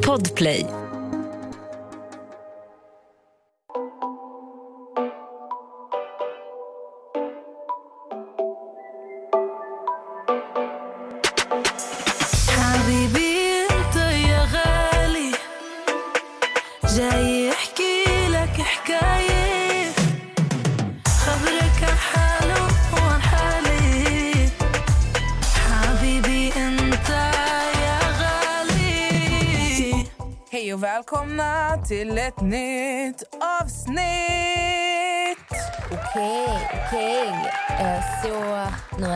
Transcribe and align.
Podplay. 0.00 0.79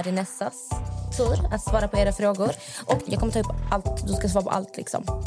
Är 0.04 0.10
det 0.10 0.16
Nessas 0.16 0.70
tur 1.16 1.54
att 1.54 1.62
svara 1.62 1.88
på 1.88 1.98
era 1.98 2.12
frågor. 2.12 2.50
Och 2.86 3.02
jag 3.06 3.20
kommer 3.20 3.32
ta 3.32 3.40
upp 3.40 3.56
allt. 3.70 4.06
Du 4.06 4.12
ska 4.12 4.28
svara 4.28 4.44
på 4.44 4.50
allt 4.50 4.76
liksom. 4.76 5.22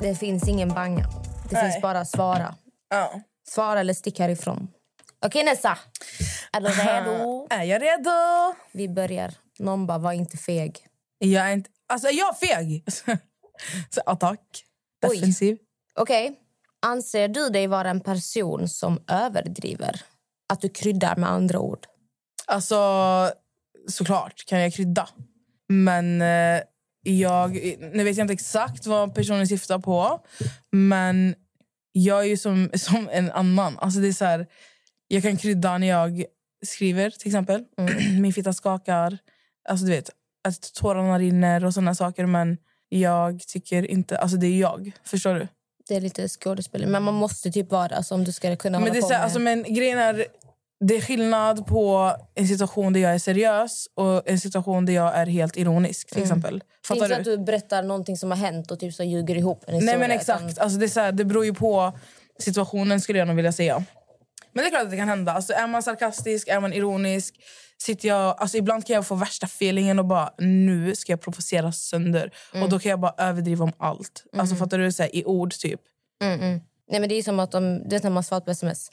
Det 0.00 0.14
finns 0.14 0.48
ingen 0.48 0.68
banga. 0.68 1.06
Det 1.50 1.56
Nej. 1.56 1.62
finns 1.62 1.82
bara 1.82 2.04
svara. 2.04 2.54
Ja. 2.90 3.20
Svara 3.48 3.80
eller 3.80 3.94
stick 3.94 4.18
härifrån. 4.18 4.68
Okej 5.26 5.44
Nessa, 5.44 5.78
är 6.52 6.60
du 6.60 6.68
redo? 6.68 7.46
Är 7.50 7.62
jag 7.62 7.82
redo? 7.82 8.10
Vi 8.72 8.88
börjar. 8.88 9.34
Någon 9.58 9.86
bara, 9.86 9.98
var 9.98 10.12
inte 10.12 10.36
feg. 10.36 10.86
Jag 11.18 11.46
är 11.48 11.52
inte... 11.52 11.70
Alltså, 11.88 12.08
är 12.08 12.18
jag 12.18 12.38
feg? 12.38 12.84
Så 13.90 14.00
attack. 14.06 14.64
Defensiv. 15.02 15.58
Okej. 15.94 16.38
Anser 16.86 17.28
du 17.28 17.48
dig 17.48 17.66
vara 17.66 17.90
en 17.90 18.00
person 18.00 18.68
som 18.68 19.04
överdriver? 19.06 20.02
Att 20.48 20.60
du 20.60 20.68
kryddar 20.68 21.16
med 21.16 21.30
andra 21.30 21.58
ord? 21.58 21.86
Alltså, 22.48 22.76
såklart 23.88 24.44
kan 24.46 24.60
jag 24.60 24.72
krydda. 24.74 25.08
Men 25.68 26.22
eh, 26.22 26.62
jag... 27.02 27.52
Nu 27.80 28.04
vet 28.04 28.16
jag 28.16 28.24
inte 28.24 28.32
exakt 28.32 28.86
vad 28.86 29.14
personen 29.14 29.48
syftar 29.48 29.78
på. 29.78 30.20
Men 30.72 31.34
jag 31.92 32.20
är 32.20 32.28
ju 32.28 32.36
som, 32.36 32.70
som 32.74 33.08
en 33.12 33.30
annan. 33.30 33.78
Alltså 33.78 34.00
det 34.00 34.08
är 34.08 34.12
så 34.12 34.24
här, 34.24 34.46
jag 35.08 35.22
kan 35.22 35.36
krydda 35.36 35.78
när 35.78 35.86
jag 35.86 36.24
skriver, 36.66 37.10
till 37.10 37.28
exempel. 37.28 37.64
Min 38.20 38.32
fitta 38.32 38.52
skakar. 38.52 39.18
Alltså 39.68 39.86
du 39.86 39.92
vet, 39.92 40.10
att 40.48 40.74
tårarna 40.74 41.18
rinner 41.18 41.64
och 41.64 41.74
såna 41.74 41.94
saker. 41.94 42.26
Men 42.26 42.56
jag 42.88 43.40
tycker 43.40 43.90
inte... 43.90 44.18
Alltså 44.18 44.36
det 44.36 44.46
är 44.46 44.60
jag. 44.60 44.92
Förstår 45.04 45.34
du? 45.34 45.48
Det 45.88 45.94
är 45.94 46.00
lite 46.00 46.28
skådespel. 46.28 46.86
Men 46.86 47.02
man 47.02 47.14
måste 47.14 47.50
typ 47.50 47.70
vara 47.70 47.96
alltså, 47.96 48.14
om 48.14 48.24
du 48.24 48.32
ska 48.32 48.56
kunna 48.56 48.78
Men, 48.78 48.88
hålla 48.88 48.92
det 48.92 48.98
är 48.98 49.02
på 49.02 49.06
så 49.06 49.12
här, 49.12 49.20
med... 49.20 49.24
alltså, 49.24 49.38
men 49.38 49.62
grejen 49.74 49.98
är, 49.98 50.26
det 50.80 50.96
är 50.96 51.00
skillnad 51.00 51.66
på 51.66 52.12
en 52.34 52.48
situation 52.48 52.92
där 52.92 53.00
jag 53.00 53.14
är 53.14 53.18
seriös 53.18 53.86
och 53.94 54.28
en 54.30 54.40
situation 54.40 54.86
där 54.86 54.92
jag 54.92 55.14
är 55.16 55.26
helt 55.26 55.56
ironisk. 55.56 56.08
till 56.10 56.22
exempel. 56.22 56.58
Det 56.58 56.64
är 56.64 56.86
Fattar 56.88 57.04
inte 57.04 57.30
du? 57.30 57.32
att 57.32 57.38
du 57.38 57.44
berättar 57.44 57.82
någonting 57.82 58.16
som 58.16 58.30
har 58.30 58.38
hänt 58.38 58.70
och 58.70 58.80
typ 58.80 58.94
så 58.94 59.02
ljuger 59.04 59.34
ihop 59.36 59.64
en 59.66 59.72
Nej 59.72 59.80
historia. 59.80 59.98
men 59.98 60.10
exakt. 60.10 60.42
utan- 60.50 60.64
Alltså, 60.64 60.78
det, 60.78 60.86
är 60.86 60.88
så 60.88 61.00
här, 61.00 61.12
det 61.12 61.24
beror 61.24 61.44
ju 61.44 61.54
på 61.54 61.92
situationen 62.38 63.00
skulle 63.00 63.18
jag 63.18 63.28
nog 63.28 63.36
vilja 63.36 63.52
säga. 63.52 63.84
Men 64.52 64.62
det 64.64 64.68
är 64.68 64.70
klart 64.70 64.82
att 64.82 64.90
det 64.90 64.96
kan 64.96 65.08
hända. 65.08 65.32
Alltså, 65.32 65.52
är 65.52 65.66
man 65.66 65.82
sarkastisk, 65.82 66.48
är 66.48 66.60
man 66.60 66.72
ironisk? 66.72 67.34
Sitter 67.82 68.08
jag, 68.08 68.36
alltså, 68.38 68.56
ibland 68.56 68.86
kan 68.86 68.94
jag 68.94 69.06
få 69.06 69.14
värsta 69.14 69.46
feelingen 69.46 69.98
och 69.98 70.04
bara 70.04 70.30
nu 70.38 70.96
ska 70.96 71.12
jag 71.12 71.20
provocera 71.20 71.72
sönder. 71.72 72.30
Mm. 72.52 72.62
Och 72.64 72.70
då 72.70 72.78
kan 72.78 72.90
jag 72.90 73.00
bara 73.00 73.14
överdriva 73.18 73.64
om 73.64 73.72
allt. 73.78 74.24
Alltså 74.36 74.56
fattar 74.56 74.78
du? 74.78 74.92
Så 74.92 75.02
här, 75.02 75.16
I 75.16 75.24
ord 75.24 75.52
typ. 75.54 75.80
Mm, 76.22 76.40
mm. 76.40 76.60
Nej 76.90 77.00
men 77.00 77.08
det 77.08 77.14
är 77.14 77.22
som 77.22 77.40
att 77.40 77.52
de, 77.52 77.88
det 77.88 77.96
är 77.96 78.00
när 78.02 78.10
man 78.10 78.24
svarar 78.24 78.40
på 78.40 78.50
sms. 78.50 78.90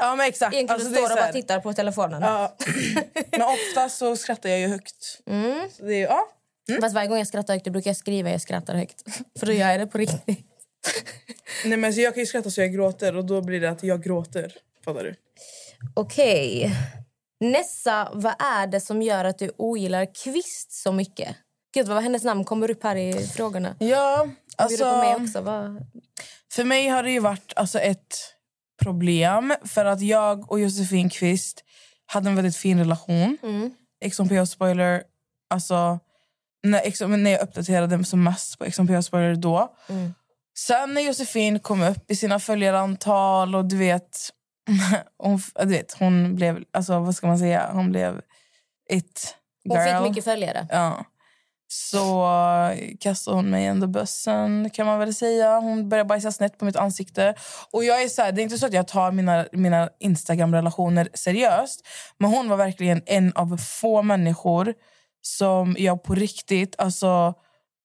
Ja 0.00 0.16
men 0.16 0.26
exakt. 0.26 0.54
Egentligen 0.54 0.74
Alltså, 0.74 0.88
du 0.88 0.94
står 0.94 1.10
och 1.10 1.16
bara 1.16 1.32
tittar 1.32 1.60
på 1.60 1.72
telefonen. 1.72 2.22
Ja. 2.22 2.56
Men 3.30 3.42
ofta 3.42 3.88
så 3.88 4.16
skrattar 4.16 4.48
jag 4.48 4.60
ju 4.60 4.66
högt. 4.68 5.20
Mm. 5.26 5.68
Det 5.78 5.98
ja. 5.98 6.28
Fast 6.80 6.94
varje 6.94 7.08
gång 7.08 7.18
jag 7.18 7.26
skrattar 7.26 7.54
högt 7.54 7.66
brukar 7.68 7.90
jag 7.90 7.96
skriva 7.96 8.30
jag 8.30 8.40
skrattar 8.40 8.74
högt. 8.74 9.02
För 9.38 9.46
då 9.46 9.52
gör 9.52 9.70
jag 9.70 9.80
det 9.80 9.86
på 9.86 9.98
riktigt. 9.98 10.46
Nej, 11.64 11.78
men 11.78 11.94
så 11.94 12.00
jag 12.00 12.14
kan 12.14 12.20
ju 12.22 12.26
skratta 12.26 12.50
så 12.50 12.60
jag 12.60 12.72
gråter 12.72 13.16
och 13.16 13.24
då 13.24 13.40
blir 13.40 13.60
det 13.60 13.70
att 13.70 13.82
jag 13.82 14.02
gråter. 14.02 14.52
Fattar 14.84 15.04
du? 15.04 15.14
Okej. 15.94 16.72
Nessa, 17.40 18.10
vad 18.12 18.34
är 18.38 18.66
det 18.66 18.80
som 18.80 19.02
gör 19.02 19.24
att 19.24 19.38
du 19.38 19.52
ogillar 19.56 20.14
Kvist 20.14 20.72
så 20.72 20.92
mycket? 20.92 21.36
Gud, 21.74 21.88
vad 21.88 22.02
hennes 22.02 22.24
namn 22.24 22.44
kommer 22.44 22.70
upp 22.70 22.82
här 22.82 22.96
i 22.96 23.26
frågorna. 23.26 23.76
Ja, 23.78 24.28
Alltså... 24.56 24.84
på 24.84 24.96
mig 24.96 25.14
också. 25.14 25.40
Vad... 25.40 25.86
För 26.52 26.64
mig 26.64 26.88
har 26.88 27.02
det 27.02 27.10
ju 27.10 27.20
varit 27.20 27.52
alltså, 27.56 27.78
ett 27.78 28.16
problem. 28.80 29.54
För 29.64 29.84
att 29.84 30.00
jag 30.00 30.52
och 30.52 30.60
Josefin 30.60 31.10
Kvist 31.10 31.64
hade 32.06 32.28
en 32.28 32.36
väldigt 32.36 32.56
fin 32.56 32.78
relation. 32.78 33.38
Mm. 33.42 33.70
XMPH 34.10 34.44
spoiler, 34.44 35.02
alltså 35.50 35.98
när, 36.62 37.16
när 37.16 37.30
jag 37.30 37.40
uppdaterade 37.40 38.04
som 38.04 38.24
mest 38.24 38.58
på 38.58 38.70
XMPH 38.70 39.00
spoiler 39.00 39.34
då. 39.34 39.74
Mm. 39.88 40.14
Sen 40.58 40.94
när 40.94 41.00
Josefin 41.02 41.60
kom 41.60 41.82
upp 41.82 42.10
i 42.10 42.16
sina 42.16 42.38
följarantal 42.38 43.54
och 43.54 43.64
du 43.64 43.76
vet, 43.76 44.18
hon, 45.18 45.42
du 45.60 45.66
vet, 45.66 45.96
hon 45.98 46.36
blev, 46.36 46.64
alltså 46.72 46.98
vad 46.98 47.14
ska 47.14 47.26
man 47.26 47.38
säga, 47.38 47.70
hon 47.72 47.90
blev 47.90 48.20
it 48.90 49.36
Hon 49.64 49.76
girl. 49.76 50.02
fick 50.02 50.10
mycket 50.10 50.24
följare. 50.24 50.66
Ja. 50.70 51.04
Så 51.72 52.26
kastade 53.00 53.36
hon 53.36 53.50
mig 53.50 53.70
under 53.70 53.86
bussen 53.86 54.70
kan 54.70 54.86
man 54.86 54.98
väl 54.98 55.14
säga. 55.14 55.60
Hon 55.60 55.88
började 55.88 56.08
bajsa 56.08 56.32
snett 56.32 56.58
på 56.58 56.64
mitt 56.64 56.76
ansikte. 56.76 57.34
Och 57.70 57.84
jag 57.84 58.02
är 58.02 58.08
så 58.08 58.22
här, 58.22 58.32
det 58.32 58.40
är 58.40 58.42
inte 58.42 58.58
så 58.58 58.66
att 58.66 58.72
jag 58.72 58.88
tar 58.88 59.12
mina, 59.12 59.46
mina 59.52 59.90
Instagram-relationer 60.00 61.08
seriöst. 61.14 61.86
Men 62.18 62.30
hon 62.30 62.48
var 62.48 62.56
verkligen 62.56 63.02
en 63.06 63.32
av 63.32 63.56
få 63.56 64.02
människor 64.02 64.74
som 65.22 65.76
jag 65.78 66.02
på 66.02 66.14
riktigt... 66.14 66.74
Alltså, 66.78 67.34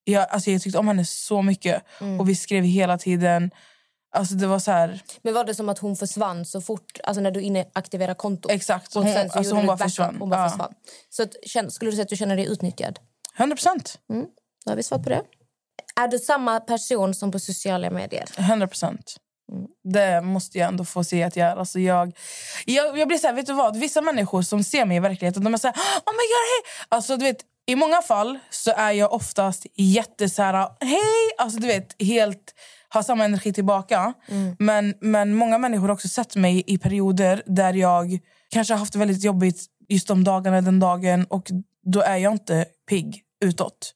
jag, 0.04 0.28
alltså 0.30 0.52
jag 0.52 0.62
tyckte 0.62 0.80
om 0.80 0.88
henne 0.88 1.06
så 1.06 1.42
mycket. 1.42 1.84
Och 2.20 2.30
vi 2.30 2.36
skrev 2.36 2.64
hela 2.64 2.98
tiden. 2.98 3.52
Alltså 4.16 4.36
det 4.36 4.48
var 4.48 4.60
så 4.60 4.72
här... 4.72 5.02
Men 5.22 5.34
var 5.34 5.44
det 5.44 5.56
som 5.56 5.70
att 5.70 5.80
hon 5.80 5.96
försvann 5.96 6.46
så 6.46 6.62
fort, 6.62 7.00
alltså 7.04 7.22
när 7.22 7.32
du 7.32 7.42
inaktiverade 7.42 8.16
kontot? 8.16 8.52
Exakt. 8.52 8.96
Och 8.96 9.04
Hon, 9.04 9.14
sen 9.14 9.30
så 9.30 9.38
alltså 9.38 9.56
hon 9.56 9.66
bara 9.66 9.78
backup, 9.78 9.92
försvann. 9.92 10.16
Hon 10.20 10.30
bara 10.30 10.42
Ja. 10.42 10.50
försvann. 10.50 10.74
Så 11.10 11.24
att, 11.24 11.74
skulle 11.74 11.92
du 11.92 11.96
säga 11.96 12.04
att 12.04 12.10
du 12.10 12.16
känner 12.16 12.36
dig 12.36 12.46
utnyttjad? 12.46 13.00
100 13.38 13.56
procent. 13.56 14.00
Då 14.66 14.72
har 14.72 14.76
vi 14.76 14.84
svarat 14.84 15.04
på 15.04 15.10
det. 15.10 15.22
Är 15.96 16.08
du 16.08 16.20
samma 16.20 16.60
person 16.60 17.14
som 17.14 17.32
på 17.32 17.40
sociala 17.40 17.90
medier? 17.90 18.26
100 18.38 18.68
procent. 18.68 19.16
Det 19.84 20.22
måste 20.22 20.58
jag 20.58 20.68
ändå 20.68 20.86
få 20.86 21.04
se 21.04 21.24
att 21.24 21.36
jag 21.36 21.48
är. 21.48 21.56
Alltså 21.56 21.80
jag, 21.80 22.18
jag, 22.66 22.98
jag 22.98 23.08
blir 23.08 23.18
så 23.18 23.28
här, 23.28 23.34
vet 23.34 23.46
du 23.46 23.54
vad? 23.54 23.78
Vissa 23.78 24.02
människor 24.02 24.42
som 24.42 24.64
ser 24.64 24.86
mig 24.86 24.98
i 24.98 25.00
verkligheten, 25.00 25.44
de 25.44 25.54
är 25.54 25.58
så 25.58 25.68
här, 25.68 25.76
oh 25.76 26.14
my 26.14 26.26
god, 26.32 26.46
hej! 26.52 26.86
Alltså 26.90 27.18
du 27.18 27.26
vet, 27.26 27.38
i 27.68 27.76
många 27.76 28.02
fall 28.02 28.40
så 28.50 28.72
är 28.72 28.92
jag 28.92 29.14
oftast 29.14 29.66
jätte 29.76 30.30
så 30.30 30.42
här, 30.42 30.70
hej! 30.80 31.32
Alltså 31.38 31.60
du 31.60 31.68
vet, 31.68 32.02
helt 32.02 32.54
har 32.90 33.04
samma 33.04 33.26
energi 33.26 33.54
tillbaka. 33.54 34.14
Men, 34.60 34.94
men 35.02 35.36
många 35.36 35.58
människor 35.58 35.88
har 35.88 35.94
också 35.94 36.08
sett 36.08 36.36
mig 36.36 36.64
i 36.68 36.78
perioder 36.78 37.44
där 37.46 37.74
jag 37.74 38.20
kanske 38.50 38.74
har 38.74 38.80
haft 38.80 38.94
det 38.94 39.00
väldigt 39.00 39.24
jobbigt 39.24 39.66
just 39.90 40.08
de 40.08 40.24
dagarna, 40.24 40.62
den 40.62 40.80
dagen 40.80 41.26
och 41.30 41.52
då 41.84 42.02
är 42.02 42.18
jag 42.18 42.32
inte 42.32 42.66
pigg 42.90 43.25
utåt. 43.46 43.96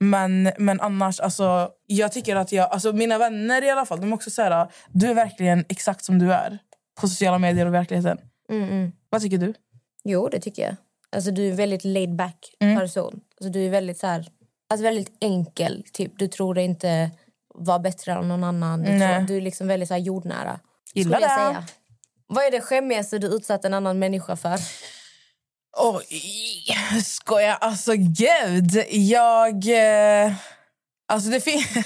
Men, 0.00 0.52
men 0.58 0.80
annars, 0.80 1.20
alltså, 1.20 1.70
jag 1.86 2.12
tycker 2.12 2.36
att 2.36 2.52
jag... 2.52 2.70
Alltså, 2.70 2.92
mina 2.92 3.18
vänner 3.18 3.64
i 3.64 3.70
alla 3.70 3.86
fall, 3.86 4.00
de 4.00 4.12
är 4.12 4.14
också 4.16 4.30
så 4.30 4.42
här, 4.42 4.68
du 4.88 5.06
är 5.06 5.14
verkligen 5.14 5.64
exakt 5.68 6.04
som 6.04 6.18
du 6.18 6.32
är 6.32 6.58
på 7.00 7.08
sociala 7.08 7.38
medier 7.38 7.66
och 7.66 7.74
verkligheten. 7.74 8.18
Vad 9.10 9.22
tycker 9.22 9.38
du? 9.38 9.54
Jo, 10.04 10.28
det 10.28 10.40
tycker 10.40 10.62
jag. 10.62 10.76
Alltså, 11.12 11.30
du 11.30 11.46
är 11.46 11.50
en 11.50 11.56
väldigt 11.56 11.84
laid 11.84 12.16
back 12.16 12.54
Mm. 12.60 12.78
person. 12.78 13.20
Alltså, 13.40 13.50
du 13.52 13.66
är 13.66 13.70
väldigt, 13.70 13.98
så 13.98 14.06
här, 14.06 14.28
alltså, 14.70 14.84
väldigt 14.84 15.16
enkel. 15.20 15.84
Typ. 15.92 16.18
Du 16.18 16.28
tror 16.28 16.54
dig 16.54 16.64
inte 16.64 17.10
vara 17.54 17.78
bättre 17.78 18.12
än 18.12 18.28
någon 18.28 18.44
annan. 18.44 18.82
Du, 18.82 18.86
tror, 18.86 19.26
du 19.26 19.36
är 19.36 19.40
liksom 19.40 19.66
väldigt 19.68 19.88
så 19.88 19.94
här, 19.94 20.00
jordnära. 20.00 20.60
Gillar 20.94 21.20
det. 21.20 21.64
Vad 22.26 22.44
är 22.44 22.50
det 22.50 22.60
skämmigaste 22.60 23.18
du 23.18 23.26
utsatt 23.26 23.64
en 23.64 23.74
annan 23.74 23.98
människa 23.98 24.36
för? 24.36 24.58
Oj, 25.76 26.06
skojar. 27.04 27.58
Alltså 27.60 27.92
gud. 27.96 28.84
Jag... 28.90 29.54
Eh, 30.24 30.32
alltså 31.08 31.30
det, 31.30 31.40
fin- 31.40 31.84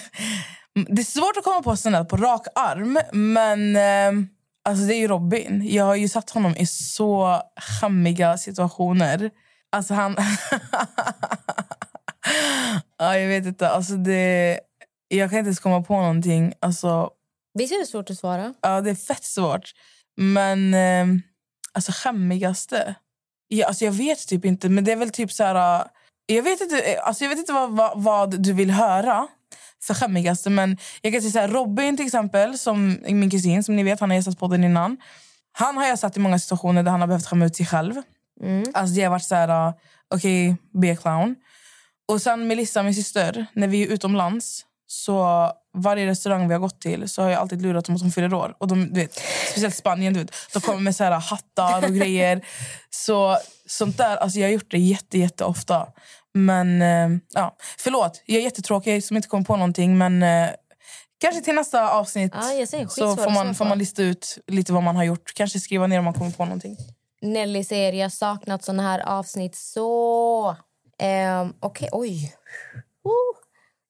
det 0.89 1.03
är 1.03 1.05
svårt 1.05 1.37
att 1.37 1.45
komma 1.45 1.63
på 1.63 1.75
där 1.91 2.05
på 2.05 2.17
rak 2.17 2.47
arm. 2.55 2.99
Men 3.13 3.77
eh, 3.77 4.13
alltså 4.65 4.85
det 4.87 4.95
är 4.95 4.99
ju 4.99 5.09
Robin. 5.09 5.69
Jag 5.69 5.85
har 5.85 5.95
ju 5.95 6.09
satt 6.09 6.31
honom 6.31 6.57
i 6.57 6.67
så 6.67 7.43
skämmiga 7.81 8.39
situationer. 8.39 9.31
Alltså 9.73 9.95
han... 9.95 10.17
ja, 12.99 13.19
jag 13.19 13.29
vet 13.29 13.47
inte. 13.47 13.69
Alltså 13.69 13.95
det... 13.97 14.61
Jag 15.09 15.31
kan 15.31 15.39
inte 15.39 15.49
ens 15.49 15.61
komma 15.61 15.83
på 15.83 16.01
någonting. 16.01 16.53
Alltså, 16.61 17.11
Visst 17.55 17.73
är 17.73 17.79
det 17.79 17.87
svårt 17.87 18.11
att 18.11 18.19
svara? 18.19 18.55
Ja, 18.61 18.81
det 18.81 18.91
är 18.91 18.95
fett 18.95 19.25
svårt. 19.25 19.73
Men 20.17 20.75
eh, 20.75 21.07
alltså 21.73 21.93
skämmigaste? 21.95 22.95
Ja, 23.55 23.67
alltså 23.67 23.85
jag 23.85 23.93
vet 23.93 24.29
typ 24.29 24.45
inte, 24.45 24.69
men 24.69 24.85
det 24.85 24.93
är 24.93 24.97
väl 24.97 25.11
typ 25.11 25.33
så 25.33 25.45
här... 25.45 25.85
Jag 26.27 26.43
vet 26.43 26.61
inte, 26.61 27.01
alltså 27.03 27.25
jag 27.25 27.29
vet 27.29 27.39
inte 27.39 27.53
vad, 27.53 27.71
vad, 27.71 28.03
vad 28.03 28.43
du 28.43 28.53
vill 28.53 28.71
höra 28.71 29.27
för 29.83 29.95
skämmigaste. 29.95 30.51
Men 30.51 30.79
jag 31.01 31.12
kan 31.12 31.23
säga 31.23 31.33
så 31.33 31.39
här, 31.39 31.49
Robin 31.49 31.97
till 31.97 32.06
exempel, 32.06 32.59
som 32.59 32.99
min 33.03 33.31
kusin, 33.31 33.65
som 33.65 33.77
ni 33.77 33.83
vet, 33.83 34.01
han 34.01 34.11
har 34.11 34.17
gästat 34.17 34.39
podden 34.39 34.65
innan. 34.65 34.97
Han 35.53 35.77
har 35.77 35.87
jag 35.87 35.99
satt 35.99 36.17
i 36.17 36.21
många 36.21 36.39
situationer 36.39 36.83
där 36.83 36.91
han 36.91 37.01
har 37.01 37.09
behövt 37.09 37.27
skämma 37.27 37.45
ut 37.45 37.56
sig 37.56 37.67
själv. 37.67 37.95
Alltså 38.75 38.95
det 38.95 39.03
har 39.03 39.11
varit 39.11 39.25
så 39.25 39.35
här, 39.35 39.69
uh, 39.69 39.75
okej, 40.15 40.53
okay, 40.53 40.81
be 40.81 40.97
clown. 40.97 41.37
Och 42.09 42.23
sen 42.23 42.47
Melissa, 42.47 42.83
min 42.83 42.95
syster, 42.95 43.47
när 43.53 43.69
vi 43.69 43.83
är 43.83 43.87
utomlands 43.87 44.65
så 44.87 45.50
varje 45.75 46.06
restaurang 46.06 46.49
vi 46.49 46.55
har 46.55 46.61
gått 46.61 46.81
till 46.81 47.09
så 47.09 47.23
har 47.23 47.31
jag 47.31 47.41
alltid 47.41 47.62
lurat 47.62 47.85
dem 47.85 47.94
att 47.94 48.03
de 48.03 48.11
fyller 48.11 48.35
år. 48.35 48.55
Och 48.59 48.69
de, 48.69 48.88
du 48.93 49.00
vet, 49.00 49.21
speciellt 49.50 49.76
Spanien, 49.76 50.15
du 50.15 50.21
vet, 50.21 50.32
de 50.53 50.61
kommer 50.61 50.81
med 50.81 50.97
så 50.97 51.05
här 51.05 51.11
hattar 51.11 51.85
och 51.85 51.94
grejer. 51.94 52.47
Så 52.91 53.38
sånt 53.67 53.99
där, 53.99 54.17
alltså 54.17 54.38
jag 54.38 54.47
har 54.47 54.53
gjort 54.53 54.71
det 54.71 54.79
jätte, 54.79 55.19
jätte 55.19 55.44
ofta. 55.44 55.87
Men 56.35 56.82
eh, 56.82 57.09
ja, 57.32 57.56
förlåt, 57.79 58.23
jag 58.26 58.38
är 58.38 58.43
jättetråkig 58.43 59.05
som 59.05 59.17
inte 59.17 59.29
kommer 59.29 59.44
på 59.44 59.56
någonting. 59.56 59.99
Men 59.99 60.23
eh, 60.23 60.50
kanske 61.21 61.41
till 61.41 61.55
nästa 61.55 61.91
avsnitt 61.91 62.35
säger, 62.44 62.88
så 62.88 63.17
får 63.17 63.31
man, 63.31 63.55
får 63.55 63.65
man 63.65 63.79
lista 63.79 64.03
ut 64.03 64.38
lite 64.47 64.73
vad 64.73 64.82
man 64.82 64.97
har 64.97 65.05
gjort. 65.05 65.35
Kanske 65.35 65.61
skriva 65.61 65.87
ner 65.87 65.99
om 65.99 66.05
man 66.05 66.15
kommer 66.15 66.31
på 66.31 66.44
någonting. 66.44 66.76
Nelly 67.23 67.65
säger 67.65 67.93
jag 67.93 68.12
saknat 68.12 68.65
såna 68.65 68.82
här 68.82 68.99
avsnitt 68.99 69.56
så... 69.56 70.56
Ehm, 70.99 71.55
Okej, 71.61 71.88
oj. 71.93 72.35
Uh. 73.06 73.41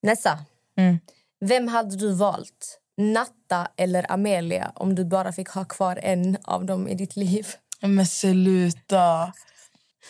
Nessa. 0.03 0.39
Mm. 0.77 0.99
Vem 1.45 1.69
hade 1.69 1.97
du 1.97 2.13
valt? 2.15 2.81
Natta 2.97 3.69
eller 3.77 4.13
Amelia 4.13 4.73
om 4.75 4.95
du 4.95 5.05
bara 5.05 5.33
fick 5.33 5.49
ha 5.49 5.65
kvar 5.65 5.99
en 6.03 6.37
av 6.45 6.65
dem 6.67 6.89
i 6.89 6.95
ditt 6.95 7.17
liv? 7.17 7.47
Men 7.81 8.07
sluta. 8.07 9.33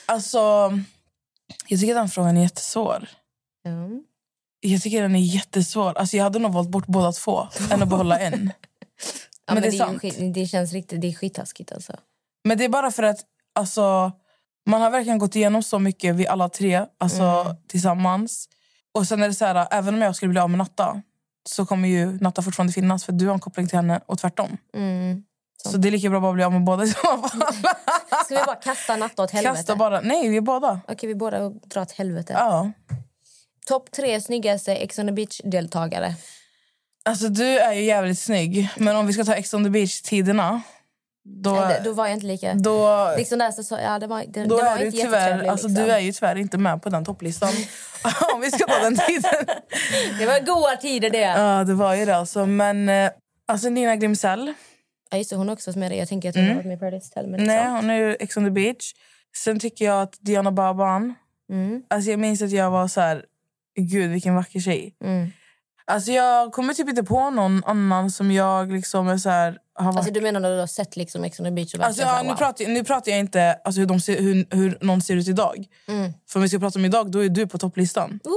Alltså, 0.06 0.72
jag 1.68 1.80
tycker 1.80 1.94
den 1.94 2.08
frågan 2.08 2.36
är 2.36 2.42
jättesvår. 2.42 3.08
Mm. 3.66 4.04
Jag 4.60 4.82
tycker 4.82 5.02
den 5.02 5.16
är 5.16 5.20
jättesvår. 5.20 5.98
Alltså, 5.98 6.16
jag 6.16 6.24
hade 6.24 6.38
nog 6.38 6.52
valt 6.52 6.68
bort 6.68 6.86
båda 6.86 7.12
två 7.12 7.48
än 7.70 7.82
att 7.82 7.88
behålla 7.88 8.18
en. 8.18 8.52
Ja, 9.46 9.54
Men 9.54 9.62
det 9.62 9.68
är 9.68 9.70
det, 9.72 9.76
är 9.76 9.86
sant. 9.86 10.00
skit, 10.00 10.34
det 10.34 10.46
känns 10.46 10.72
riktigt 10.72 11.00
det 11.00 11.08
är 11.08 11.12
skittaskigt. 11.12 11.72
Alltså. 11.72 11.92
Men 12.44 12.58
det 12.58 12.64
är 12.64 12.68
bara 12.68 12.90
för 12.90 13.02
att 13.02 13.20
alltså, 13.54 14.12
man 14.66 14.80
har 14.82 14.90
verkligen 14.90 15.18
gått 15.18 15.36
igenom 15.36 15.62
så 15.62 15.78
mycket, 15.78 16.14
vi 16.14 16.26
alla 16.26 16.48
tre, 16.48 16.86
alltså, 16.98 17.22
Mm. 17.22 17.56
tillsammans. 17.68 18.48
Och 18.94 19.08
sen 19.08 19.22
är 19.22 19.28
det 19.28 19.34
så 19.34 19.44
här, 19.44 19.68
även 19.70 19.94
om 19.94 20.02
jag 20.02 20.16
skulle 20.16 20.30
bli 20.30 20.40
av 20.40 20.50
med 20.50 20.58
Natta 20.58 21.02
så 21.48 21.66
kommer 21.66 21.88
ju 21.88 22.18
Natta 22.20 22.42
fortfarande 22.42 22.72
finnas 22.72 23.04
för 23.04 23.12
du 23.12 23.26
har 23.26 23.34
en 23.34 23.40
koppling 23.40 23.68
till 23.68 23.76
henne 23.76 24.00
och 24.06 24.18
tvärtom. 24.18 24.56
Mm. 24.74 25.22
Så 25.66 25.76
det 25.76 25.88
är 25.88 25.90
lika 25.90 26.10
bra 26.10 26.28
att 26.28 26.34
bli 26.34 26.44
av 26.44 26.52
med 26.52 26.64
båda 26.64 26.84
i 26.84 26.88
så 26.88 27.00
fall. 27.00 27.20
Ska 28.24 28.38
vi 28.38 28.44
bara 28.46 28.56
kasta 28.56 28.96
Natta 28.96 29.22
åt 29.22 29.30
helvete? 29.30 29.56
Kasta 29.56 29.76
bara. 29.76 30.00
Nej, 30.00 30.28
vi 30.28 30.40
båda. 30.40 30.80
Okej, 30.88 31.08
vi 31.08 31.14
båda 31.14 31.48
drar 31.48 31.82
åt 31.82 31.92
helvete. 31.92 32.32
Ja. 32.32 32.72
Topp 33.66 33.90
tre 33.90 34.20
snyggaste 34.20 34.72
Ex 34.76 34.98
on 34.98 35.06
the 35.06 35.12
beach-deltagare. 35.12 36.14
Alltså 37.04 37.28
du 37.28 37.58
är 37.58 37.72
ju 37.72 37.84
jävligt 37.84 38.18
snygg, 38.18 38.68
men 38.76 38.96
om 38.96 39.06
vi 39.06 39.12
ska 39.12 39.24
ta 39.24 39.34
Ex 39.34 39.54
on 39.54 39.64
the 39.64 39.70
beach-tiderna 39.70 40.62
då, 41.24 41.50
Ja, 41.56 41.72
Då 41.84 41.92
var 41.92 42.06
jag 42.06 42.14
inte 42.16 42.26
lika... 42.26 42.54
då, 42.54 43.10
Liksom 43.16 43.38
där, 43.38 43.50
så, 43.50 43.78
ja, 43.82 43.98
det 43.98 44.06
var, 44.06 44.24
det, 44.28 44.44
då 44.44 44.56
det 44.56 44.62
var 44.64 44.72
är 44.72 44.78
du 44.78 44.84
inte 44.86 44.98
tyvärr, 44.98 45.18
jättetrevligt. 45.18 45.50
alltså, 45.50 45.68
liksom. 45.68 45.84
du 45.84 45.92
är 45.92 45.98
ju 45.98 46.12
tyvärr 46.12 46.36
inte 46.36 46.58
med 46.58 46.82
på 46.82 46.88
den 46.88 47.04
topplistan. 47.04 47.52
om 48.34 48.40
vi 48.40 48.50
ska 48.50 48.66
ta 48.66 48.78
den 48.78 48.96
tiden. 48.96 49.46
Det 50.18 50.26
var 50.26 50.46
goda 50.46 50.76
tider 50.76 51.10
det. 51.10 51.18
Ja, 51.20 51.64
det 51.64 51.74
var 51.74 51.94
ju 51.94 52.04
det 52.04 52.16
alltså. 52.16 52.46
Men 52.46 52.88
eh, 52.88 53.10
alltså 53.48 53.68
Nina 53.68 53.96
Grimsell, 53.96 54.52
Ja, 55.10 55.18
just 55.18 55.30
det, 55.30 55.36
hon 55.36 55.48
är 55.48 55.52
också 55.52 55.78
med 55.78 55.90
det. 55.90 55.96
Jag 55.96 56.08
tänker 56.08 56.28
att 56.28 56.34
hon 56.34 56.48
har 56.48 56.54
varit 56.54 56.66
med 56.66 56.76
i 56.76 56.80
Paradise 56.80 57.10
Hotel. 57.14 57.30
Men 57.30 57.44
nej, 57.44 57.56
liksom. 57.56 57.74
hon 57.76 57.90
är 57.90 57.94
ju 57.94 58.16
Ex 58.20 58.36
on 58.36 58.44
the 58.44 58.50
beach. 58.50 58.92
Sen 59.36 59.58
tycker 59.60 59.84
jag 59.84 60.02
att 60.02 60.14
Diana 60.20 60.52
Baban, 60.52 61.14
Mm, 61.50 61.82
alltså 61.90 62.10
jag 62.10 62.20
minns 62.20 62.42
att 62.42 62.50
jag 62.50 62.70
var 62.70 62.88
så 62.88 63.00
här, 63.00 63.24
gud 63.76 64.10
vilken 64.10 64.34
vacker 64.34 64.60
tjej. 64.60 64.94
mm. 65.04 65.30
Alltså 65.86 66.12
jag 66.12 66.52
kommer 66.52 66.74
typ 66.74 66.88
inte 66.88 67.02
på 67.02 67.30
någon 67.30 67.62
annan 67.64 68.10
som 68.10 68.30
jag 68.32 68.72
liksom 68.72 69.08
är 69.08 69.16
så 69.18 69.28
här, 69.30 69.58
varit 69.78 69.96
Alltså, 69.96 70.12
du 70.12 70.20
menar 70.20 70.40
när 70.40 70.50
du 70.50 70.58
har 70.60 70.66
sett 70.66 70.96
liksom 70.96 71.24
Ex 71.24 71.40
on 71.40 71.44
the 71.46 71.50
beach 71.50 71.74
och 71.74 71.80
Alltså, 71.84 72.02
så 72.02 72.08
ja, 72.08 72.22
nu, 72.22 72.28
wow. 72.28 72.36
pratar, 72.36 72.64
jag- 72.64 72.72
nu 72.72 72.84
pratar 72.84 73.10
jag 73.10 73.20
inte 73.20 73.52
alltså, 73.64 73.80
hur, 73.80 73.86
de 73.86 74.00
ser, 74.00 74.20
hur, 74.22 74.46
hur 74.50 74.78
någon 74.80 75.02
ser 75.02 75.16
ut 75.16 75.28
idag. 75.28 75.66
Mm. 75.88 76.12
För 76.28 76.38
om 76.38 76.42
vi 76.42 76.48
ska 76.48 76.58
prata 76.58 76.78
om 76.78 76.84
idag, 76.84 77.10
då 77.10 77.24
är 77.24 77.28
du 77.28 77.46
på 77.46 77.58
topplistan. 77.58 78.20
Ooh, 78.24 78.34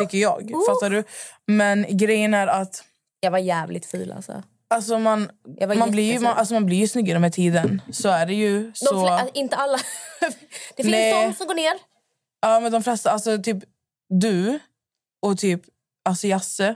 Tycker 0.00 0.18
jag. 0.18 0.50
Fattar 0.68 0.90
du? 0.90 1.04
Men 1.46 1.86
grejen 1.90 2.34
är 2.34 2.46
att 2.46 2.84
jag 3.20 3.30
var 3.30 3.38
jävligt 3.38 3.86
ful 3.86 4.12
alltså. 4.12 4.42
alltså, 4.70 4.98
man, 4.98 5.30
man, 5.76 5.90
blir 5.90 6.12
ju, 6.12 6.18
man, 6.20 6.36
alltså, 6.36 6.54
man 6.54 6.66
blir 6.66 6.76
ju 6.78 6.88
snyggare 6.88 7.18
med 7.18 7.32
tiden. 7.32 7.82
Så 7.92 8.08
är 8.08 8.26
det 8.26 8.34
ju. 8.34 8.62
De 8.66 8.72
Så, 8.74 8.94
fle- 8.94 9.10
alltså, 9.10 9.30
inte 9.34 9.56
alla. 9.56 9.78
det 10.76 10.82
finns 10.82 10.88
Nej. 10.92 11.26
de 11.26 11.34
som 11.34 11.46
går 11.46 11.54
ner. 11.54 11.72
ja, 12.42 12.60
men 12.60 12.72
de 12.72 12.82
flesta, 12.82 13.10
alltså 13.10 13.38
typ 13.42 13.58
du 14.08 14.58
och 15.22 15.38
typ 15.38 15.62
alltså, 16.04 16.26
Jasse. 16.26 16.74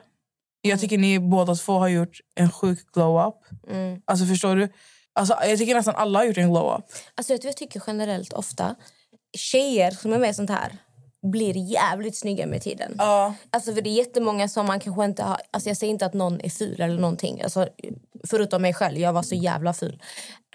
Jag 0.68 0.80
tycker 0.80 0.98
ni 0.98 1.18
båda 1.18 1.54
två 1.54 1.72
har 1.72 1.88
gjort 1.88 2.20
en 2.34 2.50
sjuk 2.50 2.92
glow-up. 2.92 3.34
Mm. 3.70 4.00
Alltså 4.04 4.26
förstår 4.26 4.56
du? 4.56 4.68
Alltså, 5.12 5.36
jag 5.42 5.58
tycker 5.58 5.74
nästan 5.74 5.94
alla 5.94 6.18
har 6.18 6.26
gjort 6.26 6.38
en 6.38 6.50
glow-up. 6.50 6.84
Alltså, 7.14 7.32
vet 7.32 7.42
du 7.42 7.48
jag 7.48 7.56
tycker 7.56 7.82
generellt 7.86 8.32
ofta? 8.32 8.74
Tjejer 9.36 9.90
som 9.90 10.12
är 10.12 10.18
med 10.18 10.30
i 10.30 10.34
sånt 10.34 10.50
här 10.50 10.78
blir 11.22 11.56
jävligt 11.56 12.16
snygga 12.16 12.46
med 12.46 12.62
tiden. 12.62 12.94
Ja. 12.98 13.34
Alltså 13.50 13.74
för 13.74 13.82
det 13.82 13.90
är 13.90 13.94
jättemånga 13.94 14.48
som 14.48 14.66
man 14.66 14.80
kanske 14.80 15.04
inte 15.04 15.22
har... 15.22 15.40
Alltså 15.50 15.70
jag 15.70 15.76
säger 15.76 15.90
inte 15.90 16.06
att 16.06 16.14
någon 16.14 16.40
är 16.40 16.50
ful 16.50 16.80
eller 16.80 17.00
någonting. 17.00 17.42
Alltså, 17.42 17.68
förutom 18.28 18.62
mig 18.62 18.74
själv, 18.74 18.98
jag 18.98 19.12
var 19.12 19.22
så 19.22 19.34
jävla 19.34 19.72
ful. 19.72 20.02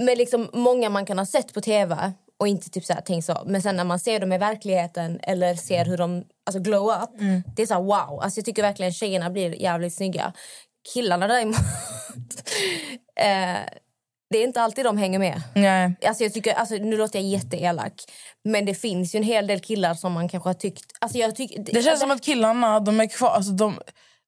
Men 0.01 0.17
liksom 0.17 0.49
många 0.53 0.89
man 0.89 1.05
kan 1.05 1.19
ha 1.19 1.25
sett 1.25 1.53
på 1.53 1.61
tv 1.61 2.13
och 2.39 2.47
inte 2.47 2.69
typ 2.69 2.85
så 2.85 2.93
här, 2.93 3.01
tänkt 3.01 3.25
så. 3.25 3.43
Men 3.45 3.61
sen 3.61 3.75
när 3.75 3.83
man 3.83 3.99
ser 3.99 4.19
dem 4.19 4.33
i 4.33 4.37
verkligheten 4.37 5.19
eller 5.23 5.55
ser 5.55 5.85
hur 5.85 5.97
de 5.97 6.23
alltså 6.45 6.59
glow 6.59 6.89
up. 6.89 7.09
Det 7.55 7.61
är 7.61 7.65
så 7.65 7.73
här, 7.73 7.81
wow. 7.81 8.19
Alltså 8.21 8.39
jag 8.39 8.45
tycker 8.45 8.61
verkligen 8.61 8.93
tjejerna 8.93 9.29
blir 9.29 9.61
jävligt 9.61 9.95
snygga. 9.95 10.33
Killarna 10.93 11.27
däremot... 11.27 11.55
eh, 13.15 13.57
det 14.29 14.37
är 14.37 14.43
inte 14.43 14.61
alltid 14.61 14.85
de 14.85 14.97
hänger 14.97 15.19
med. 15.19 15.41
Nej. 15.55 15.95
Alltså 16.05 16.23
jag 16.23 16.33
tycker, 16.33 16.53
alltså 16.53 16.75
nu 16.75 16.97
låter 16.97 17.19
jag 17.19 17.27
jätteelak. 17.27 17.93
Men 18.43 18.65
det 18.65 18.75
finns 18.75 19.15
ju 19.15 19.17
en 19.17 19.23
hel 19.23 19.47
del 19.47 19.59
killar 19.59 19.93
som 19.93 20.13
man 20.13 20.29
kanske 20.29 20.49
har 20.49 20.53
tyckt... 20.53 20.85
Alltså 20.99 21.17
jag 21.17 21.35
tyck, 21.35 21.57
Det 21.65 21.81
känns 21.81 21.99
som 21.99 22.11
att 22.11 22.23
killarna 22.23 22.79
de 22.79 22.99
är 22.99 23.07
kvar... 23.07 23.29
Alltså 23.29 23.51
de, 23.51 23.79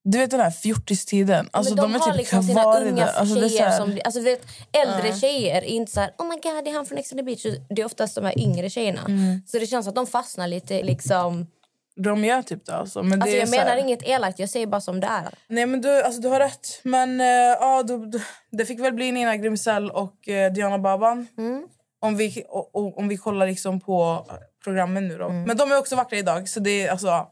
du 0.03 0.17
vet 0.17 0.31
den 0.31 0.39
här 0.39 0.51
fjortistiden. 0.51 1.49
Alltså 1.51 1.75
men 1.75 1.83
de, 1.83 1.93
de, 1.93 1.99
har 1.99 2.11
typ 2.11 2.17
liksom 2.17 2.43
sina 2.43 2.79
unga 2.79 3.05
det. 3.05 3.11
Alltså 3.11 3.35
det 3.35 3.49
tjejer 3.49 3.69
här, 3.69 3.77
som... 3.77 3.99
Alltså 4.05 4.19
du 4.19 4.25
vet, 4.25 4.45
äldre 4.71 5.13
tjejer 5.19 5.55
är 5.55 5.65
inte 5.65 5.91
så 5.91 5.99
här... 5.99 6.13
Oh 6.17 6.27
my 6.27 6.35
god, 6.35 6.63
det 6.63 6.69
är 6.69 6.75
han 6.75 6.85
från 6.85 6.97
Ex 6.97 7.11
on 7.11 7.17
the 7.17 7.23
beach. 7.23 7.45
Det 7.69 7.81
är 7.81 7.85
oftast 7.85 8.15
de 8.15 8.25
här 8.25 8.39
yngre 8.39 8.69
tjejerna. 8.69 9.01
Mm. 9.01 9.41
Så 9.45 9.59
det 9.59 9.67
känns 9.67 9.87
att 9.87 9.95
de 9.95 10.07
fastnar 10.07 10.47
lite 10.47 10.83
liksom... 10.83 11.47
de 11.95 12.25
gör 12.25 12.41
typ 12.41 12.65
det. 12.65 12.75
Alltså. 12.75 13.03
Men 13.03 13.19
det 13.19 13.23
Alltså 13.23 13.35
är 13.35 13.39
jag 13.39 13.49
så 13.49 13.55
här, 13.55 13.65
menar 13.65 13.77
inget 13.77 14.03
elakt, 14.03 14.39
jag 14.39 14.49
säger 14.49 14.67
bara 14.67 14.81
som 14.81 14.99
det 14.99 15.07
är. 15.07 15.33
Nej 15.47 15.65
men 15.65 15.81
du, 15.81 16.01
alltså, 16.03 16.21
du 16.21 16.27
har 16.27 16.39
rätt. 16.39 16.79
Men 16.83 17.21
eh, 17.21 17.27
ja, 17.59 17.83
du, 17.83 18.05
du, 18.05 18.21
det 18.51 18.65
fick 18.65 18.79
väl 18.79 18.93
bli 18.93 19.11
Nina 19.11 19.37
Grimsell 19.37 19.91
och 19.91 20.29
eh, 20.29 20.53
Diana 20.53 20.79
Baban. 20.79 21.27
Mm. 21.37 21.63
Om, 22.01 22.17
vi, 22.17 22.43
och, 22.49 22.75
och, 22.75 22.97
om 22.97 23.07
vi 23.07 23.17
kollar 23.17 23.47
liksom 23.47 23.79
på 23.79 24.25
programmen 24.63 25.07
nu 25.07 25.17
då. 25.17 25.25
Mm. 25.25 25.43
Men 25.43 25.57
de 25.57 25.71
är 25.71 25.77
också 25.77 25.95
vackra 25.95 26.17
idag. 26.17 26.49
Så 26.49 26.59
det 26.59 26.89
alltså. 26.89 27.27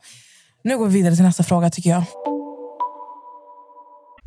Nu 0.64 0.78
går 0.78 0.86
vi 0.86 0.94
vidare 0.94 1.16
till 1.16 1.26
nästa 1.26 1.44
fråga 1.44 1.70
tycker 1.70 1.90
jag. 1.90 2.04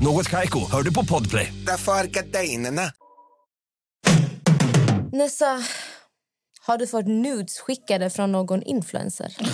Något 0.00 0.28
Kaiko, 0.30 0.70
hör 0.72 0.82
du 0.82 0.94
på 0.94 1.04
Podplay. 1.04 1.52
Därför 1.66 1.92
är 1.92 2.04
gardinerna. 2.04 2.82
Nessa, 5.12 5.62
har 6.66 6.78
du 6.78 6.86
fått 6.86 7.06
nudes 7.06 7.58
skickade 7.58 8.10
från 8.10 8.32
någon 8.32 8.62
influencer? 8.62 9.36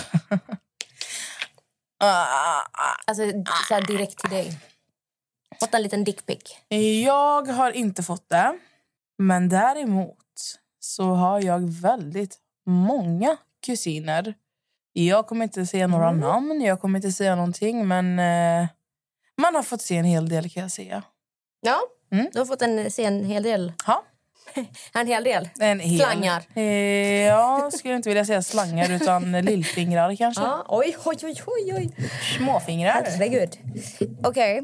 Alltså 3.07 3.23
så 3.67 3.73
här 3.73 3.87
direkt 3.87 4.17
till 4.17 4.29
dig. 4.29 4.59
Fått 5.59 5.73
en 5.73 5.83
liten 5.83 6.03
dickpic. 6.03 6.37
Jag 7.05 7.47
har 7.47 7.71
inte 7.71 8.03
fått 8.03 8.29
det. 8.29 8.59
Men 9.17 9.49
däremot 9.49 10.17
så 10.79 11.03
har 11.13 11.41
jag 11.41 11.59
väldigt 11.81 12.37
många 12.65 13.37
kusiner. 13.65 14.33
Jag 14.93 15.27
kommer 15.27 15.43
inte 15.43 15.65
säga 15.65 15.87
några 15.87 16.09
Mm. 16.09 16.19
namn, 16.19 16.61
jag 16.61 16.81
kommer 16.81 16.99
inte 16.99 17.11
säga 17.11 17.35
någonting. 17.35 17.87
Men 17.87 18.19
eh, 18.19 18.67
man 19.41 19.55
har 19.55 19.63
fått 19.63 19.81
se 19.81 19.97
en 19.97 20.05
hel 20.05 20.29
del 20.29 20.49
kan 20.49 20.63
jag 20.63 20.71
säga. 20.71 21.03
Ja, 21.61 21.79
Mm. 22.11 22.27
du 22.33 22.39
har 22.39 22.45
fått 22.45 22.61
en, 22.61 22.91
se 22.91 23.03
en 23.03 23.25
hel 23.25 23.43
del. 23.43 23.73
Ja. 23.87 24.03
En 24.93 25.07
hel 25.07 25.23
del. 25.23 25.49
En 25.59 25.79
hel. 25.79 25.99
Slangar. 25.99 26.43
Eh, 26.55 26.63
ja, 27.21 27.71
skulle 27.73 27.95
inte 27.95 28.09
vilja 28.09 28.25
säga 28.25 28.41
slangar 28.41 28.91
utan 28.91 29.31
lillfingrar 29.41 30.15
kanske. 30.15 30.43
Ja, 30.43 30.65
oj, 30.67 30.95
oj, 31.05 31.17
oj, 31.23 31.35
oj, 31.47 31.73
oj. 31.75 31.89
Småfingrar. 32.37 33.03
Herregud. 33.07 33.57
Okej. 34.23 34.61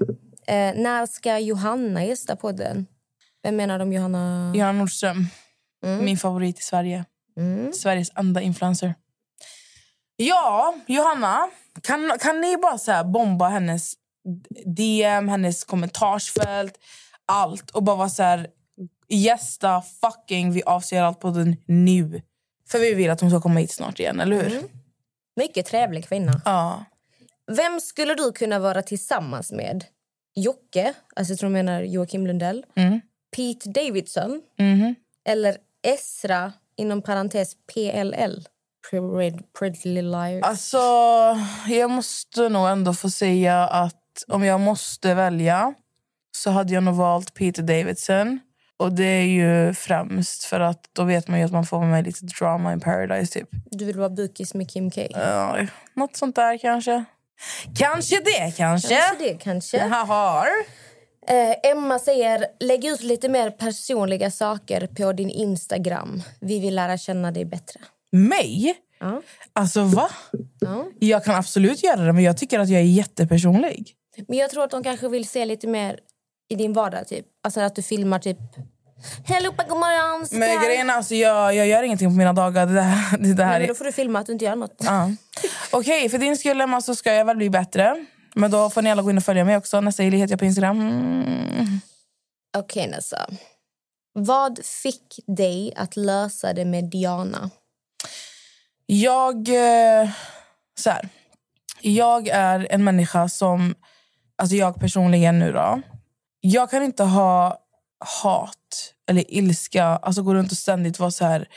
Eh, 0.48 0.74
när 0.76 1.06
ska 1.06 1.40
Johanna 1.40 2.04
gästa 2.06 2.36
podden? 2.36 2.88
Vem 3.44 3.56
menar 3.56 3.80
de 3.80 3.94
Johanna? 3.94 4.52
Johanna 4.56 4.80
Nordström. 4.80 5.28
Min 6.02 6.18
favorit 6.18 6.60
i 6.60 6.64
Sverige. 6.64 7.06
Sveriges 7.74 8.12
enda 8.16 8.42
influencer. 8.42 8.96
Ja, 10.16 10.76
Johanna. 10.88 11.50
Kan, 11.84 12.12
kan 12.20 12.42
ni 12.42 12.58
bara 12.58 12.78
så 12.78 13.04
bomba 13.04 13.48
hennes 13.50 13.94
DM, 14.66 15.28
hennes 15.28 15.64
kommentarsfält, 15.64 16.78
allt 17.26 17.72
och 17.72 17.84
bara 17.84 17.96
vara 17.96 18.10
så 18.10 18.24
här 18.24 18.48
gästa 19.10 19.82
fucking 19.82 20.52
vi 20.52 20.64
avser 20.64 21.02
allt 21.02 21.20
på 21.20 21.30
den 21.30 21.56
nu. 21.66 22.22
För 22.70 22.80
vi 22.80 22.94
vill 22.94 23.10
att 23.10 23.22
hon 23.22 23.30
ska 23.30 23.42
komma 23.42 23.60
hit 23.60 23.72
snart 23.72 24.00
igen, 24.00 24.20
eller 24.20 24.44
hur? 24.44 24.64
Mycket 25.36 25.66
trevlig 25.66 26.08
kvinna. 26.08 26.42
Ja. 26.46 26.86
Vem 27.52 27.80
skulle 27.80 28.16
du 28.16 28.32
kunna 28.32 28.60
vara 28.60 28.82
tillsammans 28.82 29.52
med? 29.52 29.86
Jocke, 30.36 30.94
alltså 31.16 31.34
jag 31.34 31.40
tror 31.40 31.50
menar 31.50 31.82
Joakim 31.82 32.28
Lundell. 32.28 32.66
Mm. 32.76 33.02
Pete 33.36 33.70
Davidson. 33.70 34.42
Mhm. 34.60 34.96
Eller 35.26 35.58
Esra, 35.84 36.54
inom 36.78 37.02
parentes 37.02 37.56
PLL. 37.74 38.48
Pretty, 39.60 40.02
Liars. 40.02 40.44
Alltså, 40.44 40.78
jag 41.68 41.90
måste 41.90 42.50
nog 42.50 42.68
ändå 42.70 42.94
få 42.94 43.10
säga 43.10 43.68
att 43.68 44.07
om 44.28 44.44
jag 44.44 44.60
måste 44.60 45.14
välja 45.14 45.74
så 46.38 46.50
hade 46.50 46.74
jag 46.74 46.84
nog 46.84 46.96
valt 46.96 47.34
Peter 47.34 47.64
Davidson. 47.64 48.40
Och 48.80 48.92
det 48.94 49.04
är 49.04 49.26
ju 49.26 49.74
främst 49.74 50.44
för 50.44 50.60
att 50.60 50.90
då 50.94 51.04
vet 51.04 51.28
man 51.28 51.40
ju 51.40 51.46
att 51.46 51.52
man 51.52 51.66
får 51.66 51.86
med 51.86 52.04
lite 52.04 52.26
drama 52.26 52.74
in 52.74 52.80
paradise 52.80 53.40
typ. 53.40 53.50
Du 53.72 53.86
vill 53.86 53.98
vara 53.98 54.10
bukis 54.10 54.54
med 54.54 54.70
Kim 54.70 54.92
K. 54.92 55.02
Ja, 55.14 55.58
något 55.94 56.16
sånt 56.16 56.36
där 56.36 56.58
kanske. 56.58 57.04
Kanske 57.78 58.16
det 58.16 58.58
kanske. 58.58 58.96
Kanske 58.96 59.26
det, 59.26 59.38
kanske. 59.44 59.80
Har. 59.84 60.48
Eh, 61.28 61.72
Emma 61.72 62.00
säger 62.00 62.46
lägg 62.60 62.86
ut 62.86 63.04
lite 63.04 63.30
mer 63.30 63.50
personliga 63.50 64.32
saker 64.32 64.88
på 64.88 65.14
din 65.14 65.30
Instagram. 65.30 66.24
Vi 66.40 66.60
vill 66.60 66.76
lära 66.76 66.98
känna 66.98 67.32
dig 67.32 67.46
bättre. 67.46 67.80
Mig? 68.12 68.76
Ja. 69.00 69.22
Alltså 69.54 69.84
va? 69.84 70.10
Ja. 70.60 70.86
Jag 71.00 71.24
kan 71.24 71.36
absolut 71.36 71.84
göra 71.84 72.02
det 72.02 72.14
men 72.14 72.24
jag 72.24 72.38
tycker 72.38 72.60
att 72.60 72.70
jag 72.70 72.82
är 72.82 72.86
jättepersonlig. 72.86 73.94
Men 74.28 74.38
jag 74.38 74.50
tror 74.50 74.64
att 74.64 74.72
de 74.72 74.84
kanske 74.84 75.10
vill 75.10 75.28
se 75.28 75.46
lite 75.46 75.68
mer 75.68 76.00
i 76.50 76.56
din 76.56 76.74
vardag. 76.74 77.08
Typ. 77.08 77.26
Alltså 77.44 77.62
att 77.62 77.76
du 77.76 77.82
filmar 77.82 78.20
typ... 78.20 78.38
Hej 79.26 79.38
allihopa, 79.38 79.64
god 79.64 79.78
morgon! 79.78 80.28
Men 80.32 80.50
här." 80.50 80.66
grejen 80.66 80.90
alltså, 80.90 81.16
jag, 81.16 81.56
jag 81.56 81.68
gör 81.68 81.84
ingenting 81.84 82.10
på 82.10 82.16
mina 82.16 82.34
dagar. 82.34 82.66
Det, 82.66 82.74
där, 82.74 83.18
det, 83.18 83.34
där 83.34 83.46
Nej, 83.46 83.60
men 83.60 83.68
då 83.68 83.76
får 83.76 83.86
du 83.86 83.92
filma 83.92 84.20
att 84.20 84.26
du 84.26 84.34
inte 84.34 84.46
gör 84.46 84.56
något. 84.56 84.76
Ja. 84.78 85.12
Okej, 85.72 86.10
för 86.10 86.18
din 86.18 86.38
skull 86.38 86.62
Emma, 86.62 86.82
så 86.82 86.96
ska 86.96 87.14
jag 87.14 87.26
väl 87.26 87.38
bli 87.38 87.50
bättre. 87.50 88.06
Men 88.36 88.52
då 88.52 88.70
får 88.70 88.82
ni 88.82 88.92
alla 88.92 89.02
gå 89.02 89.10
in 89.10 89.18
och 89.18 89.24
följa 89.24 89.46
mig 89.46 89.58
också. 89.58 89.82
Nästa 89.82 90.04
heter 90.04 90.30
jag 90.30 90.40
på 90.40 90.46
Instagram. 90.46 90.82
Mm. 90.82 91.80
Okej, 92.58 92.88
Nessa. 92.88 93.30
Vad 94.14 94.66
fick 94.66 95.20
dig 95.28 95.74
att 95.76 95.96
lösa 95.96 96.54
det 96.54 96.66
med 96.66 96.90
Diana? 96.90 97.50
Jag... 98.86 99.50
Eh, 99.50 100.10
så 100.80 100.90
här. 100.90 101.10
Jag 101.82 102.28
är 102.28 102.68
en 102.70 102.84
människa 102.84 103.30
som... 103.30 103.76
Alltså 104.38 104.56
jag 104.56 104.80
personligen 104.80 105.40
nu 105.40 105.52
då. 105.52 105.82
Jag 106.42 106.70
kan 106.70 106.84
inte 106.84 107.04
ha 107.04 107.58
hat 108.22 108.94
eller 109.10 109.34
ilska. 109.34 109.86
Alltså 109.86 110.22
gå 110.22 110.34
runt 110.34 110.52
och 110.52 110.58
ständigt 110.58 111.00
vara 111.00 111.12
så 111.12 111.26
här... 111.26 111.48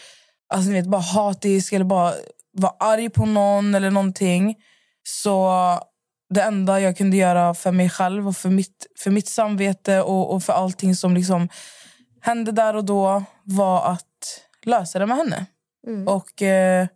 Alltså 0.49 0.71
ni 0.71 0.75
vet, 0.81 0.87
bara 0.87 1.01
hatisk 1.01 1.73
eller 1.73 1.85
bara 1.85 2.15
vara 2.53 2.73
arg 2.79 3.11
på 3.11 3.27
någon 3.27 3.75
eller 3.75 3.91
någonting. 3.91 4.57
Så 5.03 5.51
det 6.35 6.43
enda 6.43 6.81
jag 6.81 6.97
kunde 6.97 7.17
göra 7.17 7.55
för 7.55 7.73
mig 7.73 7.91
själv 7.91 8.29
och 8.29 8.37
för 8.37 8.49
mitt, 8.51 8.87
för 8.99 9.11
mitt 9.11 9.29
samvete 9.29 10.01
och, 10.03 10.35
och 10.35 10.43
för 10.43 10.53
allting 10.53 10.97
som 10.97 11.15
liksom 11.15 11.49
hände 12.21 12.53
där 12.53 12.77
och 12.77 12.85
då 12.85 13.25
var 13.45 13.93
att 13.93 14.07
lösa 14.65 14.99
det 14.99 15.07
med 15.07 15.17
henne. 15.17 15.47
Och 16.07 16.43
eh, 16.43 16.87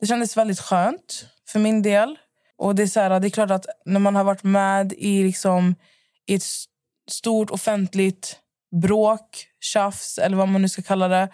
Det 0.00 0.06
kändes 0.06 0.36
väldigt 0.36 0.60
skönt 0.60 1.26
för 1.48 1.58
min 1.58 1.82
del. 1.82 2.18
Och 2.62 2.74
Det 2.74 2.82
är 2.82 2.86
så 2.86 3.00
här, 3.00 3.20
det 3.20 3.28
är 3.28 3.30
klart 3.30 3.50
att 3.50 3.66
när 3.84 4.00
man 4.00 4.16
har 4.16 4.24
varit 4.24 4.42
med 4.42 4.92
i, 4.92 5.22
liksom, 5.22 5.74
i 6.26 6.34
ett 6.34 6.44
stort 7.10 7.50
offentligt 7.50 8.36
bråk, 8.82 9.46
tjafs 9.60 10.18
eller 10.18 10.36
vad 10.36 10.48
man 10.48 10.62
nu 10.62 10.68
ska 10.68 10.82
kalla 10.82 11.08
det 11.08 11.28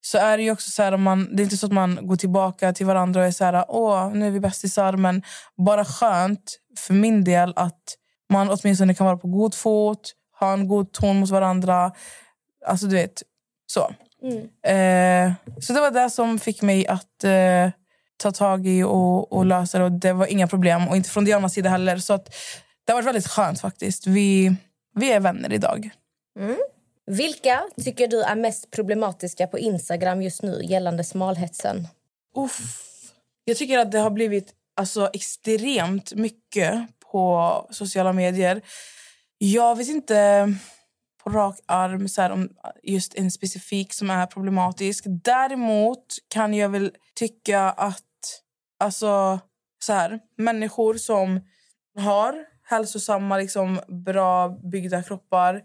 så 0.00 0.18
är 0.18 0.36
det 0.36 0.42
ju 0.42 0.50
också 0.50 0.70
så 0.70 0.82
här, 0.82 0.96
man, 0.96 1.36
det 1.36 1.42
är 1.42 1.44
inte 1.44 1.56
så 1.56 1.66
att 1.66 1.72
man 1.72 1.98
går 2.02 2.16
tillbaka 2.16 2.72
till 2.72 2.86
varandra 2.86 3.20
och 3.20 3.26
är 3.26 3.30
så 3.30 3.44
här, 3.44 3.64
åh, 3.68 4.12
nu 4.12 4.26
är 4.26 4.30
vi 4.30 4.40
bästisar. 4.40 4.92
Men 4.92 5.22
bara 5.66 5.84
skönt 5.84 6.58
för 6.78 6.94
min 6.94 7.24
del 7.24 7.52
att 7.56 7.96
man 8.32 8.50
åtminstone 8.50 8.94
kan 8.94 9.06
vara 9.06 9.18
på 9.18 9.28
god 9.28 9.54
fot, 9.54 10.12
ha 10.40 10.52
en 10.52 10.68
god 10.68 10.92
ton 10.92 11.16
mot 11.16 11.30
varandra. 11.30 11.92
Alltså 12.66 12.86
du 12.86 12.94
vet, 12.94 13.22
så. 13.66 13.94
Eh, 14.70 15.32
så 15.60 15.72
det 15.72 15.80
var 15.80 15.90
det 15.90 16.10
som 16.10 16.38
fick 16.38 16.62
mig 16.62 16.86
att 16.86 17.24
eh, 17.24 17.70
ta 18.20 18.32
tag 18.32 18.66
i 18.66 18.82
och, 18.82 19.32
och 19.32 19.46
lösa 19.46 19.78
det. 19.78 19.84
Och 19.84 19.92
det 19.92 20.12
var 20.12 20.26
inga 20.26 20.46
problem. 20.46 20.88
Och 20.88 20.96
inte 20.96 21.10
från 21.10 21.24
Dianas 21.24 21.54
sida 21.54 21.70
heller. 21.70 21.98
Så 21.98 22.12
att, 22.12 22.34
det 22.84 22.92
har 22.92 22.96
varit 22.96 23.06
väldigt 23.06 23.28
skönt 23.28 23.60
faktiskt. 23.60 24.06
Vi, 24.06 24.56
vi 24.94 25.12
är 25.12 25.20
vänner 25.20 25.52
idag. 25.52 25.90
Vilka 27.06 27.62
tycker 27.84 28.08
du 28.08 28.22
är 28.22 28.34
mest 28.34 28.70
problematiska 28.70 29.46
på 29.46 29.58
Instagram 29.58 30.22
just 30.22 30.42
nu 30.42 30.60
gällande 30.64 31.04
smalhetsen? 31.04 31.88
Uff. 32.36 32.60
Jag 33.44 33.56
tycker 33.56 33.78
att 33.78 33.92
det 33.92 33.98
har 33.98 34.10
blivit 34.10 34.52
alltså, 34.76 35.10
extremt 35.12 36.14
mycket 36.14 36.86
på 37.12 37.66
sociala 37.70 38.12
medier. 38.12 38.62
Jag 39.38 39.76
vet 39.76 39.88
inte 39.88 40.52
på 41.24 41.30
rak 41.30 41.58
arm 41.66 42.08
så 42.08 42.22
här, 42.22 42.30
om 42.30 42.48
just 42.82 43.14
en 43.14 43.30
specifik 43.30 43.92
som 43.92 44.10
är 44.10 44.26
problematisk. 44.26 45.04
Däremot 45.06 46.04
kan 46.28 46.54
jag 46.54 46.68
väl 46.68 46.92
tycka 47.14 47.60
att 47.60 48.02
alltså, 48.80 49.40
så 49.82 49.92
här, 49.92 50.20
människor 50.36 50.94
som 50.94 51.40
har 51.98 52.44
hälsosamma, 52.62 53.38
liksom, 53.38 53.80
bra 54.04 54.48
byggda 54.48 55.02
kroppar 55.02 55.62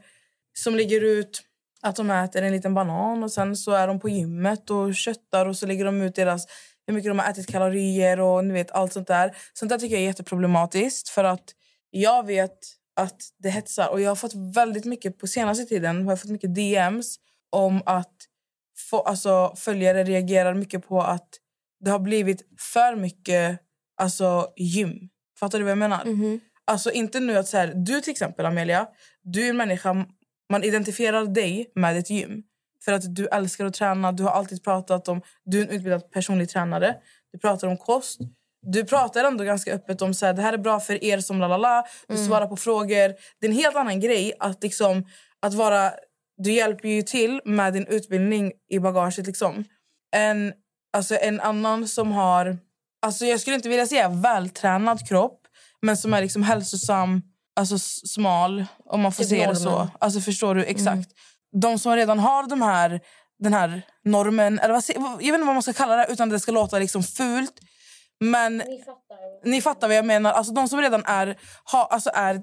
som 0.53 0.75
ligger 0.75 1.01
ut 1.01 1.41
att 1.81 1.95
de 1.95 2.11
äter 2.11 2.41
en 2.41 2.51
liten 2.51 2.73
banan 2.73 3.23
och 3.23 3.31
sen 3.31 3.55
så 3.55 3.71
är 3.71 3.87
de 3.87 3.99
på 3.99 4.09
gymmet 4.09 4.69
och 4.69 4.95
köttar 4.95 5.45
och 5.45 5.57
så 5.57 5.65
lägger 5.65 5.85
de 5.85 6.01
ut 6.01 6.15
deras 6.15 6.47
hur 6.87 6.93
mycket 6.93 7.11
de 7.11 7.19
har 7.19 7.29
ätit 7.29 7.51
kalorier 7.51 8.19
och 8.19 8.45
ni 8.45 8.53
vet 8.53 8.71
allt 8.71 8.93
sånt 8.93 9.07
där. 9.07 9.37
Sånt 9.53 9.69
där 9.69 9.77
tycker 9.77 9.95
jag 9.95 10.01
är 10.01 10.07
jätteproblematiskt 10.07 11.09
för 11.09 11.23
att 11.23 11.43
jag 11.89 12.25
vet 12.25 12.57
att 12.95 13.21
det 13.39 13.49
hetsar 13.49 13.89
och 13.89 14.01
jag 14.01 14.09
har 14.09 14.15
fått 14.15 14.33
väldigt 14.55 14.85
mycket 14.85 15.17
på 15.17 15.27
senaste 15.27 15.65
tiden 15.65 16.03
har 16.03 16.11
jag 16.11 16.21
fått 16.21 16.31
mycket 16.31 16.55
DMs 16.55 17.15
om 17.49 17.81
att 17.85 18.15
få, 18.89 18.99
alltså, 18.99 19.53
följare 19.55 20.03
reagerar 20.03 20.53
mycket 20.53 20.87
på 20.87 21.01
att 21.01 21.29
det 21.85 21.91
har 21.91 21.99
blivit 21.99 22.41
för 22.59 22.95
mycket 22.95 23.59
alltså, 23.97 24.47
gym. 24.57 25.09
Fattar 25.39 25.57
du 25.57 25.63
vad 25.63 25.71
jag 25.71 25.77
menar? 25.77 26.07
Alltså 26.65 26.91
inte 26.91 27.19
nu 27.19 27.37
att 27.37 27.47
så 27.47 27.57
här, 27.57 27.73
du 27.75 28.01
till 28.01 28.11
exempel 28.11 28.45
Amelia, 28.45 28.87
du 29.23 29.45
är 29.45 29.49
en 29.49 29.57
människa, 29.57 30.05
man 30.49 30.63
identifierar 30.63 31.25
dig 31.25 31.71
med 31.75 31.97
ett 31.97 32.09
gym. 32.09 32.43
För 32.85 32.91
att 32.91 33.15
du 33.15 33.27
älskar 33.27 33.65
att 33.65 33.73
träna, 33.73 34.11
du 34.11 34.23
har 34.23 34.31
alltid 34.31 34.63
pratat 34.63 35.07
om, 35.07 35.21
du 35.45 35.59
är 35.59 35.63
en 35.63 35.69
utbildad 35.69 36.11
personlig 36.11 36.49
tränare. 36.49 36.95
Du 37.31 37.39
pratar 37.39 37.67
om 37.67 37.77
kost. 37.77 38.19
Du 38.61 38.85
pratar 38.85 39.23
ändå 39.23 39.43
ganska 39.43 39.73
öppet 39.73 40.01
om 40.01 40.13
så 40.13 40.25
här, 40.25 40.33
det 40.33 40.41
här 40.41 40.53
är 40.53 40.57
bra 40.57 40.79
för 40.79 41.03
er 41.03 41.19
som 41.19 41.39
lalala. 41.39 41.85
Du 42.07 42.17
svarar 42.17 42.47
på 42.47 42.57
frågor. 42.57 43.07
Det 43.39 43.47
är 43.47 43.49
en 43.49 43.55
helt 43.55 43.75
annan 43.75 43.99
grej 43.99 44.33
att 44.39 44.63
liksom, 44.63 45.05
att 45.39 45.53
vara, 45.53 45.91
du 46.37 46.51
hjälper 46.51 46.89
ju 46.89 47.01
till 47.01 47.41
med 47.45 47.73
din 47.73 47.87
utbildning 47.87 48.51
i 48.69 48.79
bagaget 48.79 49.27
liksom. 49.27 49.63
En, 50.15 50.53
alltså 50.95 51.17
en 51.21 51.41
annan 51.41 51.87
som 51.87 52.11
har, 52.11 52.57
alltså 53.01 53.25
jag 53.25 53.39
skulle 53.39 53.55
inte 53.55 53.69
vilja 53.69 53.87
säga 53.87 54.09
vältränad 54.09 55.07
kropp, 55.07 55.41
men 55.81 55.97
som 55.97 56.13
är 56.13 56.21
liksom 56.21 56.43
hälsosam, 56.43 57.21
alltså 57.55 57.79
smal, 57.79 58.65
om 58.85 59.01
man 59.01 59.11
får 59.11 59.23
Typ 59.23 59.29
säga 59.29 59.49
det 59.49 59.55
så. 59.55 59.87
Alltså 59.99 60.21
förstår 60.21 60.55
du? 60.55 60.63
Exakt. 60.63 61.09
De 61.61 61.79
som 61.79 61.95
redan 61.95 62.19
har 62.19 62.47
de 62.47 62.61
här, 62.61 63.01
den 63.39 63.53
här 63.53 63.81
normen, 64.05 64.59
eller 64.59 64.73
vad, 64.73 64.83
se- 64.83 64.93
jag 64.97 65.17
vet 65.17 65.23
inte 65.25 65.45
vad 65.45 65.55
man 65.55 65.61
ska 65.63 65.73
kalla 65.73 65.95
det 65.95 66.05
utan 66.09 66.29
det 66.29 66.39
ska 66.39 66.51
låta 66.51 66.79
liksom 66.79 67.03
fult. 67.03 67.53
Men 68.19 68.63
ni 69.45 69.61
fattar 69.61 69.87
vad 69.87 69.97
jag 69.97 70.05
menar. 70.05 70.31
Alltså 70.31 70.53
de 70.53 70.69
som 70.69 70.81
redan 70.81 71.03
är, 71.05 71.37
ha, 71.71 71.85
alltså 71.91 72.09
är 72.13 72.41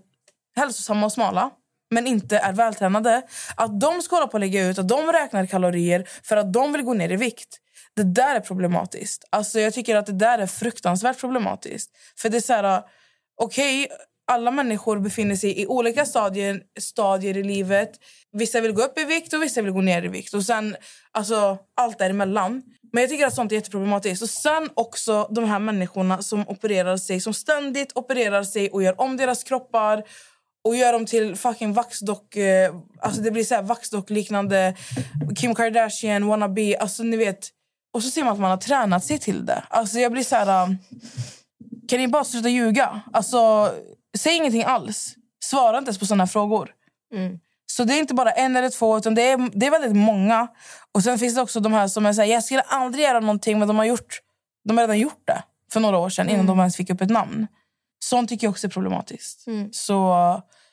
hälsosamma 0.56 1.06
och 1.06 1.12
smala 1.12 1.50
men 1.90 2.06
inte 2.06 2.38
är 2.38 2.52
vältränade. 2.52 3.22
Att 3.56 3.80
de 3.80 4.02
ska 4.02 4.16
hålla 4.16 4.26
på 4.26 4.36
att 4.36 4.40
lägga 4.40 4.66
ut 4.66 4.78
att 4.78 4.88
de 4.88 5.12
räknar 5.12 5.46
kalorier 5.46 6.08
för 6.22 6.36
att 6.36 6.52
de 6.52 6.72
vill 6.72 6.82
gå 6.82 6.94
ner 6.94 7.12
i 7.12 7.16
vikt. 7.16 7.58
Det 7.96 8.02
där 8.02 8.36
är 8.36 8.40
problematiskt. 8.40 9.24
Alltså 9.30 9.60
jag 9.60 9.74
tycker 9.74 9.96
att 9.96 10.06
det 10.06 10.12
där 10.12 10.38
är 10.38 10.46
fruktansvärt 10.46 11.20
problematiskt. 11.20 11.90
För 12.18 12.28
det 12.28 12.36
är 12.36 12.40
så 12.40 12.52
här, 12.52 12.64
äh, 12.64 12.84
okej, 13.36 13.84
okay, 13.84 13.96
alla 14.26 14.50
människor 14.50 14.98
befinner 14.98 15.36
sig 15.36 15.60
i 15.60 15.66
olika 15.66 16.04
stadier, 16.04 16.62
stadier 16.80 17.36
i 17.36 17.42
livet. 17.42 17.90
Vissa 18.32 18.60
vill 18.60 18.72
gå 18.72 18.82
upp 18.82 18.98
i 18.98 19.04
vikt 19.04 19.32
och 19.32 19.42
vissa 19.42 19.62
vill 19.62 19.72
gå 19.72 19.80
ner 19.80 20.02
i 20.02 20.08
vikt. 20.08 20.34
Och 20.34 20.42
sen 20.42 20.76
alltså, 21.12 21.58
allt 21.76 21.98
däremellan. 21.98 22.62
Men 22.92 23.00
jag 23.00 23.10
tycker 23.10 23.26
att 23.26 23.34
sånt 23.34 23.52
är 23.52 23.56
jätteproblematiskt. 23.56 24.22
Och 24.22 24.28
sen 24.28 24.70
också 24.74 25.28
de 25.30 25.44
här 25.44 25.58
människorna 25.58 26.22
som 26.22 26.48
opererar 26.48 26.96
sig, 26.96 27.20
som 27.20 27.34
ständigt 27.34 27.92
opererar 27.94 28.44
sig 28.44 28.70
och 28.70 28.82
gör 28.82 29.00
om 29.00 29.16
deras 29.16 29.44
kroppar 29.44 30.02
och 30.64 30.76
gör 30.76 30.92
dem 30.92 31.06
till 31.06 31.36
fucking 31.36 31.72
vaxdock... 31.72 32.36
Eh, 32.36 32.74
alltså 33.00 33.20
det 33.20 33.30
blir 33.30 33.44
så 33.44 33.54
här 33.54 33.62
vaxdock-liknande 33.62 34.76
Kim 35.36 35.54
Kardashian, 35.54 36.26
wannabe. 36.26 36.76
Alltså 36.78 37.02
ni 37.02 37.16
vet. 37.16 37.50
Och 37.92 38.02
så 38.02 38.10
ser 38.10 38.24
man 38.24 38.32
att 38.32 38.40
man 38.40 38.50
har 38.50 38.56
tränat 38.56 39.04
sig 39.04 39.18
till 39.18 39.46
det. 39.46 39.64
Alltså 39.68 39.98
jag 39.98 40.12
blir 40.12 40.22
så 40.24 40.36
här... 40.36 40.64
um, 40.64 40.78
Kan 41.88 41.98
ni 41.98 42.08
bara 42.08 42.24
sluta 42.24 42.48
ljuga? 42.48 43.00
Alltså, 43.12 43.70
säg 44.18 44.36
ingenting 44.36 44.64
alls. 44.64 45.14
Svara 45.44 45.78
inte 45.78 45.88
ens 45.88 45.98
på 45.98 46.06
såna 46.06 46.26
frågor. 46.26 46.70
Så 47.66 47.84
det 47.84 47.94
är 47.94 47.98
inte 47.98 48.14
bara 48.14 48.30
en 48.30 48.56
eller 48.56 48.70
två, 48.70 48.98
utan 48.98 49.14
det 49.14 49.22
är, 49.22 49.50
det 49.58 49.66
är 49.66 49.70
väldigt 49.70 49.96
många. 49.96 50.48
Och 50.92 51.02
sen 51.02 51.18
finns 51.18 51.34
det 51.34 51.40
också 51.42 51.60
de 51.60 51.72
här 51.72 51.88
som 51.88 52.06
är 52.06 52.12
så 52.12 52.20
här, 52.20 52.28
jag 52.28 52.44
skulle 52.44 52.60
aldrig 52.60 53.04
göra 53.04 53.20
någonting, 53.20 53.58
men 53.58 53.68
de 53.68 53.76
har, 53.78 53.84
gjort, 53.84 54.20
de 54.64 54.76
har 54.76 54.84
redan 54.84 54.98
gjort 54.98 55.22
det 55.26 55.42
för 55.72 55.80
några 55.80 55.98
år 55.98 56.08
sedan 56.10 56.28
innan 56.28 56.46
de 56.46 56.58
ens 56.58 56.76
fick 56.76 56.90
upp 56.90 57.00
ett 57.00 57.10
namn. 57.10 57.46
Sånt 58.04 58.28
tycker 58.28 58.46
jag 58.46 58.50
också 58.50 58.66
är 58.66 58.70
problematiskt. 58.70 59.44
Så 59.72 60.14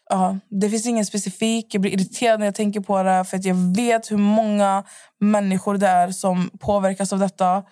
ja, 0.09 0.37
det 0.49 0.69
finns 0.69 0.85
ingen 0.85 1.05
specifik. 1.05 1.73
Jag 1.73 1.81
blir 1.81 1.91
irriterad 1.91 2.39
när 2.39 2.47
jag 2.47 2.55
tänker 2.55 2.79
på 2.79 3.03
det, 3.03 3.25
för 3.25 3.37
att 3.37 3.45
jag 3.45 3.55
vet 3.55 4.11
hur 4.11 4.17
många 4.17 4.83
människor 5.19 5.77
det 5.77 5.87
är 5.87 6.11
som 6.11 6.49
påverkas 6.59 7.13
av 7.13 7.19
detta. 7.19 7.63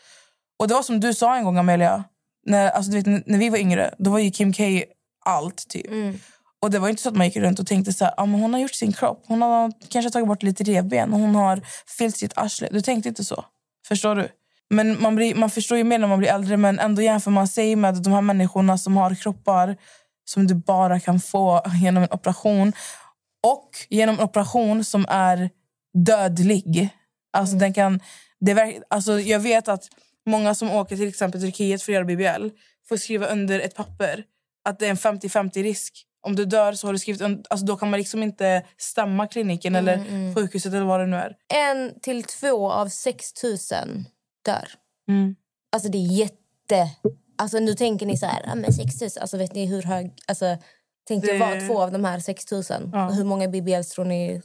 Och 0.59 0.67
det 0.67 0.73
var 0.73 0.83
som 0.83 0.99
du 0.99 1.13
sa 1.13 1.35
en 1.35 1.43
gång, 1.43 1.57
Amelia. 1.57 2.03
När, 2.45 2.69
alltså, 2.69 2.91
du 2.91 3.01
vet, 3.01 3.27
när 3.27 3.37
vi 3.37 3.49
var 3.49 3.57
yngre, 3.57 3.93
då 3.97 4.11
var 4.11 4.19
ju 4.19 4.31
Kim 4.31 4.53
K 4.53 4.63
allt. 5.25 5.67
typ. 5.69 5.85
Och 6.61 6.71
det 6.71 6.79
var 6.79 6.89
inte 6.89 7.01
så 7.01 7.09
att 7.09 7.15
man 7.15 7.25
gick 7.27 7.35
runt 7.37 7.59
och 7.59 7.67
tänkte 7.67 7.93
så 7.93 8.05
här, 8.05 8.13
ah, 8.17 8.25
men 8.25 8.41
hon 8.41 8.53
har 8.53 8.61
gjort 8.61 8.75
sin 8.75 8.93
kropp. 8.93 9.23
Hon 9.27 9.41
har 9.41 9.71
kanske 9.89 10.11
tagit 10.11 10.27
bort 10.27 10.43
lite 10.43 10.63
revben. 10.63 11.13
Hon 11.13 11.35
har 11.35 11.61
fyllt 11.97 12.17
sitt 12.17 12.37
arsle. 12.37 12.67
Du 12.71 12.81
tänkte 12.81 13.09
inte 13.09 13.23
så. 13.23 13.45
Förstår 13.87 14.15
du? 14.15 14.27
Men 14.69 15.01
man, 15.01 15.15
blir, 15.15 15.35
man 15.35 15.49
förstår 15.49 15.77
ju 15.77 15.83
mer 15.83 15.99
när 15.99 16.07
man 16.07 16.19
blir 16.19 16.29
äldre. 16.29 16.57
Men 16.57 16.79
ändå 16.79 17.01
jämför 17.01 17.31
man 17.31 17.47
sig 17.47 17.75
med 17.75 18.03
de 18.03 18.13
här 18.13 18.21
människorna 18.21 18.77
som 18.77 18.97
har 18.97 19.15
kroppar 19.15 19.77
som 20.29 20.47
du 20.47 20.55
bara 20.55 20.99
kan 20.99 21.19
få 21.19 21.61
genom 21.81 22.03
en 22.03 22.09
operation. 22.11 22.73
Och 23.43 23.69
genom 23.89 24.15
en 24.15 24.21
operation 24.23 24.83
som 24.83 25.05
är 25.09 25.49
dödlig. 26.05 26.89
Alltså 27.33 27.55
den 27.55 27.73
kan, 27.73 27.99
det 28.39 28.51
är, 28.51 28.55
verk- 28.55 28.81
alltså 28.89 29.19
jag 29.19 29.39
vet 29.39 29.67
att 29.67 29.83
många 30.25 30.55
som 30.55 30.71
åker 30.71 30.97
till 30.97 31.07
exempel 31.07 31.41
till 31.41 31.51
Turkiet 31.51 31.81
för 31.83 31.91
att 31.91 31.93
göra 31.93 32.05
BBL 32.05 32.49
får 32.89 32.97
skriva 32.97 33.27
under 33.27 33.59
ett 33.59 33.75
papper 33.75 34.23
att 34.65 34.79
det 34.79 34.85
är 34.85 34.89
en 34.89 34.97
50-50 34.97 35.63
risk. 35.63 36.03
Om 36.21 36.35
du 36.35 36.45
dör 36.45 36.73
så 36.73 36.87
har 36.87 36.93
du 36.93 36.99
skrivit 36.99 37.21
under, 37.21 37.45
alltså 37.49 37.65
då 37.65 37.77
kan 37.77 37.89
man 37.89 37.99
liksom 37.99 38.23
inte 38.23 38.63
stämma 38.77 39.27
kliniken 39.27 39.75
eller 39.75 40.35
sjukhuset 40.35 40.73
eller 40.73 40.85
vad 40.85 40.99
det 40.99 41.05
nu 41.05 41.17
är. 41.17 41.35
En 41.53 41.99
till 41.99 42.23
två 42.23 42.71
av 42.71 42.87
6 42.87 43.43
000 43.43 43.57
dör. 44.45 44.67
Mm. 45.09 45.35
Alltså 45.71 45.89
det 45.89 45.97
är 45.97 46.11
jätte... 46.19 46.89
Alltså 47.37 47.59
nu 47.59 47.73
tänker 47.73 48.05
ni 48.05 48.17
så 48.17 48.25
här, 48.25 48.41
ah, 48.51 48.55
men 48.55 48.73
6 48.73 49.01
000, 49.01 49.09
alltså 49.21 49.37
vet 49.37 49.55
ni 49.55 49.65
hur 49.65 49.81
hög... 49.83 50.11
Alltså, 50.27 50.57
tänk 51.07 51.25
Det- 51.25 51.37
vara 51.37 51.59
två 51.67 51.81
av 51.81 51.91
de 51.91 52.05
här 52.05 52.19
6 52.19 52.51
000. 52.51 52.63
Ja. 52.93 53.09
Hur 53.09 53.23
många 53.23 53.47
BBLs 53.47 53.89
tror 53.89 54.05
ni 54.05 54.41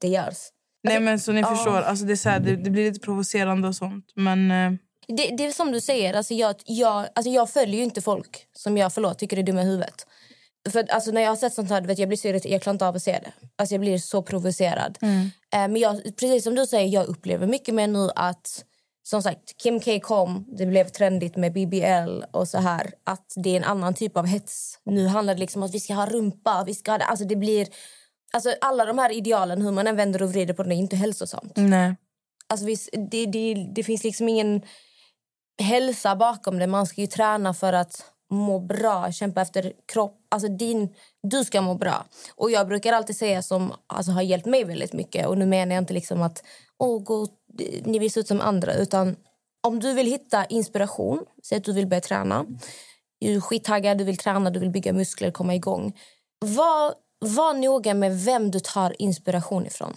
det 0.00 0.08
görs? 0.08 0.36
Nej 0.82 1.00
men 1.00 1.20
så 1.20 1.32
ni 1.32 1.44
förstår, 1.44 1.76
alltså 1.82 2.04
det, 2.04 2.12
är 2.12 2.16
så 2.16 2.28
här, 2.28 2.40
det, 2.40 2.56
det 2.56 2.70
blir 2.70 2.84
lite 2.84 3.00
provocerande 3.00 3.68
och 3.68 3.76
sånt. 3.76 4.04
Men 4.14 4.50
eh, 4.50 4.72
Det, 5.08 5.36
det 5.36 5.46
är 5.46 5.52
som 5.52 5.72
du 5.72 5.80
säger, 5.80 6.14
alltså 6.14 6.34
jag, 6.34 6.54
jag, 6.64 7.06
alltså 7.14 7.30
jag 7.30 7.50
följer 7.50 7.76
ju 7.76 7.82
inte 7.84 8.00
folk 8.00 8.46
som 8.56 8.76
jag 8.76 8.92
förlåt, 8.92 9.18
tycker 9.18 9.36
är 9.38 9.42
dumma 9.42 9.62
i 9.62 9.64
huvudet. 9.64 10.06
För 10.70 10.86
alltså 10.92 11.10
när 11.10 11.20
jag 11.20 11.28
har 11.28 11.36
sett 11.36 11.54
sånt 11.54 11.70
här, 11.70 11.82
vet, 11.82 11.98
jag 11.98 12.08
blir 12.08 12.18
så 12.18 12.28
irriterad, 12.28 12.52
jag 12.54 12.62
klarar 12.62 12.74
inte 12.74 12.86
av 12.86 12.96
att 12.96 13.02
se 13.02 13.12
det. 13.12 13.32
Alltså 13.56 13.74
jag 13.74 13.80
blir 13.80 13.98
så 13.98 14.22
provocerad. 14.22 14.98
Eh, 15.02 15.68
men 15.68 15.76
jag, 15.76 16.02
precis 16.04 16.44
som 16.44 16.54
du 16.54 16.66
säger, 16.66 16.88
jag 16.88 17.06
upplever 17.06 17.46
mycket 17.46 17.74
mer 17.74 17.86
nu 17.86 18.10
att 18.16 18.64
som 19.10 19.22
sagt, 19.22 19.56
Kim 19.56 19.80
K 19.80 20.00
kom, 20.00 20.46
det 20.58 20.66
blev 20.66 20.88
trendigt 20.88 21.36
med 21.36 21.52
BBL 21.52 22.24
och 22.30 22.48
så 22.48 22.58
här. 22.58 22.92
Att 23.04 23.32
det 23.36 23.50
är 23.50 23.56
en 23.56 23.64
annan 23.64 23.94
typ 23.94 24.16
av 24.16 24.26
hets. 24.26 24.78
Nu 24.84 25.06
handlar 25.06 25.34
det 25.34 25.40
liksom 25.40 25.62
om 25.62 25.66
att 25.66 25.74
vi 25.74 25.80
ska 25.80 25.94
ha 25.94 26.06
rumpa, 26.06 26.64
vi 26.66 26.74
ska 26.74 26.90
ha 26.90 26.98
det. 26.98 27.04
Alltså 27.04 27.24
det 27.24 27.36
blir... 27.36 27.68
Alltså 28.32 28.54
alla 28.60 28.84
de 28.84 28.98
här 28.98 29.12
idealen, 29.12 29.62
hur 29.62 29.72
man 29.72 29.86
än 29.86 29.96
vänder 29.96 30.22
och 30.22 30.30
vrider 30.30 30.54
på 30.54 30.62
det, 30.62 30.74
är 30.74 30.76
inte 30.76 30.96
hälsosamt. 30.96 31.52
nej. 31.56 31.96
Alltså 32.46 32.66
det, 33.10 33.26
det, 33.26 33.54
det 33.74 33.82
finns 33.82 34.04
liksom 34.04 34.28
ingen 34.28 34.62
hälsa 35.62 36.16
bakom 36.16 36.58
det. 36.58 36.66
Man 36.66 36.86
ska 36.86 37.00
ju 37.00 37.06
träna 37.06 37.54
för 37.54 37.72
att 37.72 38.04
må 38.30 38.58
bra, 38.58 39.12
kämpa 39.12 39.40
efter 39.40 39.72
kropp. 39.92 40.16
Alltså 40.28 40.48
din, 40.48 40.94
du 41.22 41.44
ska 41.44 41.60
må 41.60 41.74
bra. 41.74 42.04
Och 42.34 42.50
jag 42.50 42.68
brukar 42.68 42.92
alltid 42.92 43.16
säga 43.16 43.42
som 43.42 43.72
alltså, 43.86 44.12
har 44.12 44.22
hjälpt 44.22 44.46
mig 44.46 44.64
väldigt 44.64 44.92
mycket. 44.92 45.26
Och 45.26 45.38
nu 45.38 45.46
menar 45.46 45.74
jag 45.74 45.82
inte 45.82 45.94
liksom 45.94 46.22
att 46.22 46.42
Åh, 46.78 47.02
gå, 47.02 47.26
ni 47.84 47.98
vill 47.98 48.10
se 48.10 48.20
ut 48.20 48.28
som 48.28 48.40
andra. 48.40 48.74
Utan 48.74 49.16
om 49.66 49.80
du 49.80 49.92
vill 49.92 50.06
hitta 50.06 50.44
inspiration, 50.44 51.24
säg 51.42 51.58
att 51.58 51.64
du 51.64 51.72
vill 51.72 51.86
börja 51.86 52.00
träna. 52.00 52.46
Du 53.20 53.34
är 53.34 53.40
skittaggad, 53.40 53.98
du 53.98 54.04
vill 54.04 54.16
träna, 54.16 54.50
du 54.50 54.60
vill 54.60 54.70
bygga 54.70 54.92
muskler, 54.92 55.30
komma 55.30 55.54
igång. 55.54 55.98
Var, 56.38 56.94
var 57.18 57.54
noga 57.54 57.94
med 57.94 58.24
vem 58.24 58.50
du 58.50 58.60
tar 58.60 59.02
inspiration 59.02 59.66
ifrån. 59.66 59.96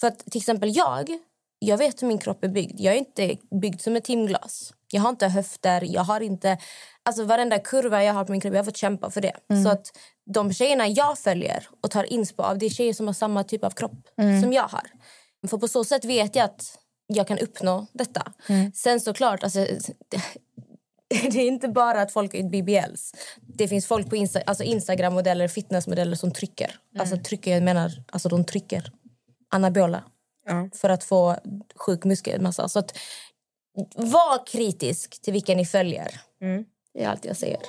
För 0.00 0.06
att 0.06 0.18
till 0.18 0.40
exempel 0.40 0.76
jag, 0.76 1.18
jag 1.58 1.78
vet 1.78 2.02
hur 2.02 2.08
min 2.08 2.18
kropp 2.18 2.44
är 2.44 2.48
byggd. 2.48 2.80
Jag 2.80 2.94
är 2.94 2.98
inte 2.98 3.36
byggd 3.60 3.80
som 3.80 3.96
ett 3.96 4.04
timglas. 4.04 4.72
Jag 4.90 5.02
har 5.02 5.10
inte 5.10 5.28
höfter, 5.28 5.82
jag 5.84 6.02
har 6.02 6.20
inte... 6.20 6.58
Alltså 7.02 7.24
varenda 7.24 7.58
kurva 7.58 8.04
jag 8.04 8.14
har 8.14 8.24
på 8.24 8.32
min 8.32 8.40
kropp, 8.40 8.54
jag 8.54 8.58
har 8.58 8.64
fått 8.64 8.76
kämpa 8.76 9.10
för 9.10 9.20
det. 9.20 9.32
Så 9.64 9.68
att 9.68 9.98
de 10.34 10.52
tjejerna 10.52 10.88
jag 10.88 11.18
följer 11.18 11.68
och 11.82 11.90
tar 11.90 12.04
inspo 12.12 12.42
av, 12.42 12.58
det 12.58 12.66
är 12.66 12.70
tjejer 12.70 12.92
som 12.92 13.06
har 13.06 13.14
samma 13.14 13.44
typ 13.44 13.64
av 13.64 13.70
kropp 13.70 14.08
som 14.42 14.52
jag 14.52 14.68
har. 14.68 14.86
För 15.48 15.58
på 15.58 15.68
så 15.68 15.84
sätt 15.84 16.04
vet 16.04 16.36
jag 16.36 16.44
att 16.44 16.78
jag 17.06 17.28
kan 17.28 17.38
uppnå 17.38 17.86
detta. 17.92 18.32
Sen 18.74 19.00
såklart, 19.00 19.42
alltså, 19.42 19.58
det, 20.08 20.20
det 21.30 21.38
är 21.40 21.46
inte 21.46 21.68
bara 21.68 22.02
att 22.02 22.12
folk 22.12 22.34
gjort 22.34 22.50
BBLs. 22.50 23.12
Det 23.40 23.68
finns 23.68 23.86
folk 23.86 24.10
på 24.10 24.16
Insta, 24.16 24.40
alltså 24.46 24.64
Instagram-modeller, 24.64 25.48
fitnessmodeller 25.48 26.16
som 26.16 26.32
trycker. 26.32 26.76
Alltså 26.98 27.16
trycker, 27.16 27.54
jag 27.54 27.62
menar, 27.62 27.92
alltså 28.12 28.28
de 28.28 28.44
trycker 28.44 28.92
anabola 29.50 30.04
för 30.74 30.88
att 30.88 31.04
få 31.04 31.36
sjuk 31.76 32.04
muskelmassa. 32.04 32.68
Så 32.68 32.78
att, 32.78 32.98
var 33.96 34.46
kritisk 34.46 35.22
till 35.22 35.32
vilka 35.32 35.54
ni 35.54 35.66
följer. 35.66 36.20
Det 36.94 37.04
är 37.04 37.08
allt 37.08 37.24
jag 37.24 37.36
säger. 37.36 37.60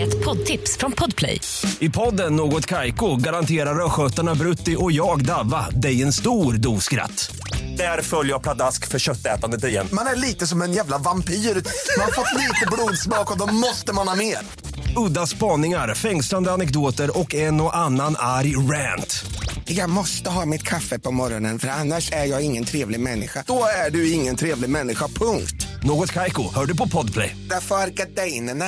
Ett 0.00 0.24
poddtips 0.24 0.76
från 0.76 0.92
Podplay. 0.92 1.40
I 1.78 1.90
podden 1.90 2.36
Något 2.36 2.66
Kaiko 2.66 3.16
garanterar 3.16 3.84
östgötarna 3.86 4.34
Brutti 4.34 4.76
och 4.78 4.92
jag, 4.92 5.24
Davva, 5.24 5.70
dig 5.70 6.02
en 6.02 6.12
stor 6.12 6.52
dos 6.52 6.84
skratt. 6.84 7.30
Där 7.76 8.02
följer 8.02 8.32
jag 8.32 8.42
pladask 8.42 8.88
för 8.88 8.98
köttätandet 8.98 9.64
igen. 9.64 9.88
Man 9.92 10.06
är 10.06 10.16
lite 10.16 10.46
som 10.46 10.62
en 10.62 10.72
jävla 10.72 10.98
vampyr. 10.98 11.34
Man 11.34 12.04
har 12.04 12.12
fått 12.12 12.38
lite 12.38 12.66
blodsmak 12.72 13.30
och 13.30 13.38
då 13.38 13.46
måste 13.54 13.92
man 13.92 14.08
ha 14.08 14.14
mer. 14.14 14.38
Udda 14.96 15.26
spaningar, 15.26 15.94
fängslande 15.94 16.52
anekdoter 16.52 17.18
och 17.18 17.34
en 17.34 17.60
och 17.60 17.76
annan 17.76 18.16
arg 18.18 18.56
rant. 18.56 19.24
Jag 19.72 19.90
måste 19.90 20.30
ha 20.30 20.46
mitt 20.46 20.62
kaffe 20.62 20.98
på 20.98 21.10
morgonen 21.10 21.58
för 21.58 21.68
annars 21.68 22.12
är 22.12 22.24
jag 22.24 22.44
ingen 22.44 22.64
trevlig 22.64 23.00
människa. 23.00 23.44
Då 23.46 23.64
är 23.86 23.90
du 23.90 24.12
ingen 24.12 24.36
trevlig 24.36 24.70
människa, 24.70 25.08
punkt. 25.08 25.66
Något 25.82 26.12
Kaiko, 26.12 26.42
hör 26.54 26.66
du 26.66 26.76
på 26.76 26.88
Podplay. 26.88 27.36
Därför 27.50 27.74
är 27.74 27.88
gardinerna. 27.88 28.64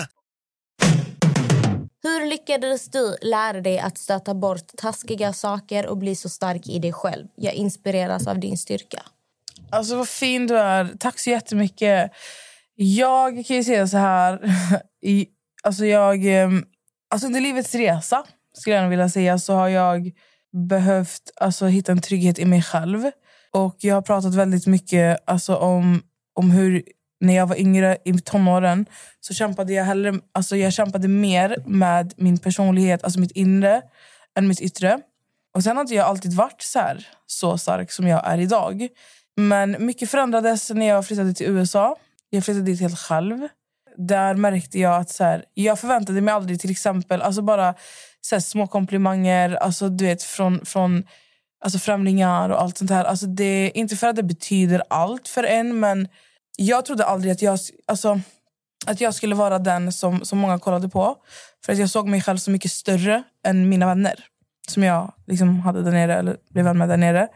Hur 2.02 2.26
lyckades 2.26 2.90
du 2.90 3.16
lära 3.22 3.60
dig 3.60 3.78
att 3.78 3.98
stöta 3.98 4.34
bort 4.34 4.66
taskiga 4.76 5.32
saker 5.32 5.86
och 5.86 5.98
bli 5.98 6.16
så 6.16 6.28
stark 6.28 6.68
i 6.68 6.78
dig 6.78 6.92
själv? 6.92 7.26
Jag 7.36 7.54
inspireras 7.54 8.26
av 8.26 8.38
din 8.38 8.58
styrka. 8.58 9.02
Alltså 9.70 9.96
vad 9.96 10.08
fin 10.08 10.46
du 10.46 10.58
är. 10.58 10.92
Tack 10.98 11.18
så 11.18 11.30
jättemycket. 11.30 12.10
Jag 12.74 13.46
kan 13.46 13.56
ju 13.56 13.64
säga 13.64 13.88
så 13.88 13.96
här. 13.96 14.40
I, 15.02 15.26
alltså 15.62 15.84
jag, 15.84 16.26
ehm, 16.26 16.64
alltså 17.10 17.26
under 17.26 17.40
livets 17.40 17.74
resa 17.74 18.24
skulle 18.54 18.76
jag 18.76 18.88
vilja 18.88 19.08
säga 19.08 19.38
så 19.38 19.54
har 19.54 19.68
jag 19.68 20.12
behövt 20.52 21.30
alltså, 21.40 21.66
hitta 21.66 21.92
en 21.92 22.00
trygghet 22.00 22.38
i 22.38 22.44
mig 22.44 22.62
själv. 22.62 23.10
Och 23.50 23.76
Jag 23.78 23.94
har 23.94 24.02
pratat 24.02 24.34
väldigt 24.34 24.66
mycket 24.66 25.18
alltså, 25.24 25.56
om, 25.56 26.02
om 26.34 26.50
hur 26.50 26.82
när 27.20 27.34
jag 27.34 27.46
var 27.46 27.60
yngre 27.60 27.98
i 28.04 28.20
tonåren 28.20 28.86
så 29.20 29.34
kämpade 29.34 29.72
jag, 29.72 29.84
hellre, 29.84 30.14
alltså, 30.32 30.56
jag 30.56 30.72
kämpade 30.72 31.08
mer 31.08 31.56
med 31.66 32.14
min 32.16 32.38
personlighet, 32.38 33.04
alltså 33.04 33.20
mitt 33.20 33.30
inre, 33.30 33.82
än 34.38 34.48
mitt 34.48 34.60
yttre. 34.60 34.98
Och 35.54 35.62
Sen 35.62 35.76
har 35.76 35.80
inte 35.80 35.94
jag 35.94 36.06
alltid 36.06 36.34
varit 36.34 36.62
så 36.62 36.78
här 36.78 37.08
så 37.26 37.58
stark 37.58 37.92
som 37.92 38.08
jag 38.08 38.26
är 38.26 38.38
idag. 38.38 38.88
Men 39.36 39.86
mycket 39.86 40.10
förändrades 40.10 40.70
när 40.70 40.86
jag 40.86 41.06
flyttade 41.06 41.34
till 41.34 41.46
USA. 41.46 41.96
Jag 42.30 42.44
flyttade 42.44 42.66
dit 42.66 42.80
helt 42.80 42.98
själv. 42.98 43.48
Där 43.96 44.34
märkte 44.34 44.78
jag 44.78 45.00
att 45.00 45.10
så 45.10 45.24
här, 45.24 45.44
jag 45.54 45.78
förväntade 45.78 46.20
mig 46.20 46.34
aldrig 46.34 46.60
till 46.60 46.70
exempel 46.70 47.22
alltså 47.22 47.42
bara 47.42 47.74
så 48.26 48.34
här, 48.34 48.40
små 48.40 48.66
komplimanger 48.66 49.54
alltså, 49.54 49.88
du 49.88 50.04
vet, 50.04 50.22
från, 50.22 50.64
från 50.64 51.04
alltså, 51.64 51.78
främlingar 51.78 52.50
och 52.50 52.60
allt 52.62 52.78
sånt 52.78 52.90
här. 52.90 53.04
Alltså, 53.04 53.26
det, 53.26 53.70
inte 53.74 53.96
för 53.96 54.06
att 54.06 54.16
det 54.16 54.22
betyder 54.22 54.82
allt 54.90 55.28
för 55.28 55.44
en, 55.44 55.80
men 55.80 56.08
jag 56.56 56.84
trodde 56.84 57.04
aldrig 57.04 57.32
att 57.32 57.42
jag... 57.42 57.58
Alltså, 57.86 58.20
att 58.86 59.00
jag 59.00 59.14
skulle 59.14 59.34
vara 59.34 59.58
den 59.58 59.92
som, 59.92 60.24
som 60.24 60.38
många 60.38 60.58
kollade 60.58 60.88
på. 60.88 61.16
För 61.64 61.72
att 61.72 61.78
jag 61.78 61.90
såg 61.90 62.08
mig 62.08 62.22
själv 62.22 62.36
så 62.36 62.50
mycket 62.50 62.70
större 62.70 63.22
än 63.46 63.68
mina 63.68 63.86
vänner. 63.86 64.24
Som 64.68 64.82
jag 64.82 65.12
liksom 65.26 65.60
hade 65.60 65.82
där 65.82 65.90
nere, 65.90 66.14
eller 66.14 66.36
blev 66.50 66.64
vän 66.64 66.78
med 66.78 66.88
där 66.88 66.96
nere. 66.96 67.28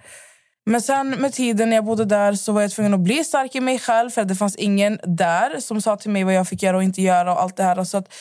Men 0.67 0.83
sen 0.83 1.11
med 1.11 1.33
tiden 1.33 1.71
när 1.71 1.77
jag 1.77 1.85
bodde 1.85 2.05
där 2.05 2.35
så 2.35 2.53
var 2.53 2.63
jag 2.63 2.71
tvungen 2.71 2.95
att 2.95 3.01
bli 3.01 3.25
stark 3.25 3.55
i 3.55 3.61
mig 3.61 3.79
själv. 3.79 4.11
För 4.11 4.23
att 4.23 4.29
det 4.29 4.35
fanns 4.35 4.57
ingen 4.57 4.99
där 5.05 5.61
som 5.61 5.83
sa 5.83 5.97
till 5.97 6.11
mig 6.11 6.25
vad 6.25 6.35
jag 6.35 6.49
fick 6.49 6.63
göra 6.63 6.77
och 6.77 6.83
inte 6.83 7.03
göra. 7.03 7.33
och 7.33 7.43
allt 7.43 7.57
det 7.57 7.63
här. 7.63 7.85
Så 7.85 7.99
att, 7.99 8.15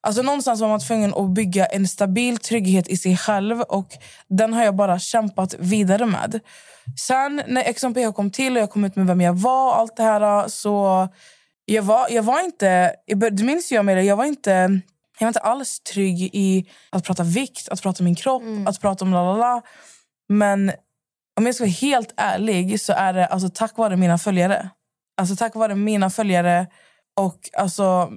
alltså 0.00 0.22
någonstans 0.22 0.60
var 0.60 0.68
man 0.68 0.80
tvungen 0.80 1.14
att 1.14 1.30
bygga 1.30 1.66
en 1.66 1.88
stabil 1.88 2.38
trygghet 2.38 2.88
i 2.88 2.96
sig 2.96 3.16
själv. 3.16 3.60
Och 3.60 3.88
Den 4.28 4.52
har 4.52 4.64
jag 4.64 4.76
bara 4.76 4.98
kämpat 4.98 5.54
vidare 5.58 6.06
med. 6.06 6.40
Sen 6.98 7.42
när 7.46 7.72
XMPH 7.72 8.12
kom 8.12 8.30
till 8.30 8.56
och 8.56 8.62
jag 8.62 8.70
kom 8.70 8.84
ut 8.84 8.96
med 8.96 9.06
vem 9.06 9.20
jag 9.20 9.32
var 9.32 9.68
och 9.68 9.78
allt 9.78 9.96
det 9.96 10.02
här 10.02 10.48
så... 10.48 11.08
Jag 11.64 11.82
var, 11.82 12.06
jag 12.10 12.22
var 12.22 12.44
inte... 12.44 12.94
Du 13.30 13.44
minns 13.44 13.72
jag 13.72 13.84
med 13.84 13.96
det, 13.96 14.02
jag 14.02 14.16
var 14.16 14.24
inte... 14.24 14.50
Jag 15.18 15.26
var 15.26 15.28
inte 15.28 15.40
alls 15.40 15.80
trygg 15.80 16.30
i 16.32 16.70
att 16.90 17.04
prata 17.04 17.22
vikt, 17.22 17.68
att 17.68 17.82
prata 17.82 18.00
om 18.00 18.04
min 18.04 18.14
kropp, 18.14 18.42
att 18.66 18.80
prata 18.80 19.04
om 19.04 19.12
la 19.12 19.24
la 19.24 19.36
la. 19.36 19.62
Men 20.28 20.72
om 21.36 21.46
jag 21.46 21.54
ska 21.54 21.64
vara 21.64 21.70
helt 21.70 22.14
ärlig 22.16 22.80
så 22.80 22.92
är 22.92 23.12
det 23.12 23.26
alltså 23.26 23.48
tack 23.54 23.76
vare 23.76 23.96
mina 23.96 24.18
följare. 24.18 24.70
Alltså 25.16 25.36
tack 25.36 25.54
vare 25.54 25.74
mina 25.74 26.10
följare 26.10 26.66
och 27.16 27.50
alltså 27.56 28.12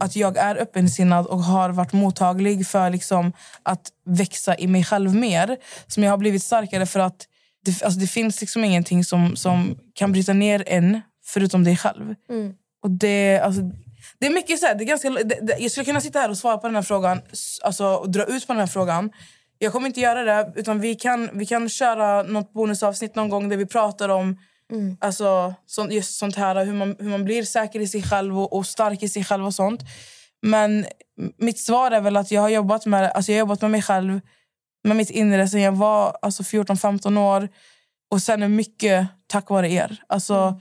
att 0.00 0.16
jag 0.16 0.36
är 0.36 0.56
öppensinnad 0.56 1.26
och 1.26 1.42
har 1.42 1.70
varit 1.70 1.92
mottaglig 1.92 2.66
för 2.66 2.90
liksom 2.90 3.32
att 3.62 3.88
växa 4.06 4.58
i 4.58 4.66
mig 4.66 4.84
själv 4.84 5.14
mer. 5.14 5.56
Som 5.86 6.02
jag 6.02 6.10
har 6.10 6.18
blivit 6.18 6.42
starkare 6.42 6.86
för 6.86 7.00
att 7.00 7.26
det, 7.64 7.82
alltså 7.82 8.00
det 8.00 8.06
finns 8.06 8.40
liksom 8.40 8.64
ingenting 8.64 9.04
som, 9.04 9.36
som 9.36 9.78
kan 9.94 10.12
bryta 10.12 10.32
ner 10.32 10.64
en 10.66 11.00
förutom 11.24 11.64
dig 11.64 11.76
själv. 11.76 12.14
Och 12.82 12.90
det, 12.90 13.40
alltså, 13.40 13.62
det 14.18 14.26
är 14.26 14.30
mycket 14.30 14.60
så 14.60 14.66
här, 14.66 14.74
det 14.74 14.84
är 14.84 14.86
ganska, 14.86 15.10
det, 15.10 15.38
det, 15.42 15.56
Jag 15.58 15.70
skulle 15.70 15.84
kunna 15.84 16.00
sitta 16.00 16.18
här 16.18 16.30
och 16.30 16.38
svara 16.38 16.58
på 16.58 16.66
den 16.66 16.76
här 16.76 16.82
frågan 16.82 17.20
alltså, 17.62 17.84
och 17.86 18.10
dra 18.10 18.24
ut 18.24 18.46
på 18.46 18.52
den 18.52 18.60
här 18.60 18.66
frågan. 18.66 19.10
Jag 19.58 19.72
kommer 19.72 19.86
inte 19.86 20.00
göra 20.00 20.22
det. 20.24 20.52
utan 20.56 20.80
Vi 20.80 20.94
kan, 20.94 21.30
vi 21.32 21.46
kan 21.46 21.68
köra 21.68 22.22
något 22.22 22.52
bonusavsnitt 22.52 23.14
någon 23.14 23.28
gång 23.28 23.48
där 23.48 23.56
vi 23.56 23.66
pratar 23.66 24.08
om 24.08 24.36
alltså, 25.00 25.54
sånt, 25.66 25.92
just 25.92 26.18
sånt 26.18 26.36
här. 26.36 26.64
Hur 26.64 26.72
man, 26.72 26.96
hur 26.98 27.08
man 27.08 27.24
blir 27.24 27.42
säker 27.42 27.80
i 27.80 27.88
sig 27.88 28.02
själv 28.02 28.38
och, 28.38 28.52
och 28.52 28.66
stark 28.66 29.02
i 29.02 29.08
sig 29.08 29.24
själv 29.24 29.46
och 29.46 29.54
sånt. 29.54 29.80
Men 30.42 30.86
mitt 31.38 31.58
svar 31.58 31.90
är 31.90 32.00
väl 32.00 32.16
att 32.16 32.30
jag 32.30 32.40
har 32.40 32.48
jobbat 32.48 32.86
med, 32.86 33.10
alltså 33.10 33.32
jag 33.32 33.36
har 33.36 33.40
jobbat 33.40 33.60
med 33.60 33.70
mig 33.70 33.82
själv, 33.82 34.20
med 34.84 34.96
mitt 34.96 35.10
inre 35.10 35.48
sen 35.48 35.60
jag 35.60 35.72
var 35.72 36.18
alltså 36.22 36.42
14-15 36.42 37.18
år. 37.18 37.48
Och 38.10 38.22
sen 38.22 38.42
är 38.42 38.48
mycket 38.48 39.06
tack 39.26 39.50
vare 39.50 39.72
er. 39.72 40.02
Alltså, 40.06 40.60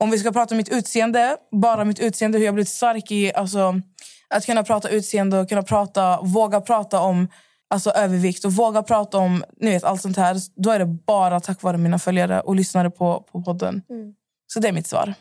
Om 0.00 0.10
vi 0.10 0.18
ska 0.18 0.32
prata 0.32 0.54
om 0.54 0.56
mitt 0.56 0.68
utseende, 0.72 1.36
bara 1.52 1.84
mitt 1.84 2.00
utseende, 2.00 2.38
hur 2.38 2.44
jag 2.44 2.54
blivit 2.54 2.68
stark 2.68 3.10
i 3.10 3.34
alltså, 3.34 3.80
att 4.28 4.46
kunna 4.46 4.62
prata 4.62 4.88
utseende 4.88 5.38
och 5.38 5.48
kunna 5.48 5.62
prata, 5.62 6.20
våga 6.22 6.60
prata 6.60 7.00
om 7.00 7.28
alltså, 7.74 7.90
övervikt 7.90 8.44
och 8.44 8.52
våga 8.52 8.82
prata 8.82 9.18
om 9.18 9.44
ni 9.56 9.70
vet, 9.70 9.84
allt 9.84 10.02
sånt 10.02 10.16
här. 10.16 10.36
Då 10.54 10.70
är 10.70 10.78
det 10.78 10.86
bara 10.86 11.40
tack 11.40 11.62
vare 11.62 11.78
mina 11.78 11.98
följare 11.98 12.40
och 12.40 12.56
lyssnare 12.56 12.90
på, 12.90 13.20
på 13.32 13.42
podden. 13.42 13.82
Så 14.46 14.60
det 14.60 14.68
är 14.68 14.72
mitt 14.72 14.86
svar. 14.86 15.14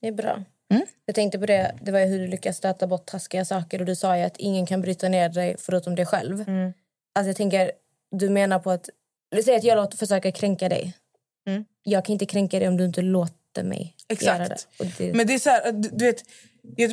Det 0.00 0.08
är 0.08 0.12
bra. 0.12 0.42
Mm. 0.70 0.86
Jag 1.06 1.14
tänkte 1.14 1.38
på 1.38 1.46
det, 1.46 1.74
det 1.82 1.92
var 1.92 2.06
hur 2.06 2.18
du 2.18 2.26
lyckas 2.26 2.56
stöta 2.56 2.86
bort 2.86 3.06
taskiga 3.06 3.44
saker. 3.44 3.80
Och 3.80 3.86
Du 3.86 3.96
sa 3.96 4.16
ju 4.16 4.22
att 4.22 4.36
ingen 4.36 4.66
kan 4.66 4.80
bryta 4.80 5.08
ner 5.08 5.28
dig 5.28 5.56
förutom 5.58 5.94
dig 5.94 6.06
själv. 6.06 6.48
Mm. 6.48 6.72
Alltså 7.14 7.28
jag 7.28 7.36
tänker, 7.36 7.72
du 8.10 8.28
menar 8.28 8.58
på 8.58 8.70
att... 8.70 8.88
Säger 9.44 9.58
att 9.58 9.64
jag 9.64 9.76
låter 9.76 9.98
försöka 9.98 10.32
kränka 10.32 10.68
dig. 10.68 10.94
Mm. 11.46 11.64
Jag 11.82 12.04
kan 12.04 12.12
inte 12.12 12.26
kränka 12.26 12.58
dig 12.58 12.68
om 12.68 12.76
du 12.76 12.84
inte 12.84 13.02
låter 13.02 13.62
mig 13.62 13.96
Exakt. 14.08 14.38
göra 14.38 14.48
det. 14.48 14.98
Det 14.98 15.12
Men 15.14 15.26
det 15.26 15.34
är 15.34 15.38
så 15.38 15.50
här, 15.50 15.72
du, 15.72 15.88
du 15.88 16.04
vet, 16.04 16.24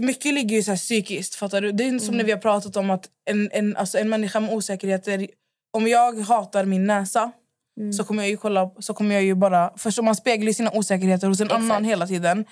mycket 0.01 0.33
ligger 0.33 0.55
ju 0.55 0.63
så 0.63 0.75
psykiskt. 0.75 1.36
Fattar 1.36 1.62
du? 1.62 1.71
Det 1.71 1.83
är 1.83 1.99
som 1.99 2.17
när 2.17 2.23
vi 2.23 2.31
har 2.31 2.39
pratat 2.39 2.77
om 2.77 2.89
att 2.89 3.09
en, 3.25 3.49
en, 3.51 3.77
alltså 3.77 3.97
en 3.97 4.09
människa 4.09 4.39
med 4.39 4.53
osäkerheter... 4.53 5.27
Om 5.75 5.88
jag 5.88 6.19
hatar 6.19 6.65
min 6.65 6.86
näsa 6.86 7.31
så 7.97 8.03
kommer 8.03 8.23
jag 8.23 8.29
ju 8.29 8.38
kolla, 8.38 8.71
så 8.79 8.93
kommer 8.93 9.15
jag 9.15 9.23
ju 9.23 9.36
bara... 9.36 9.73
Först 9.77 10.01
man 10.01 10.15
speglar 10.15 10.51
sina 10.51 10.71
osäkerheter 10.71 11.27
hos 11.27 11.41
en 11.41 11.51
annan 11.51 11.86
hela 11.86 12.07
tiden. 12.07 12.45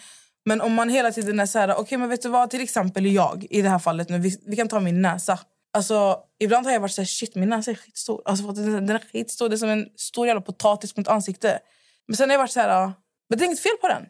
Men 0.45 0.61
om 0.61 0.73
man 0.73 0.89
hela 0.89 1.11
tiden 1.11 1.39
är 1.39 1.45
så 1.45 1.59
här, 1.59 1.75
okej 1.75 1.97
men 1.97 2.09
vet 2.09 2.21
du 2.21 2.29
vad, 2.29 2.49
till 2.49 2.61
exempel 2.61 3.05
jag 3.05 3.47
i 3.49 3.61
det 3.61 3.69
här 3.69 3.79
fallet 3.79 4.09
nu, 4.09 4.19
vi, 4.19 4.37
vi 4.45 4.55
kan 4.55 4.67
ta 4.67 4.79
min 4.79 5.01
näsa. 5.01 5.39
Alltså, 5.73 6.17
ibland 6.39 6.65
har 6.65 6.73
jag 6.73 6.79
varit 6.79 6.91
så 6.91 7.01
här, 7.01 7.05
shit 7.05 7.35
min 7.35 7.49
näsa 7.49 7.71
är 7.71 7.75
skitstor. 7.75 8.21
Alltså, 8.25 8.51
den, 8.51 8.87
den 8.87 8.95
är 8.95 8.99
skitstor, 9.11 9.49
det 9.49 9.55
är 9.55 9.57
som 9.57 9.69
en 9.69 9.87
stor 9.95 10.27
jävla 10.27 10.41
potatis 10.41 10.93
på 10.93 10.99
mitt 10.99 11.07
ansikte. 11.07 11.59
Men 12.07 12.17
sen 12.17 12.29
har 12.29 12.33
jag 12.33 12.39
varit 12.39 12.51
så 12.51 12.59
här, 12.59 12.91
men 13.29 13.39
det 13.39 13.43
är 13.43 13.45
inget 13.45 13.59
fel 13.59 13.77
på 13.81 13.87
den. 13.87 14.05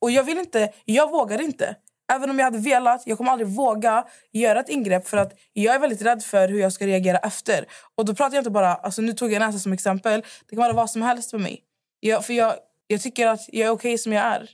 Och 0.00 0.10
jag 0.10 0.24
vill 0.24 0.38
inte, 0.38 0.72
jag 0.84 1.10
vågar 1.10 1.40
inte. 1.40 1.76
Även 2.14 2.30
om 2.30 2.38
jag 2.38 2.44
hade 2.46 2.58
velat, 2.58 3.02
jag 3.06 3.18
kommer 3.18 3.30
aldrig 3.32 3.48
våga 3.48 4.04
göra 4.32 4.60
ett 4.60 4.68
ingrepp 4.68 5.08
för 5.08 5.16
att 5.16 5.32
jag 5.52 5.74
är 5.74 5.78
väldigt 5.78 6.02
rädd 6.02 6.22
för 6.22 6.48
hur 6.48 6.60
jag 6.60 6.72
ska 6.72 6.86
reagera 6.86 7.18
efter. 7.18 7.66
Och 7.94 8.04
då 8.04 8.14
pratar 8.14 8.34
jag 8.36 8.40
inte 8.40 8.50
bara, 8.50 8.74
alltså 8.74 9.02
nu 9.02 9.12
tog 9.12 9.32
jag 9.32 9.40
näsa 9.40 9.58
som 9.58 9.72
exempel, 9.72 10.20
det 10.48 10.56
kan 10.56 10.62
vara 10.62 10.72
vad 10.72 10.90
som 10.90 11.02
helst 11.02 11.30
för 11.30 11.38
mig. 11.38 11.60
Jag, 12.00 12.24
för 12.24 12.32
jag, 12.34 12.54
jag 12.86 13.00
tycker 13.00 13.26
att 13.26 13.40
jag 13.52 13.66
är 13.66 13.70
okej 13.70 13.98
som 13.98 14.12
jag 14.12 14.24
är. 14.26 14.50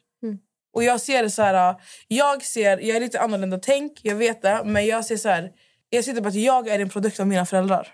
Och 0.74 0.84
jag 0.84 1.00
ser 1.00 1.22
det 1.22 1.30
så 1.30 1.42
här, 1.42 1.74
jag 2.08 2.42
ser, 2.44 2.78
jag 2.78 2.96
är 2.96 3.00
lite 3.00 3.20
annorlunda 3.20 3.58
tänk, 3.62 3.92
jag 4.02 4.14
vet 4.14 4.42
det, 4.42 4.62
men 4.64 4.86
jag 4.86 5.04
ser 5.04 5.16
så 5.16 5.28
här, 5.28 5.50
jag 5.90 6.04
ser 6.04 6.12
typ 6.12 6.26
att 6.26 6.34
jag 6.34 6.68
är 6.68 6.78
en 6.78 6.88
produkt 6.88 7.20
av 7.20 7.26
mina 7.26 7.46
föräldrar. 7.46 7.88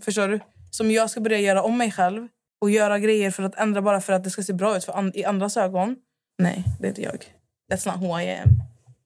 Förstår 0.00 0.28
du? 0.28 0.40
Som 0.70 0.90
jag 0.90 1.10
ska 1.10 1.20
börja 1.20 1.38
göra 1.38 1.62
om 1.62 1.78
mig 1.78 1.90
själv 1.92 2.28
och 2.60 2.70
göra 2.70 2.98
grejer 2.98 3.30
för 3.30 3.42
att 3.42 3.54
ändra 3.54 3.82
bara 3.82 4.00
för 4.00 4.12
att 4.12 4.24
det 4.24 4.30
ska 4.30 4.42
se 4.42 4.52
bra 4.52 4.76
ut 4.76 4.84
för 4.84 4.92
an- 4.92 5.12
i 5.14 5.24
andras 5.24 5.56
ögon. 5.56 5.96
Nej, 6.38 6.64
det 6.80 6.86
är 6.86 6.88
inte 6.88 7.02
jag. 7.02 7.24
That's 7.72 7.86
not 7.92 8.02
who 8.10 8.20
I 8.20 8.30
am. 8.30 8.48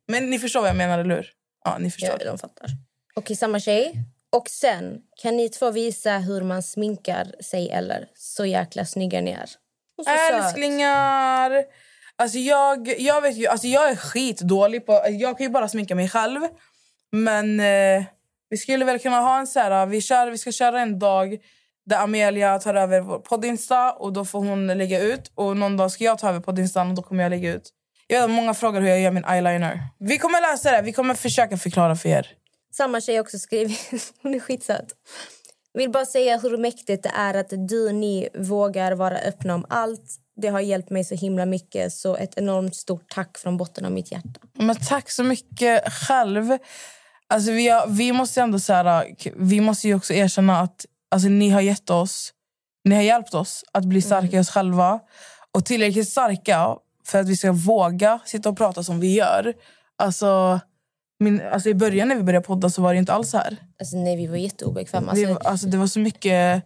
Men 0.08 0.30
ni 0.30 0.38
förstår 0.38 0.60
vad 0.60 0.68
jag 0.68 0.76
menar, 0.76 0.98
eller 0.98 1.16
hur? 1.16 1.30
Ja, 1.64 1.78
ni 1.78 1.90
förstår. 1.90 2.16
Ja, 2.20 2.30
de 2.30 2.38
fattar. 2.38 2.66
Okej, 3.14 3.36
samma 3.36 3.60
tjej. 3.60 3.92
Och 4.30 4.48
sen 4.48 4.98
kan 5.22 5.36
ni 5.36 5.48
två 5.48 5.70
visa 5.70 6.18
hur 6.18 6.42
man 6.42 6.62
sminkar 6.62 7.34
sig 7.40 7.70
eller 7.70 8.08
så 8.14 8.46
jäkla 8.46 8.84
snygga 8.84 9.20
ni 9.20 9.30
är. 9.30 9.46
Så 9.96 10.04
söt. 10.04 10.44
Älsklingar! 10.44 11.64
Alltså 12.16 12.38
jag, 12.38 13.00
jag, 13.00 13.20
vet 13.20 13.36
ju, 13.36 13.46
alltså 13.46 13.66
jag 13.66 13.90
är 13.90 13.96
skitdålig 13.96 14.86
på... 14.86 14.92
Jag 15.08 15.38
kan 15.38 15.46
ju 15.46 15.50
bara 15.50 15.68
sminka 15.68 15.94
mig 15.94 16.08
själv. 16.08 16.40
Men 17.12 17.60
eh, 17.60 18.04
vi 18.50 18.56
skulle 18.56 18.84
väl 18.84 18.98
kunna 18.98 19.20
ha 19.20 19.38
en 19.38 19.46
så 19.46 19.60
här... 19.60 19.86
Vi, 19.86 20.00
kör, 20.00 20.30
vi 20.30 20.38
ska 20.38 20.52
köra 20.52 20.80
en 20.80 20.98
dag 20.98 21.38
där 21.86 21.98
Amelia 21.98 22.58
tar 22.58 22.74
över 22.74 23.00
vår 23.00 23.18
poddinsta 23.18 23.92
och 23.92 24.12
då 24.12 24.24
får 24.24 24.38
hon 24.38 24.66
lägga 24.66 25.00
ut. 25.00 25.32
Och 25.34 25.56
någon 25.56 25.76
dag 25.76 25.90
ska 25.90 26.04
jag 26.04 26.18
ta 26.18 26.28
över 26.28 26.40
poddinstan 26.40 26.88
och 26.88 26.94
då 26.94 27.02
kommer 27.02 27.22
jag 27.22 27.30
lägga 27.30 27.54
ut. 27.54 27.70
Jag 28.10 28.20
vet 28.20 28.30
många 28.30 28.54
frågar 28.54 28.80
hur 28.80 28.88
jag 28.88 29.00
gör 29.00 29.10
min 29.10 29.24
eyeliner. 29.24 29.80
Vi 29.98 30.18
kommer 30.18 30.52
läsa 30.52 30.72
det. 30.72 30.82
Vi 30.82 30.92
kommer 30.92 31.14
försöka 31.14 31.56
förklara 31.56 31.96
för 31.96 32.08
er. 32.08 32.26
Samma 32.72 33.00
tjej 33.00 33.20
också 33.20 33.38
skrivit. 33.38 34.12
Hon 34.22 34.34
är 34.34 34.40
skitsöt. 34.40 34.92
Vill 35.74 35.90
bara 35.90 36.06
säga 36.06 36.38
hur 36.38 36.56
mäktigt 36.56 37.02
det 37.02 37.12
är 37.14 37.34
att 37.34 37.52
du 37.68 37.92
ni 37.92 38.28
vågar 38.34 38.92
vara 38.92 39.18
öppna 39.18 39.54
om 39.54 39.66
allt. 39.68 40.16
Det 40.36 40.48
har 40.48 40.60
hjälpt 40.60 40.90
mig 40.90 41.04
så 41.04 41.14
himla 41.14 41.46
mycket. 41.46 41.92
Så 41.92 42.16
ett 42.16 42.38
enormt 42.38 42.76
stort 42.76 43.08
tack 43.08 43.38
från 43.38 43.56
botten 43.56 43.84
av 43.84 43.92
mitt 43.92 44.12
hjärta. 44.12 44.40
Men 44.54 44.76
tack 44.76 45.10
så 45.10 45.24
mycket 45.24 45.92
själv. 45.92 46.58
Alltså 47.28 47.50
vi, 47.52 47.68
har, 47.68 47.86
vi 47.86 48.12
måste 48.12 48.40
ändå 48.40 48.60
så 48.60 48.72
här, 48.72 49.14
vi 49.36 49.60
måste 49.60 49.88
ju 49.88 49.94
också 49.94 50.14
erkänna 50.14 50.60
att 50.60 50.86
alltså, 51.10 51.28
ni 51.28 51.50
har 51.50 51.60
gett 51.60 51.90
oss, 51.90 52.32
ni 52.84 52.94
har 52.94 53.02
hjälpt 53.02 53.34
oss 53.34 53.64
att 53.72 53.84
bli 53.84 54.02
starka 54.02 54.36
i 54.36 54.40
oss 54.40 54.50
själva. 54.50 55.00
Och 55.54 55.64
tillräckligt 55.64 56.08
starka 56.08 56.76
för 57.08 57.18
att 57.18 57.28
vi 57.28 57.36
ska 57.36 57.52
våga 57.52 58.20
sitta 58.24 58.48
och 58.48 58.56
prata 58.56 58.82
som 58.82 59.00
vi 59.00 59.14
gör. 59.14 59.54
Alltså, 59.96 60.60
min, 61.18 61.42
alltså 61.52 61.68
I 61.68 61.74
början 61.74 62.08
när 62.08 62.16
vi 62.16 62.22
började 62.22 62.46
podda 62.46 62.70
så 62.70 62.82
var 62.82 62.92
det 62.92 62.98
inte 62.98 63.12
alls 63.12 63.30
så 63.30 63.38
här. 63.38 63.56
Alltså, 63.78 63.96
nej, 63.96 64.16
vi 64.16 64.26
var 64.26 64.36
jätteobekväma. 64.36 65.10
Alltså, 65.10 65.34
alltså, 65.34 65.66
det 65.66 65.76
var 65.76 65.86
så 65.86 66.00
mycket... 66.00 66.62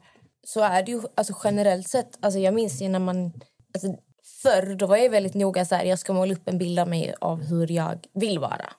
så 0.47 0.61
är 0.61 0.83
det 0.83 0.91
ju 0.91 1.03
alltså, 1.15 1.35
generellt 1.45 1.89
sett. 1.89 2.19
Alltså, 2.21 2.39
jag 2.39 2.55
minns 2.55 2.83
ju 2.83 2.89
när 2.89 2.99
man... 2.99 3.33
Alltså, 3.75 3.95
förr 4.43 4.75
då 4.75 4.87
var 4.87 4.97
jag 4.97 5.11
väldigt 5.11 5.35
noga 5.35 5.65
så 5.65 5.75
här, 5.75 5.85
jag 5.85 5.99
ska 5.99 6.13
måla 6.13 6.33
upp 6.33 6.49
en 6.49 6.59
bild 6.59 6.79
av 6.79 6.89
mig 6.89 7.15
av 7.21 7.43
hur 7.43 7.73
jag 7.73 7.99
vill 8.15 8.39
vara. 8.39 8.71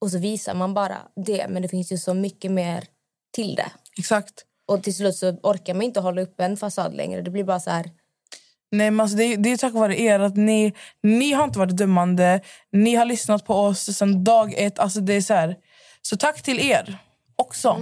Och 0.00 0.10
så 0.10 0.18
visar 0.18 0.54
man 0.54 0.74
bara 0.74 0.96
det, 1.26 1.46
men 1.48 1.62
det 1.62 1.68
finns 1.68 1.92
ju 1.92 1.98
så 1.98 2.14
mycket 2.14 2.50
mer 2.50 2.84
till 3.32 3.54
det. 3.54 3.70
Exakt. 3.98 4.44
Och 4.68 4.82
till 4.82 4.94
slut 4.94 5.16
så 5.16 5.28
orkar 5.42 5.74
man 5.74 5.82
inte 5.82 6.00
hålla 6.00 6.22
upp 6.22 6.40
en 6.40 6.56
fasad 6.56 6.94
längre. 6.94 7.22
Det 7.22 7.30
blir 7.30 7.44
bara 7.44 7.60
så 7.60 7.70
här... 7.70 7.90
Nej, 8.72 8.90
men 8.90 9.00
alltså 9.00 9.16
det, 9.16 9.36
det 9.36 9.52
är 9.52 9.56
tack 9.56 9.72
vare 9.72 10.00
er. 10.00 10.20
att 10.20 10.36
ni, 10.36 10.74
ni 11.02 11.32
har 11.32 11.44
inte 11.44 11.58
varit 11.58 11.76
dömande. 11.76 12.40
Ni 12.72 12.94
har 12.94 13.04
lyssnat 13.04 13.44
på 13.44 13.54
oss 13.54 13.96
sedan 13.96 14.24
dag 14.24 14.54
ett. 14.56 14.78
Alltså 14.78 15.00
det 15.00 15.14
är 15.14 15.20
så, 15.20 15.34
här. 15.34 15.56
så 16.02 16.16
tack 16.16 16.42
till 16.42 16.60
er 16.60 16.98
också, 17.36 17.80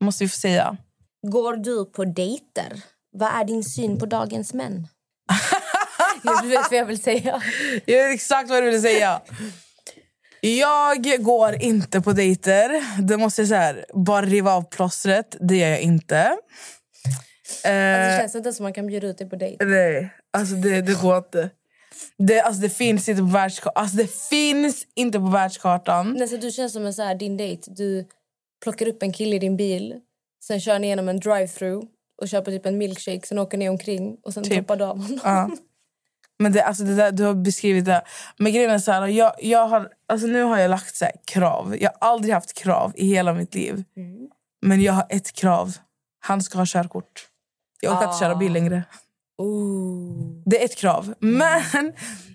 måste 0.00 0.24
vi 0.24 0.28
få 0.28 0.36
säga. 0.36 0.76
Går 1.22 1.56
du 1.56 1.84
på 1.84 2.04
dejter? 2.04 2.82
Vad 3.12 3.28
är 3.40 3.44
din 3.44 3.64
syn 3.64 3.98
på 3.98 4.06
dagens 4.06 4.54
män? 4.54 4.88
du 6.42 6.48
vet 6.48 6.70
vad 6.70 6.80
jag 6.80 6.86
vill 6.86 7.02
säga. 7.02 7.42
Jag 7.86 8.04
vet 8.04 8.14
exakt 8.14 8.50
vad 8.50 8.62
du 8.62 8.70
vill 8.70 8.82
säga. 8.82 9.20
Jag 10.40 11.22
går 11.24 11.62
inte 11.62 12.00
på 12.00 12.12
dejter. 12.12 13.00
Det 13.02 13.16
måste 13.16 13.40
jag 13.42 13.48
säga. 13.48 13.76
Bara 13.94 14.26
riva 14.26 14.52
av 14.52 14.62
plåstret. 14.62 15.36
Det 15.40 15.56
gör 15.56 15.68
jag 15.68 15.80
inte. 15.80 16.36
Alltså, 17.64 17.68
Eh, 17.68 18.10
det 18.10 18.18
känns 18.20 18.34
inte 18.34 18.52
som 18.52 18.62
man 18.62 18.72
kan 18.72 18.86
bjuda 18.86 19.06
ut 19.06 19.18
dig 19.18 19.30
på 19.30 19.36
dejt. 19.36 19.64
Nej, 19.64 20.10
alltså 20.32 20.54
det, 20.54 20.80
det 20.82 21.02
går 21.02 21.16
inte. 21.16 21.50
Det, 22.18 22.40
alltså, 22.40 22.62
det 22.62 22.70
finns 22.70 23.08
inte 23.08 23.22
på 23.22 23.28
världskartan. 23.28 23.82
Alltså, 23.82 23.96
det 23.96 24.10
finns 24.30 24.86
inte 24.94 25.18
på 25.18 25.26
världskartan. 25.26 26.12
Nästan, 26.12 26.40
du 26.40 26.50
känns 26.50 26.72
som 26.72 26.86
en 26.86 26.94
så 26.94 27.02
här, 27.02 27.14
din 27.14 27.36
dejt. 27.36 27.70
Du 27.70 28.06
plockar 28.62 28.88
upp 28.88 29.02
en 29.02 29.12
kille 29.12 29.36
i 29.36 29.38
din 29.38 29.56
bil, 29.56 30.00
sen 30.44 30.60
kör 30.60 30.78
ni 30.78 30.86
igenom 30.86 31.08
en 31.08 31.20
drive-through 31.20 31.86
och 32.22 32.28
köper 32.28 32.52
typ 32.52 32.66
en 32.66 32.78
milkshake, 32.78 33.26
sen 33.26 33.38
åker 33.38 33.58
ni 33.58 33.68
omkring 33.68 34.16
och 34.22 34.34
sen 34.34 34.44
Typ. 34.44 34.52
droppar 34.52 34.76
du 34.76 34.84
av 34.84 34.98
honom. 34.98 35.20
Ja. 35.24 35.50
Men 36.38 36.52
det, 36.52 36.62
alltså 36.62 36.84
det 36.84 36.94
där, 36.94 37.12
du 37.12 37.24
har 37.24 37.34
beskrivit 37.34 37.84
det. 37.84 38.02
Men 38.38 38.52
grejen 38.52 38.70
är 38.70 38.78
så 38.78 38.92
här, 38.92 39.06
jag, 39.06 39.32
jag 39.38 39.68
har, 39.68 39.88
alltså 40.08 40.26
nu 40.26 40.42
har 40.42 40.58
jag 40.58 40.70
lagt 40.70 40.96
så 40.96 41.06
krav. 41.24 41.76
Jag 41.80 41.90
har 41.90 42.08
aldrig 42.08 42.34
haft 42.34 42.52
krav 42.52 42.92
i 42.94 43.06
hela 43.06 43.32
mitt 43.32 43.54
liv. 43.54 43.84
Men 44.62 44.82
jag 44.82 44.92
har 44.92 45.06
ett 45.08 45.32
krav. 45.32 45.76
Han 46.20 46.42
ska 46.42 46.58
ha 46.58 46.66
körkort. 46.66 47.28
Jag 47.80 47.92
orkar 47.92 48.06
inte 48.06 48.18
köra 48.18 48.34
bil 48.34 48.52
längre. 48.52 48.84
Ooh. 49.38 50.42
Det 50.46 50.60
är 50.60 50.64
ett 50.64 50.76
krav. 50.76 51.14
Men 51.18 51.92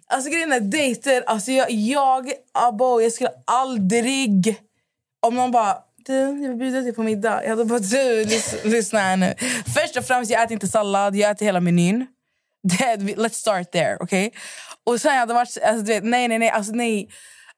alltså 0.07 0.29
grejen 0.29 0.51
är 0.51 0.59
dejter. 0.59 1.23
Alltså 1.27 1.51
jag, 1.51 1.71
jag, 1.71 2.31
abo, 2.53 3.01
jag 3.01 3.11
skulle 3.11 3.31
aldrig... 3.45 4.55
Om 5.19 5.35
någon 5.35 5.51
bara... 5.51 5.77
Du, 6.05 6.13
jag 6.13 6.33
vill 6.33 6.55
bjuda 6.55 6.81
dig 6.81 6.93
på 6.93 7.03
middag. 7.03 7.43
Jag 7.43 7.49
hade 7.49 7.65
bara... 7.65 7.79
Du, 7.79 8.25
lys, 8.25 8.55
lyssna 8.63 8.99
här 8.99 9.17
nu. 9.17 9.33
Först 9.75 9.97
och 9.97 10.05
främst, 10.05 10.31
jag 10.31 10.43
äter 10.43 10.53
inte 10.53 10.67
sallad. 10.67 11.15
Jag 11.15 11.31
äter 11.31 11.45
hela 11.45 11.59
menyn. 11.59 12.07
Det, 12.63 12.95
let's 12.97 13.29
start 13.33 13.71
there, 13.71 13.97
okay? 13.99 14.29
Och 14.83 15.01
sen 15.01 15.17
hade 15.17 15.33
varit... 15.33 15.57
Alltså, 15.63 15.85
du 15.85 15.93
vet, 15.93 16.03
nej, 16.03 16.27
nej, 16.27 16.39
nej. 16.39 16.49
Alltså, 16.49 16.71
nej. 16.71 17.09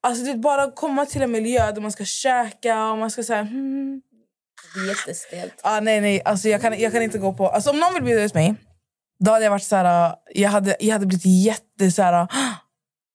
Alltså, 0.01 0.23
du 0.23 0.31
vet, 0.31 0.41
bara 0.41 0.71
komma 0.71 1.05
till 1.05 1.21
en 1.21 1.31
miljö 1.31 1.71
där 1.71 1.81
man 1.81 1.91
ska 1.91 2.05
käka 2.05 2.91
och 2.91 2.97
man 2.97 3.11
ska 3.11 3.23
säga... 3.23 3.41
Hmm, 3.41 4.01
Det 4.73 4.79
är 4.79 4.87
jättestelt. 4.87 5.59
Ah, 5.63 5.79
nej, 5.79 6.01
nej. 6.01 6.21
Alltså, 6.25 6.49
jag, 6.49 6.61
kan, 6.61 6.79
jag 6.79 6.91
kan 6.91 7.01
inte 7.01 7.17
gå 7.17 7.33
på... 7.33 7.49
Alltså, 7.49 7.69
om 7.69 7.79
någon 7.79 7.93
vill 7.93 8.03
bjuda 8.03 8.21
ut 8.23 8.33
mig, 8.33 8.55
då 9.19 9.31
hade 9.31 9.43
jag 9.43 9.51
varit 9.51 9.63
så 9.63 9.75
här... 9.75 10.15
Jag 10.35 10.49
hade, 10.49 10.75
jag 10.79 10.93
hade 10.93 11.05
blivit 11.05 11.25
jätte... 11.25 11.91
Så 11.91 12.01
här, 12.01 12.27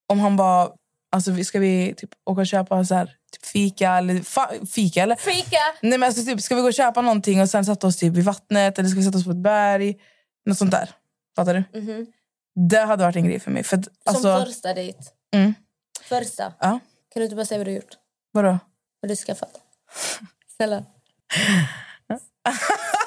om 0.09 0.21
han 0.21 0.37
bara... 0.37 0.69
Alltså, 1.13 1.45
ska 1.45 1.59
vi 1.59 1.95
typ 1.97 2.11
åka 2.25 2.41
och 2.41 2.47
köpa 2.47 2.85
så 2.85 2.95
här, 2.95 3.07
typ 3.33 3.47
fika? 3.47 3.91
Eller, 3.93 4.21
fa, 4.21 4.51
fika 4.71 5.03
eller? 5.03 5.17
Fika! 5.17 5.59
Nej, 5.83 5.99
men 5.99 6.03
alltså, 6.03 6.25
typ, 6.25 6.41
ska 6.41 6.55
vi 6.55 6.61
gå 6.61 6.67
och 6.67 6.75
köpa 6.75 7.01
någonting 7.01 7.41
och 7.41 7.51
sen 7.51 7.65
sätta 7.65 7.87
oss 7.87 7.97
typ 7.97 8.13
vid 8.13 8.25
vattnet? 8.25 8.79
Eller 8.79 8.89
ska 8.89 8.99
vi 8.99 9.05
sätta 9.05 9.19
oss 9.19 9.25
på 9.25 9.31
ett 9.31 9.37
berg? 9.37 9.97
Något 10.47 10.59
sånt 10.59 10.71
där. 10.71 10.91
Fattar 11.37 11.55
du? 11.55 11.81
Mhm. 11.81 12.07
Det 12.71 12.81
hade 12.81 13.05
varit 13.05 13.17
en 13.17 13.25
grej 13.25 13.41
för 13.41 13.51
mig. 13.51 13.63
För, 13.63 13.77
att, 13.77 13.85
Som 13.85 13.93
alltså, 14.05 14.45
första 14.45 14.75
dejt. 14.75 14.99
Mm. 15.35 15.55
Första. 16.03 16.53
Ja. 16.61 16.81
Kan 17.13 17.21
du 17.21 17.25
inte 17.25 17.37
bara 17.37 17.47
säga 17.47 17.59
vad 17.59 17.67
du 17.67 17.71
har 17.71 17.77
gjort? 17.77 17.97
vadå? 18.33 18.59
Vad 19.01 19.11
du 19.11 19.17
skaffat? 19.17 19.61
Snälla. 20.57 20.85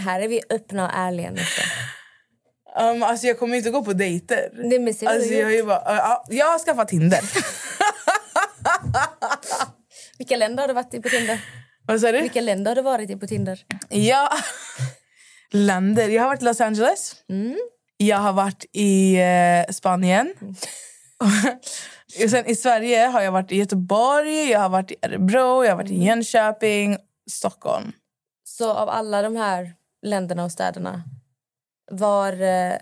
Här 0.00 0.20
är 0.20 0.28
vi 0.28 0.42
öppna 0.50 0.84
och 0.86 0.94
ärliga. 0.94 1.30
Um, 2.78 3.02
alltså, 3.02 3.26
jag 3.26 3.38
kommer 3.38 3.56
inte 3.56 3.70
gå 3.70 3.84
på 3.84 3.92
dejter. 3.92 4.50
Nej, 4.52 4.78
men 4.78 4.94
vad 5.00 5.14
Alltså, 5.14 5.32
jag, 5.34 5.54
är 5.54 5.62
bara, 5.62 5.82
ja, 5.86 6.24
jag 6.28 6.46
har 6.46 6.58
skaffat 6.58 6.88
Tinder. 6.88 7.20
Vilka 10.18 10.36
länder 10.36 10.62
har 10.62 10.68
du 10.68 10.74
varit 10.74 10.94
i 10.94 11.02
på 11.02 11.08
Tinder? 11.08 11.40
Vad 11.86 12.00
sa 12.00 12.12
du? 12.12 12.20
Vilka 12.20 12.40
länder 12.40 12.70
har 12.70 12.76
du 12.76 12.82
varit 12.82 13.10
i 13.10 13.16
på 13.16 13.26
Tinder? 13.26 13.64
Ja. 13.88 14.30
Länder. 15.52 16.08
Jag 16.08 16.22
har 16.22 16.28
varit 16.28 16.42
i 16.42 16.44
Los 16.44 16.60
Angeles. 16.60 17.16
Jag 17.96 18.16
har 18.16 18.32
varit 18.32 18.64
i 18.72 19.16
eh, 19.16 19.72
Spanien. 19.72 20.34
Och 21.18 22.30
Sen 22.30 22.46
I 22.46 22.56
Sverige 22.56 23.06
har 23.06 23.20
jag 23.20 23.32
varit 23.32 23.52
i 23.52 23.56
Göteborg, 23.56 24.50
jag 24.50 24.60
har 24.60 24.68
varit 24.68 24.90
i 24.90 24.96
Örebro, 25.02 25.64
jag 25.64 25.70
har 25.70 25.76
varit 25.76 25.90
i 25.90 26.04
Jönköping, 26.04 26.96
Stockholm. 27.30 27.92
Så 28.44 28.70
av 28.70 28.88
alla 28.88 29.22
de 29.22 29.36
här 29.36 29.72
länderna 30.04 30.44
och 30.44 30.52
städerna, 30.52 31.02
var, 31.90 32.32
eh, 32.42 32.76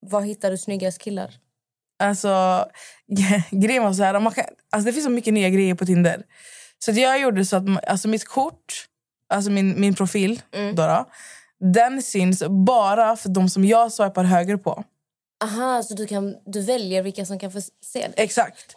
var 0.00 0.20
hittar 0.20 0.50
du 0.50 0.58
snyggast 0.58 0.98
killar? 0.98 1.34
Alltså, 1.98 2.64
grejen 3.50 3.82
var 3.82 3.92
så 3.92 4.02
här, 4.02 4.20
man 4.20 4.32
kan, 4.32 4.44
alltså 4.70 4.86
det 4.86 4.92
finns 4.92 5.04
så 5.04 5.10
mycket 5.10 5.34
nya 5.34 5.48
grejer 5.48 5.74
på 5.74 5.86
Tinder. 5.86 6.22
Så 6.78 6.90
jag 6.90 7.20
gjorde 7.20 7.44
så 7.44 7.56
att 7.56 7.64
alltså 7.86 8.08
mitt 8.08 8.24
kort, 8.24 8.86
alltså 9.28 9.50
min, 9.50 9.80
min 9.80 9.94
profil, 9.94 10.42
då 10.50 10.86
då, 10.86 11.06
den 11.60 12.02
syns 12.02 12.42
bara 12.48 13.16
för 13.16 13.28
de 13.28 13.48
som 13.48 13.64
jag 13.64 13.92
swipar 13.92 14.24
höger 14.24 14.56
på. 14.56 14.84
Aha, 15.44 15.82
så 15.82 15.94
du, 15.94 16.06
kan, 16.06 16.36
du 16.46 16.62
väljer 16.62 17.02
vilka 17.02 17.26
som 17.26 17.38
kan 17.38 17.52
få 17.52 17.60
se 17.60 18.08
det? 18.08 18.22
Exakt. 18.22 18.76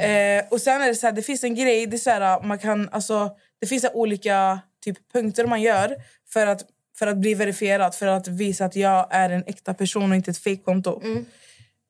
Eh, 0.00 0.44
och 0.50 0.60
sen 0.60 0.82
är 0.82 0.86
det 0.86 0.94
så 0.94 1.06
här, 1.06 1.12
det 1.12 1.22
finns 1.22 1.44
en 1.44 1.54
grej, 1.54 1.86
det 1.86 1.96
är 1.96 1.98
så 1.98 2.10
här, 2.10 2.42
man 2.42 2.58
kan, 2.58 2.88
alltså, 2.88 3.30
det 3.60 3.66
finns 3.66 3.82
så 3.82 3.90
olika 3.90 4.60
typ, 4.84 5.12
punkter 5.12 5.46
man 5.46 5.62
gör 5.62 5.96
för 6.32 6.46
att, 6.46 6.62
för 6.98 7.06
att 7.06 7.16
bli 7.16 7.34
verifierad, 7.34 7.94
för 7.94 8.06
att 8.06 8.28
visa 8.28 8.64
att 8.64 8.76
jag 8.76 9.06
är 9.10 9.30
en 9.30 9.44
äkta 9.46 9.74
person 9.74 10.10
och 10.10 10.16
inte 10.16 10.30
ett 10.30 10.38
fejkkonto. 10.38 11.02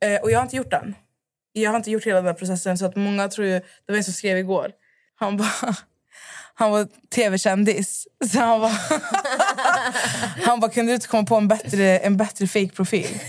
Eh, 0.04 0.20
och 0.22 0.30
jag 0.30 0.38
har 0.38 0.42
inte 0.42 0.56
gjort 0.56 0.70
den. 0.70 0.94
Jag 1.52 1.70
har 1.70 1.76
inte 1.76 1.90
gjort 1.90 2.06
hela 2.06 2.16
den 2.16 2.26
här 2.26 2.34
processen 2.34 2.78
så 2.78 2.86
att 2.86 2.96
många 2.96 3.28
tror 3.28 3.46
ju, 3.46 3.52
det 3.52 3.92
var 3.92 3.96
en 3.96 4.04
som 4.04 4.12
skrev 4.12 4.38
igår, 4.38 4.72
han 5.14 5.36
bara 5.36 5.48
han 6.54 6.70
var 6.70 6.88
tv-kändis. 7.14 8.06
Så 8.32 8.38
han 8.38 8.60
bara, 8.60 8.72
han 10.44 10.60
bara, 10.60 10.70
kunde 10.70 10.92
du 10.92 10.94
inte 10.94 11.08
komma 11.08 11.24
på 11.24 11.36
en 11.36 11.48
bättre, 11.48 11.98
en 11.98 12.16
bättre 12.16 12.46
fake-profil? 12.46 13.20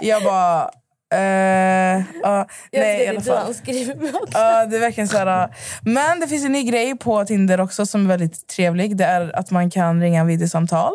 Jag 0.00 0.24
bara, 0.24 0.70
eh, 1.14 2.02
ja, 2.22 2.46
nej 2.72 3.04
i 3.04 3.08
alla 3.08 3.20
fall. 3.20 3.44
Han 3.44 3.54
skriver 3.54 3.94
mig 3.94 4.12
också. 4.14 4.38
Ja, 4.38 4.66
det 4.66 4.76
är 4.76 4.80
verkligen 4.80 5.08
så 5.08 5.16
här, 5.16 5.54
men 5.82 6.20
det 6.20 6.28
finns 6.28 6.44
en 6.44 6.52
ny 6.52 6.62
grej 6.62 6.98
på 6.98 7.24
Tinder 7.24 7.60
också 7.60 7.86
som 7.86 8.04
är 8.04 8.08
väldigt 8.08 8.46
trevlig. 8.46 8.96
Det 8.96 9.04
är 9.04 9.36
att 9.36 9.50
man 9.50 9.70
kan 9.70 10.00
ringa 10.00 10.24
videosamtal. 10.24 10.94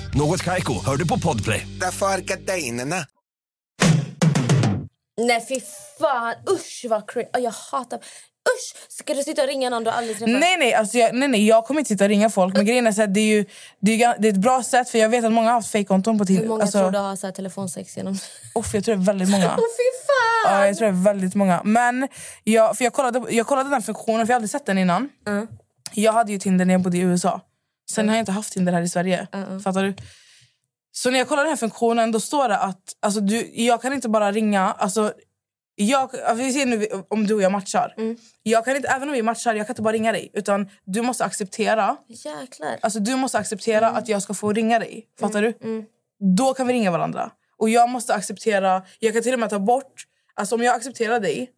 Något 0.13 0.43
Kaiko, 0.43 0.73
hör 0.85 0.97
du 0.97 1.07
på 1.07 1.19
Podplay. 1.19 1.67
Därför 1.81 2.05
är 2.05 2.17
gardinerna. 2.17 2.95
Nej, 5.21 5.45
fy 5.49 5.59
fan. 5.99 6.33
Usch, 6.49 6.85
vad 6.89 7.09
crazy. 7.09 7.27
Jag 7.33 7.51
hatar... 7.51 7.97
Usch! 7.97 8.75
Ska 8.89 9.13
du 9.13 9.23
sitta 9.23 9.41
och 9.41 9.47
ringa 9.47 9.69
någon 9.69 9.83
du 9.83 9.89
aldrig 9.89 10.17
träffat? 10.17 10.39
Nej, 10.39 10.57
nej, 10.57 10.73
alltså 10.73 10.97
jag, 10.97 11.15
nej, 11.15 11.27
nej, 11.27 11.47
jag 11.47 11.65
kommer 11.65 11.79
inte 11.81 11.87
sitta 11.89 12.03
och 12.03 12.09
ringa 12.09 12.29
folk. 12.29 12.55
Men 12.55 12.65
grejen 12.65 12.87
är 12.87 12.91
så 12.91 13.01
här, 13.01 13.07
det, 13.07 13.19
är 13.19 13.25
ju, 13.25 13.45
det, 13.79 13.91
är, 13.91 13.95
ju- 13.97 14.15
det 14.19 14.27
är 14.27 14.31
ett 14.31 14.37
bra 14.41 14.63
sätt, 14.63 14.89
för 14.89 14.97
jag 14.97 15.09
vet 15.09 15.25
att 15.25 15.31
många 15.31 15.47
har 15.47 15.53
haft 15.53 15.71
fejkkonton 15.71 16.17
på 16.17 16.25
Tinder. 16.25 16.41
Hur 16.43 16.49
många 16.49 16.61
Alltså, 16.63 16.79
tror 16.79 16.91
du 16.91 16.97
har 16.97 17.15
så 17.15 17.27
här 17.27 17.31
telefonsex 17.33 17.97
genom... 17.97 18.13
uff, 18.55 18.73
jag 18.73 18.83
tror 18.83 18.95
det 18.95 19.01
är 19.01 19.05
väldigt 19.05 19.29
många. 19.29 19.45
Åh, 19.57 19.63
fy 19.63 20.05
fan! 20.07 20.59
Ja, 20.59 20.67
jag 20.67 20.77
tror 20.77 20.87
det 20.87 20.93
är 20.93 21.03
väldigt 21.03 21.35
många. 21.35 21.61
Men 21.63 22.07
jag, 22.43 22.77
för 22.77 22.83
jag, 22.83 22.93
kollade, 22.93 23.35
jag 23.35 23.47
kollade 23.47 23.69
den 23.69 23.81
funktionen, 23.81 24.27
för 24.27 24.33
jag 24.33 24.39
hade 24.39 24.47
sett 24.47 24.65
den 24.65 24.77
innan. 24.77 25.09
Jag 25.93 26.13
hade 26.13 26.31
ju 26.31 26.39
Tinder 26.39 26.65
när 26.65 26.73
jag 26.73 26.81
bodde 26.81 26.97
i 26.97 27.01
USA. 27.01 27.41
Sen 27.91 28.09
har 28.09 28.15
jag 28.15 28.21
inte 28.21 28.31
haft 28.31 28.53
Tinder 28.53 28.73
här 28.73 28.81
i 28.81 28.89
Sverige. 28.89 29.27
Fattar 29.63 29.83
du? 29.83 29.93
Så 30.91 31.09
när 31.11 31.17
jag 31.19 31.27
kollade 31.27 31.45
den 31.45 31.51
här 31.51 31.57
funktionen, 31.57 32.11
då 32.11 32.19
står 32.19 32.49
det 32.49 32.57
att 32.57 32.81
alltså, 32.99 33.19
du, 33.21 33.51
jag 33.53 33.81
kan 33.81 33.93
inte 33.93 34.09
bara 34.09 34.31
ringa... 34.31 34.61
Alltså, 34.71 35.13
jag, 35.75 36.01
alltså, 36.15 36.33
vi 36.45 36.53
ser 36.53 36.65
nu 36.65 36.87
om 37.09 37.27
du 37.27 37.33
och 37.33 37.41
jag 37.41 37.51
matchar. 37.51 37.93
Jag 38.43 38.65
kan 38.65 38.75
inte, 38.75 38.87
även 38.87 39.07
om 39.09 39.13
vi 39.13 39.21
matchar, 39.21 39.55
jag 39.55 39.67
kan 39.67 39.73
inte 39.73 39.81
bara 39.81 39.93
ringa 39.93 40.11
dig. 40.11 40.31
Utan 40.33 40.69
du 40.85 41.01
måste 41.01 41.25
acceptera 41.25 41.97
Jäklar. 42.07 42.77
Alltså 42.81 42.99
du 42.99 43.15
måste 43.15 43.37
acceptera 43.37 43.87
att 43.89 44.07
jag 44.07 44.21
ska 44.21 44.33
få 44.33 44.53
ringa 44.53 44.79
dig. 44.79 45.07
Fattar 45.19 45.41
du? 45.41 45.53
Då 46.37 46.53
kan 46.53 46.67
vi 46.67 46.73
ringa 46.73 46.91
varandra. 46.91 47.31
Och 47.57 47.69
jag 47.69 47.89
måste 47.89 48.13
acceptera, 48.13 48.83
jag 48.99 49.13
kan 49.13 49.23
till 49.23 49.33
och 49.33 49.39
med 49.39 49.49
ta 49.49 49.59
bort, 49.59 50.05
alltså 50.33 50.55
om 50.55 50.63
jag 50.63 50.75
accepterar 50.75 51.19
dig, 51.19 51.49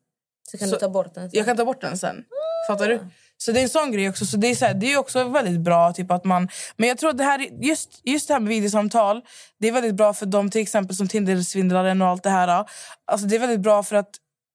Så 0.52 0.58
kan 0.58 0.68
så- 0.68 0.76
du 0.76 0.80
ta 0.80 0.90
bort 0.90 1.14
den. 1.14 1.30
sen. 1.30 1.38
jag 1.38 1.46
kan 1.46 1.58
ta 1.58 1.66
bort 1.66 1.82
den 1.82 1.98
sen. 1.98 2.24
Fattar 2.68 2.88
du? 2.88 3.00
Så 3.38 3.52
det 3.52 3.60
är 3.60 3.64
en 3.64 3.70
sån 3.70 3.92
grej 3.92 4.10
också. 4.10 4.26
Så 4.26 4.38
det 4.38 4.48
är, 4.48 4.56
så 4.56 4.66
här, 4.66 4.74
det 4.74 4.94
är 4.94 4.98
också 4.98 5.24
väldigt 5.24 5.60
bra 5.60 5.94
typ 5.94 6.12
att 6.12 6.26
man... 6.26 6.50
Men 6.78 6.90
jag 6.90 6.98
tror 6.98 7.10
att 7.10 7.18
det 7.18 7.24
här, 7.24 7.50
just, 7.62 8.02
just 8.04 8.28
det 8.28 8.34
här 8.34 8.42
med 8.42 8.50
videosamtal, 8.50 9.22
det 9.60 9.68
är 9.68 9.72
väldigt 9.72 9.96
bra 9.96 10.14
för 10.14 10.26
dem 10.26 10.50
till 10.50 10.62
exempel 10.62 10.96
som 10.96 11.08
Tinder-svindlaren 11.08 12.02
och 12.02 12.08
allt 12.08 12.24
det 12.24 12.30
här. 12.30 12.66
Alltså 13.06 13.28
det 13.28 13.36
är 13.36 13.40
väldigt 13.40 13.60
bra 13.60 13.84
för 13.84 13.96
att, 13.96 14.10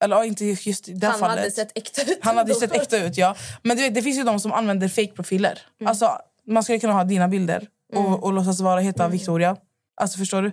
eller 0.05 0.25
inte 0.25 0.45
just 0.45 0.89
i 0.89 0.93
det 0.93 1.07
Han 1.07 1.19
fallet. 1.19 1.39
hade 1.39 1.51
sett 1.51 1.79
äkta 1.79 2.03
ut. 2.03 2.19
Han 2.23 2.37
hade 2.37 2.55
sett 2.55 2.73
äkta 2.73 2.99
ut, 2.99 3.17
ja. 3.17 3.37
Men 3.63 3.77
du 3.77 3.83
vet, 3.83 3.95
det 3.95 4.03
finns 4.03 4.19
ju 4.19 4.23
de 4.25 4.41
som 4.41 4.53
använder 4.53 4.89
fake-profiler. 4.89 5.59
Alltså, 5.85 6.19
man 6.47 6.63
skulle 6.63 6.79
kunna 6.79 6.93
ha 6.93 7.05
dina 7.05 7.29
bilder 7.29 7.67
och, 7.95 8.25
och 8.25 8.33
låtsas 8.33 8.61
vara 8.61 8.81
heta 8.81 9.09
Victoria. 9.09 9.57
Alltså 10.01 10.19
förstår 10.19 10.43
du? 10.43 10.53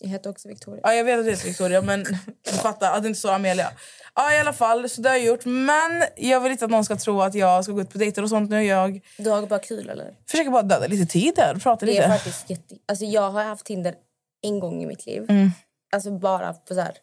Jag 0.00 0.08
heter 0.08 0.30
också 0.30 0.48
Victoria. 0.48 0.80
Ja, 0.84 0.94
jag 0.94 1.04
vet 1.04 1.18
att 1.18 1.24
det 1.24 1.30
heter 1.30 1.44
Victoria, 1.48 1.82
men 1.82 2.04
du 2.44 2.52
fattar. 2.52 2.92
Att 2.92 3.02
det 3.02 3.08
inte 3.08 3.20
så 3.20 3.30
Amelia. 3.30 3.70
Ja, 4.14 4.34
i 4.34 4.38
alla 4.38 4.52
fall. 4.52 4.88
Så 4.88 5.00
det 5.02 5.08
har 5.08 5.16
jag 5.16 5.24
gjort. 5.26 5.44
Men 5.44 6.02
jag 6.16 6.40
vill 6.40 6.52
inte 6.52 6.64
att 6.64 6.70
någon 6.70 6.84
ska 6.84 6.96
tro 6.96 7.20
att 7.22 7.34
jag 7.34 7.64
ska 7.64 7.72
gå 7.72 7.80
ut 7.80 7.90
på 7.90 7.98
dejter 7.98 8.22
och 8.22 8.28
sånt 8.28 8.50
nu. 8.50 8.64
Jag 8.64 9.00
Du 9.18 9.30
har 9.30 9.46
bara 9.46 9.58
kul 9.60 9.88
eller? 9.88 10.14
försöker 10.30 10.50
bara 10.50 10.62
döda 10.62 10.86
lite 10.86 11.12
tid 11.12 11.34
där 11.36 11.54
och 11.56 11.62
prata 11.62 11.86
Det 11.86 11.92
lite. 11.92 12.04
är 12.04 12.08
faktiskt 12.08 12.50
jätte... 12.50 12.74
Alltså 12.88 13.04
jag 13.04 13.30
har 13.30 13.44
haft 13.44 13.64
Tinder 13.66 13.94
en 14.42 14.60
gång 14.60 14.82
i 14.82 14.86
mitt 14.86 15.06
liv. 15.06 15.26
Mm. 15.28 15.50
Alltså 15.92 16.10
bara 16.18 16.52
på 16.52 16.74
så 16.74 16.80
här, 16.80 16.94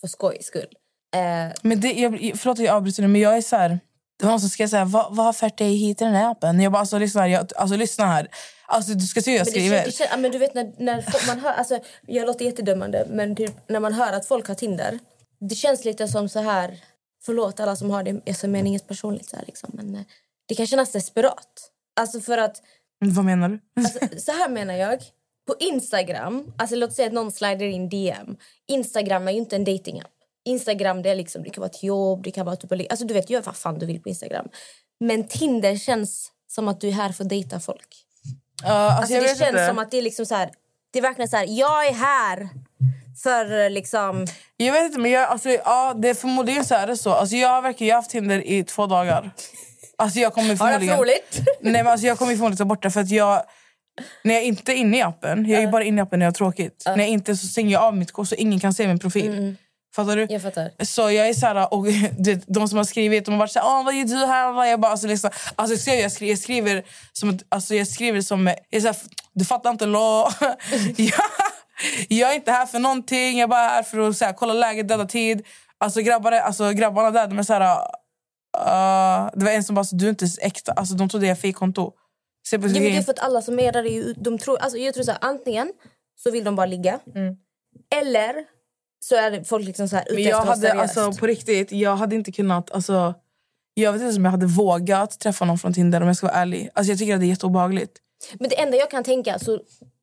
för 0.00 0.08
skojs 0.08 0.46
skull. 0.46 0.68
Eh, 1.16 1.52
Men 1.62 1.80
det, 1.80 1.92
jag, 1.92 2.32
förlåt 2.36 2.58
att 2.58 2.64
jag 2.64 2.74
avbryter 2.76 3.02
nu, 3.02 3.08
men 3.08 3.20
jag 3.20 3.36
är 3.36 3.40
så 3.42 3.56
här... 3.56 3.80
Det 4.18 4.24
var 4.24 4.30
någon 4.32 4.40
som 4.40 4.48
skrev 4.48 4.66
så 4.68 4.76
här, 4.76 4.84
vad, 4.84 5.16
vad 5.16 5.26
har 5.26 5.32
fört 5.32 5.58
dig 5.58 5.74
hit 5.76 6.00
i 6.00 6.04
den 6.04 6.14
här 6.14 6.30
appen? 6.30 6.60
Jag 6.60 6.72
bara, 6.72 6.80
alltså 6.80 6.98
lyssna 6.98 7.20
här. 7.20 7.28
Jag, 7.28 7.46
alltså, 7.56 7.76
lyssna 7.76 8.06
här. 8.06 8.28
Alltså, 8.66 8.94
du 8.94 9.06
ska 9.06 9.20
se 9.20 9.30
hur 9.30 9.38
jag 9.38 9.46
Men, 9.46 9.54
det, 9.54 9.60
skriver. 9.60 9.84
kän- 9.84 9.98
det, 9.98 10.08
ja, 10.10 10.16
men 10.16 10.32
du 10.32 10.38
vet 10.38 10.54
när, 10.54 10.72
när 10.78 11.02
folk, 11.02 11.26
man 11.26 11.38
hör, 11.38 11.52
alltså, 11.52 11.78
jag 12.06 12.26
låter 12.26 12.44
jättedömande 12.44 13.06
men 13.10 13.36
typ, 13.36 13.68
när 13.68 13.80
man 13.80 13.92
hör 13.92 14.12
att 14.12 14.26
folk 14.26 14.48
har 14.48 14.54
Tinder 14.54 14.98
det 15.48 15.54
känns 15.54 15.84
lite 15.84 16.08
som 16.08 16.28
så 16.28 16.40
här 16.40 16.80
förlåt 17.24 17.60
alla 17.60 17.76
som 17.76 17.90
har 17.90 18.02
det, 18.02 18.20
alltså, 18.28 18.48
menar 18.48 18.66
inget 18.66 18.88
personligt 18.88 19.28
så 19.28 19.36
här, 19.36 19.44
liksom, 19.46 19.70
men 19.72 19.94
eh, 19.94 20.00
det 20.48 20.54
kan 20.54 20.66
kännas 20.66 20.92
desperat. 20.92 21.70
Alltså 22.00 22.20
för 22.20 22.38
att, 22.38 22.62
Vad 22.98 23.24
menar 23.24 23.48
du? 23.48 23.60
alltså, 23.80 23.98
så 24.18 24.32
här 24.32 24.48
menar 24.48 24.74
jag. 24.74 25.02
På 25.46 25.54
Instagram, 25.60 26.52
alltså 26.58 26.76
låt 26.76 26.92
säga 26.92 27.06
att 27.08 27.14
någon 27.14 27.32
slider 27.32 27.66
in 27.66 27.88
DM. 27.88 28.36
Instagram 28.68 29.28
är 29.28 29.32
ju 29.32 29.38
inte 29.38 29.56
en 29.56 29.64
datingapp. 29.64 30.10
Instagram 30.44 31.02
det 31.02 31.10
är 31.10 31.14
liksom, 31.14 31.42
det 31.42 31.50
kan 31.50 31.60
vara 31.60 31.70
ett 31.70 31.82
jobb, 31.82 32.22
det 32.24 32.30
kan 32.30 32.46
vara 32.46 32.56
typ, 32.56 32.72
alltså 32.90 33.06
du 33.06 33.14
vet 33.14 33.30
gör 33.30 33.42
vad 33.42 33.56
fan 33.56 33.78
du 33.78 33.86
vill 33.86 34.02
på 34.02 34.08
Instagram. 34.08 34.48
Men 35.00 35.28
Tinder 35.28 35.76
känns 35.76 36.30
som 36.48 36.68
att 36.68 36.80
du 36.80 36.88
är 36.88 36.92
här 36.92 37.12
för 37.12 37.24
att 37.24 37.28
dejta 37.30 37.60
folk. 37.60 37.88
Ja, 38.62 38.70
alltså, 38.70 39.14
Alltså, 39.14 39.14
det 39.14 39.38
känns 39.38 39.50
inte. 39.50 39.66
som 39.66 39.78
att 39.78 39.90
det 39.90 39.98
är 39.98 40.02
liksom 40.02 40.26
så 40.26 40.34
här, 40.34 40.50
det 40.92 40.98
är 40.98 41.02
verkligen 41.02 41.28
så 41.28 41.36
här, 41.36 41.46
jag 41.48 41.86
är 41.86 41.92
här 41.92 42.48
för 43.22 43.70
liksom... 43.70 44.26
Jag 44.56 44.72
vet 44.72 44.84
inte, 44.84 44.98
men 44.98 45.10
jag, 45.10 45.28
alltså, 45.28 45.50
ja, 45.50 45.94
det 45.96 46.14
förmodligen 46.14 46.64
så 46.64 46.74
är 46.74 46.86
det 46.86 46.96
så. 46.96 47.10
Alltså, 47.12 47.36
jag 47.36 47.48
har 47.48 47.62
verkligen 47.62 47.88
jag 47.88 47.96
har 47.96 48.02
haft 48.02 48.10
Tinder 48.10 48.46
i 48.46 48.64
två 48.64 48.86
dagar. 48.86 49.30
Alltså, 49.98 50.18
jag 50.18 50.32
kommer 50.34 50.48
Har 50.56 50.56
förmodligen... 50.56 50.88
haft 50.88 51.00
roligt? 51.00 51.40
Nej, 51.60 51.72
men 51.72 51.86
alltså, 51.86 52.06
jag 52.06 52.18
kommer 52.18 52.32
förmodligen 52.32 52.56
ta 52.56 52.64
bort 52.64 52.82
det 52.82 52.90
för 52.90 53.00
att 53.00 53.10
jag... 53.10 53.42
När 54.24 54.34
jag 54.34 54.44
inte 54.44 54.72
är 54.72 54.76
inne 54.76 54.98
i 54.98 55.02
appen, 55.02 55.46
jag 55.48 55.62
är 55.62 55.66
bara 55.66 55.84
inne 55.84 56.00
i 56.00 56.02
appen 56.02 56.18
när 56.18 56.26
jag 56.26 56.30
har 56.30 56.34
tråkigt. 56.34 56.82
När 56.86 56.98
jag 56.98 57.08
inte 57.08 57.36
så 57.36 57.46
stänger 57.46 57.72
jag 57.72 57.82
av 57.82 57.96
mitt 57.96 58.12
kort 58.12 58.28
så 58.28 58.34
ingen 58.34 58.60
kan 58.60 58.74
se 58.74 58.86
min 58.86 58.98
profil. 58.98 59.56
Fattar 59.94 60.16
du? 60.16 60.26
Jag 60.30 60.42
fattar. 60.42 60.84
Så 60.84 61.00
jag 61.10 61.28
är 61.28 61.34
så 61.34 61.46
här, 61.46 61.74
och 61.74 61.86
de 62.46 62.68
som 62.68 62.76
har 62.78 62.84
skrivit, 62.84 63.24
de 63.24 63.30
har 63.30 63.38
varit 63.38 63.52
så 63.52 63.58
här, 63.60 63.84
vad 63.84 63.94
gör 63.94 64.04
du 64.04 64.16
här? 64.26 64.64
Jag 64.64 64.80
bara, 64.80 64.92
alltså, 64.92 65.06
liksom, 65.06 65.30
alltså, 65.56 65.74
jag, 65.74 65.80
skriver, 65.80 66.02
jag, 66.02 66.12
skriver, 66.12 66.30
jag 66.30 66.38
skriver 66.38 66.82
som, 67.12 67.38
alltså, 67.48 67.74
jag 67.74 67.88
skriver 67.88 68.20
som, 68.20 68.46
jag 68.46 68.56
är 68.70 68.80
så 68.80 68.86
här, 68.86 68.96
du 69.32 69.44
fattar 69.44 69.70
inte 69.70 69.86
lo. 69.86 69.98
jag, 70.96 71.12
jag 72.08 72.30
är 72.30 72.34
inte 72.34 72.52
här 72.52 72.66
för 72.66 72.78
någonting, 72.78 73.38
jag 73.38 73.42
är 73.42 73.48
bara 73.48 73.60
här 73.68 73.82
för 73.82 73.98
att 74.08 74.16
så 74.16 74.24
här, 74.24 74.32
kolla 74.32 74.52
läget, 74.54 74.88
döda 74.88 75.04
tid. 75.06 75.46
Alltså, 75.78 76.00
grabbar, 76.00 76.32
är- 76.32 76.40
alltså 76.40 76.70
grabbarna 76.72 77.10
där, 77.10 77.26
de 77.26 77.38
är 77.38 77.42
så 77.42 77.52
här, 77.52 77.76
uh, 78.58 79.30
det 79.34 79.44
var 79.44 79.52
en 79.52 79.64
som 79.64 79.74
bara, 79.74 79.84
så, 79.84 79.96
du 79.96 80.04
är 80.06 80.10
inte 80.10 80.26
äkta. 80.40 80.72
Alltså, 80.72 80.94
de 80.94 81.08
trodde 81.08 81.26
jag 81.26 81.38
fick 81.38 81.56
konto. 81.56 81.92
Se 82.48 82.58
på 82.58 82.66
Ja, 82.66 82.72
men 82.72 82.82
det 82.82 82.96
är 82.96 83.02
för 83.02 83.12
att 83.12 83.18
alla 83.18 83.42
som 83.42 83.58
är 83.58 83.72
där, 83.72 83.84
är 83.84 83.90
ju- 83.90 84.14
de 84.16 84.38
tror, 84.38 84.58
alltså, 84.58 84.78
jag 84.78 84.94
tror 84.94 85.04
så 85.04 85.10
här, 85.10 85.18
antingen 85.22 85.72
så 86.22 86.30
vill 86.30 86.44
de 86.44 86.56
bara 86.56 86.66
ligga. 86.66 86.98
Eller 88.00 88.53
så 89.08 89.14
är 89.16 89.44
folk 89.44 89.66
liksom 89.66 89.88
så 89.88 89.96
här 89.96 90.02
ute 90.04 90.14
Men 90.14 90.22
jag 90.22 90.40
hade, 90.42 90.60
seriöst. 90.60 90.96
alltså, 90.98 91.20
på 91.20 91.26
riktigt, 91.26 91.72
jag 91.72 91.96
hade 91.96 92.14
inte 92.16 92.32
kunnat... 92.32 92.70
Alltså, 92.70 93.14
jag 93.74 93.92
vet 93.92 94.02
inte 94.02 94.16
om 94.16 94.24
jag 94.24 94.32
hade 94.32 94.46
vågat 94.46 95.18
träffa 95.18 95.44
någon 95.44 95.58
från 95.58 95.72
Tinder 95.74 96.00
om 96.00 96.06
jag 96.06 96.16
ska 96.16 96.26
vara 96.26 96.36
ärlig. 96.36 96.70
Alltså, 96.74 96.92
jag 96.92 96.98
tycker 96.98 97.14
att 97.14 97.20
det 97.20 97.26
är 97.26 97.28
jätteobehagligt. 97.28 97.92
Men 98.34 98.48
det 98.48 98.60
enda 98.60 98.76
jag 98.76 98.90
kan 98.90 99.04
tänka, 99.04 99.38
så 99.38 99.60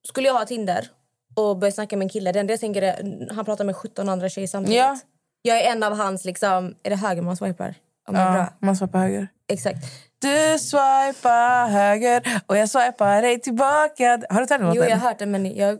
skulle 0.07 0.27
jag 0.27 0.33
ha 0.33 0.45
Tinder 0.45 0.87
och 1.35 1.57
börja 1.57 1.71
snacka 1.71 1.97
med 1.97 2.05
en 2.05 2.09
kille, 2.09 2.31
det 2.31 2.39
enda 2.39 2.53
jag 2.53 2.59
tänker 2.59 2.81
är 2.81 3.27
han 3.33 3.45
pratar 3.45 3.65
med 3.65 3.75
17 3.75 4.09
andra 4.09 4.29
tjejer 4.29 4.47
samtidigt. 4.47 4.77
Ja. 4.77 4.99
Jag 5.41 5.57
är 5.61 5.71
en 5.71 5.83
av 5.83 5.95
hans, 5.97 6.25
liksom, 6.25 6.75
är 6.83 6.89
det 6.89 6.95
höger 6.95 7.21
man 7.21 7.37
swipar? 7.37 7.75
Om 8.07 8.15
Ja, 8.15 8.31
bra. 8.31 8.53
man 8.59 8.75
swipar 8.75 8.99
höger. 8.99 9.27
Exakt. 9.47 9.77
Du 10.19 10.59
swipar 10.59 11.67
höger 11.67 12.41
och 12.45 12.57
jag 12.57 12.69
swipar 12.69 13.21
dig 13.21 13.39
tillbaka. 13.39 14.21
Har 14.29 14.39
du 14.41 14.45
tagit 14.47 14.61
Jo, 14.67 14.73
låten? 14.73 14.89
jag 14.89 14.97
har 14.97 15.07
hört 15.09 15.19
det, 15.19 15.25
men 15.25 15.55
jag, 15.55 15.79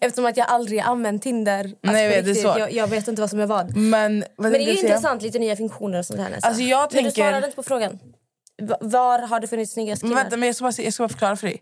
eftersom 0.00 0.26
att 0.26 0.36
jag 0.36 0.46
aldrig 0.48 0.80
använt 0.80 1.22
Tinder, 1.22 1.64
alltså, 1.64 1.76
Nej, 1.82 2.04
jag 2.04 2.10
vet, 2.10 2.24
det 2.24 2.30
är 2.30 2.34
svårt. 2.34 2.58
jag, 2.58 2.72
jag 2.72 2.86
vet 2.88 3.08
inte 3.08 3.20
vad 3.22 3.30
som 3.30 3.40
är 3.40 3.46
vad. 3.46 3.76
Men, 3.76 4.24
vad 4.36 4.50
Men 4.50 4.52
det 4.52 4.58
är 4.70 4.72
ju 4.74 4.80
intressant, 4.80 5.22
lite 5.22 5.38
nya 5.38 5.56
funktioner 5.56 5.98
och 5.98 6.06
sånt 6.06 6.20
här. 6.20 6.30
Nästan. 6.30 6.48
Alltså, 6.48 6.62
jag 6.64 6.78
Men 6.80 6.88
du 7.04 7.10
tänker- 7.10 7.22
svarade 7.22 7.46
inte 7.46 7.56
på 7.56 7.62
frågan. 7.62 7.98
Va- 8.62 8.76
Var 8.80 9.18
har 9.18 9.40
det 9.40 9.46
funnits 9.46 9.72
snyggast 9.72 10.02
Men 10.02 10.10
killar? 10.10 10.22
vänta, 10.22 10.36
men 10.36 10.46
jag 10.46 10.56
ska, 10.56 10.62
bara, 10.64 10.82
jag 10.82 10.92
ska 10.94 11.02
bara 11.02 11.08
förklara 11.08 11.36
för 11.36 11.46
dig. 11.46 11.58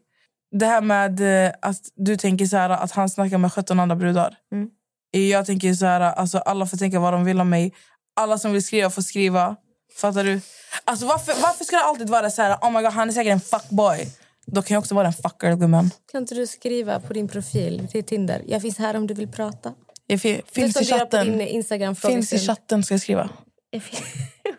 Det 0.58 0.66
här 0.66 0.80
med 0.80 1.44
eh, 1.46 1.52
att 1.62 1.80
du 1.96 2.16
tänker 2.16 2.46
så 2.46 2.56
här, 2.56 2.70
att 2.70 2.90
han 2.92 3.08
snackar 3.08 3.38
med 3.38 3.52
17 3.52 3.80
andra 3.80 3.96
brudar. 3.96 4.34
Mm. 4.52 4.68
Jag 5.10 5.46
tänker 5.46 5.74
så 5.74 5.86
här, 5.86 6.00
alltså, 6.00 6.38
alla 6.38 6.66
får 6.66 6.76
tänka 6.76 6.98
vad 7.00 7.12
de 7.12 7.24
vill 7.24 7.40
om 7.40 7.50
mig. 7.50 7.74
Alla 8.16 8.38
som 8.38 8.52
vill 8.52 8.64
skriva 8.64 8.90
får 8.90 9.02
skriva. 9.02 9.56
Fattar 10.00 10.24
du? 10.24 10.40
Alltså, 10.84 11.06
varför, 11.06 11.34
varför 11.42 11.64
ska 11.64 11.76
det 11.76 11.82
alltid 11.82 12.10
vara 12.10 12.30
så 12.30 12.42
här, 12.42 12.54
oh 12.56 12.70
my 12.70 12.82
god, 12.82 12.92
han 12.92 13.08
är 13.08 13.12
säkert 13.12 13.32
en 13.32 13.40
fuckboy? 13.40 14.08
Då 14.46 14.62
kan 14.62 14.74
jag 14.74 14.80
också 14.80 14.94
vara 14.94 15.06
en 15.06 15.12
fucker, 15.12 15.56
gumman. 15.56 15.90
Kan 16.12 16.22
inte 16.22 16.34
du 16.34 16.46
skriva 16.46 17.00
på 17.00 17.12
din 17.12 17.28
profil 17.28 17.88
till 17.90 18.04
Tinder? 18.04 18.42
Jag 18.46 18.62
finns 18.62 18.78
här 18.78 18.96
om 18.96 19.06
du 19.06 19.14
vill 19.14 19.28
prata. 19.28 19.74
Jag 20.06 20.20
fi- 20.20 20.42
finns 20.52 20.80
i 20.80 20.84
chatten. 20.84 21.40
Instagram 21.40 21.94
Finns 21.96 22.32
i 22.32 22.38
chatten 22.38 22.82
ska 22.82 22.94
jag 22.94 23.00
skriva. 23.00 23.30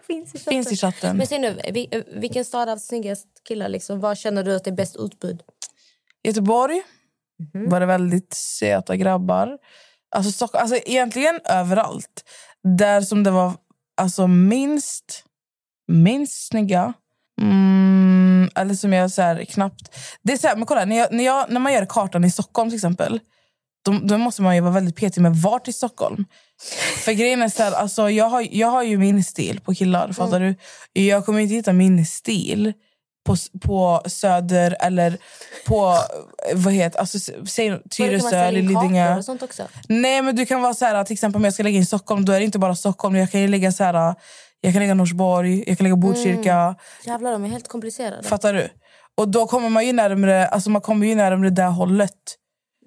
finns 0.07 0.35
i 0.35 0.37
chatten. 0.37 0.53
Finns 0.53 0.71
i 0.71 0.77
chatten. 0.77 1.17
Men 1.17 1.27
säg 1.27 1.39
nu, 1.39 1.59
vi- 1.73 2.03
vilken 2.15 2.45
stad 2.45 2.69
har 2.69 2.77
snyggast 2.77 3.27
killar? 3.47 3.69
Liksom? 3.69 3.99
Var 3.99 4.15
känner 4.15 4.43
du 4.43 4.55
att 4.55 4.63
det 4.63 4.69
är 4.69 4.75
bäst 4.75 4.95
utbud? 4.99 5.41
Göteborg 6.23 6.81
Mhm. 7.53 7.69
var 7.69 7.79
det 7.79 7.85
väldigt 7.85 8.33
söta 8.33 8.95
grabbar. 8.95 9.57
Alltså, 10.15 10.31
Stockholm, 10.31 10.61
alltså 10.61 10.75
egentligen 10.85 11.39
överallt. 11.45 12.23
Där 12.77 13.01
som 13.01 13.23
det 13.23 13.31
var 13.31 13.53
alltså, 13.97 14.27
minst, 14.27 15.23
minst 15.87 16.47
snygga. 16.47 16.93
Mm, 17.41 18.49
eller 18.55 18.73
som 18.73 18.93
jag 18.93 19.11
så 19.11 19.21
här, 19.21 19.45
knappt... 19.45 19.95
Det 20.21 20.33
är 20.33 20.37
så 20.37 20.47
här, 20.47 20.55
men 20.55 20.65
kolla, 20.65 20.85
när, 20.85 20.97
jag, 20.97 21.11
när, 21.11 21.23
jag, 21.23 21.51
när 21.51 21.59
man 21.59 21.73
gör 21.73 21.85
kartan 21.85 22.23
i 22.23 22.31
Stockholm 22.31 22.69
till 22.69 22.77
exempel. 22.77 23.19
Då, 23.85 23.99
då 24.03 24.17
måste 24.17 24.41
man 24.41 24.55
ju 24.55 24.61
vara 24.61 24.73
väldigt 24.73 24.95
petig 24.95 25.21
med 25.21 25.35
vart 25.35 25.67
i 25.67 25.73
Stockholm. 25.73 26.25
För 27.05 27.11
grejen 27.11 27.41
är 27.41 27.49
så 27.49 27.63
här, 27.63 27.71
alltså, 27.71 28.09
jag, 28.09 28.25
har, 28.25 28.47
jag 28.51 28.67
har 28.67 28.83
ju 28.83 28.97
min 28.97 29.23
stil 29.23 29.59
på 29.59 29.73
killar. 29.73 30.11
Fattar 30.13 30.39
du? 30.39 30.55
Jag 30.93 31.25
kommer 31.25 31.39
inte 31.39 31.55
hitta 31.55 31.73
min 31.73 32.05
stil 32.05 32.73
på, 33.25 33.35
på 33.61 34.01
Söder 34.05 34.77
eller 34.79 35.17
på 35.67 35.97
vad 36.53 36.73
heter, 36.73 36.99
alltså, 36.99 37.19
säg 37.47 37.79
Tyresö 37.89 38.37
eller 38.37 38.61
Lidingö. 38.61 39.17
och 39.17 39.25
sånt 39.25 39.43
också? 39.43 39.63
Nej, 39.87 40.21
men 40.21 40.35
du 40.35 40.45
kan 40.45 40.61
vara 40.61 40.73
så 40.73 40.85
här, 40.85 41.03
till 41.03 41.13
exempel 41.13 41.39
om 41.39 41.43
jag 41.43 41.53
ska 41.53 41.63
lägga 41.63 41.77
in 41.77 41.85
Stockholm, 41.85 42.25
då 42.25 42.33
är 42.33 42.39
det 42.39 42.45
inte 42.45 42.59
bara 42.59 42.75
Stockholm. 42.75 43.15
Jag 43.15 43.31
kan 43.31 43.41
ju 43.41 43.47
lägga 43.47 43.71
så 43.71 43.83
här, 43.83 44.15
jag 44.61 44.73
kan 44.73 44.81
lägga 44.81 44.93
Norsborg, 44.93 45.63
jag 45.67 45.77
kan 45.77 45.83
lägga 45.83 45.95
Botkyrka. 45.95 46.75
Jävlar, 47.05 47.31
de 47.31 47.45
är 47.45 47.49
helt 47.49 47.67
komplicerade. 47.67 48.23
Fattar 48.23 48.53
du? 48.53 48.69
Och 49.15 49.29
då 49.29 49.47
kommer 49.47 49.69
man 49.69 49.85
ju 49.85 49.93
närmare, 49.93 50.47
alltså 50.47 50.69
man 50.69 50.81
kommer 50.81 51.07
ju 51.07 51.15
närmare 51.15 51.49
det 51.49 51.63
hållet. 51.63 52.13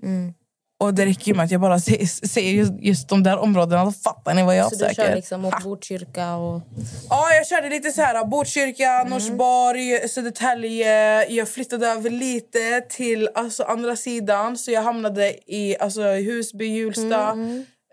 Mm. 0.02 0.34
Och 0.80 0.94
det 0.94 1.06
räcker 1.06 1.26
ju 1.26 1.34
med 1.34 1.44
att 1.44 1.50
jag 1.50 1.60
bara 1.60 1.80
ser, 1.80 2.26
ser 2.26 2.40
just, 2.40 2.72
just 2.80 3.08
de 3.08 3.22
där 3.22 3.38
områdena, 3.38 3.84
då 3.84 3.92
fattar 3.92 4.34
ni 4.34 4.42
vad 4.42 4.56
jag 4.56 4.68
Så 4.68 4.74
du 4.74 4.78
söker. 4.78 4.94
kör 4.94 5.14
liksom 5.14 5.40
mot 5.40 5.64
Botkyrka 5.64 6.34
och... 6.36 6.62
Ja, 7.10 7.34
jag 7.34 7.46
körde 7.46 7.68
lite 7.68 7.90
så 7.90 8.02
här 8.02 8.24
Botkyrka, 8.24 9.06
Norsborg, 9.08 10.08
Södertälje. 10.08 11.26
Jag 11.32 11.48
flyttade 11.48 11.86
över 11.86 12.10
lite 12.10 12.80
till 12.80 13.28
alltså, 13.34 13.62
andra 13.62 13.96
sidan. 13.96 14.58
Så 14.58 14.70
jag 14.70 14.82
hamnade 14.82 15.34
i 15.46 15.76
alltså, 15.80 16.02
Husby, 16.02 16.66
Hjulsta. 16.66 17.36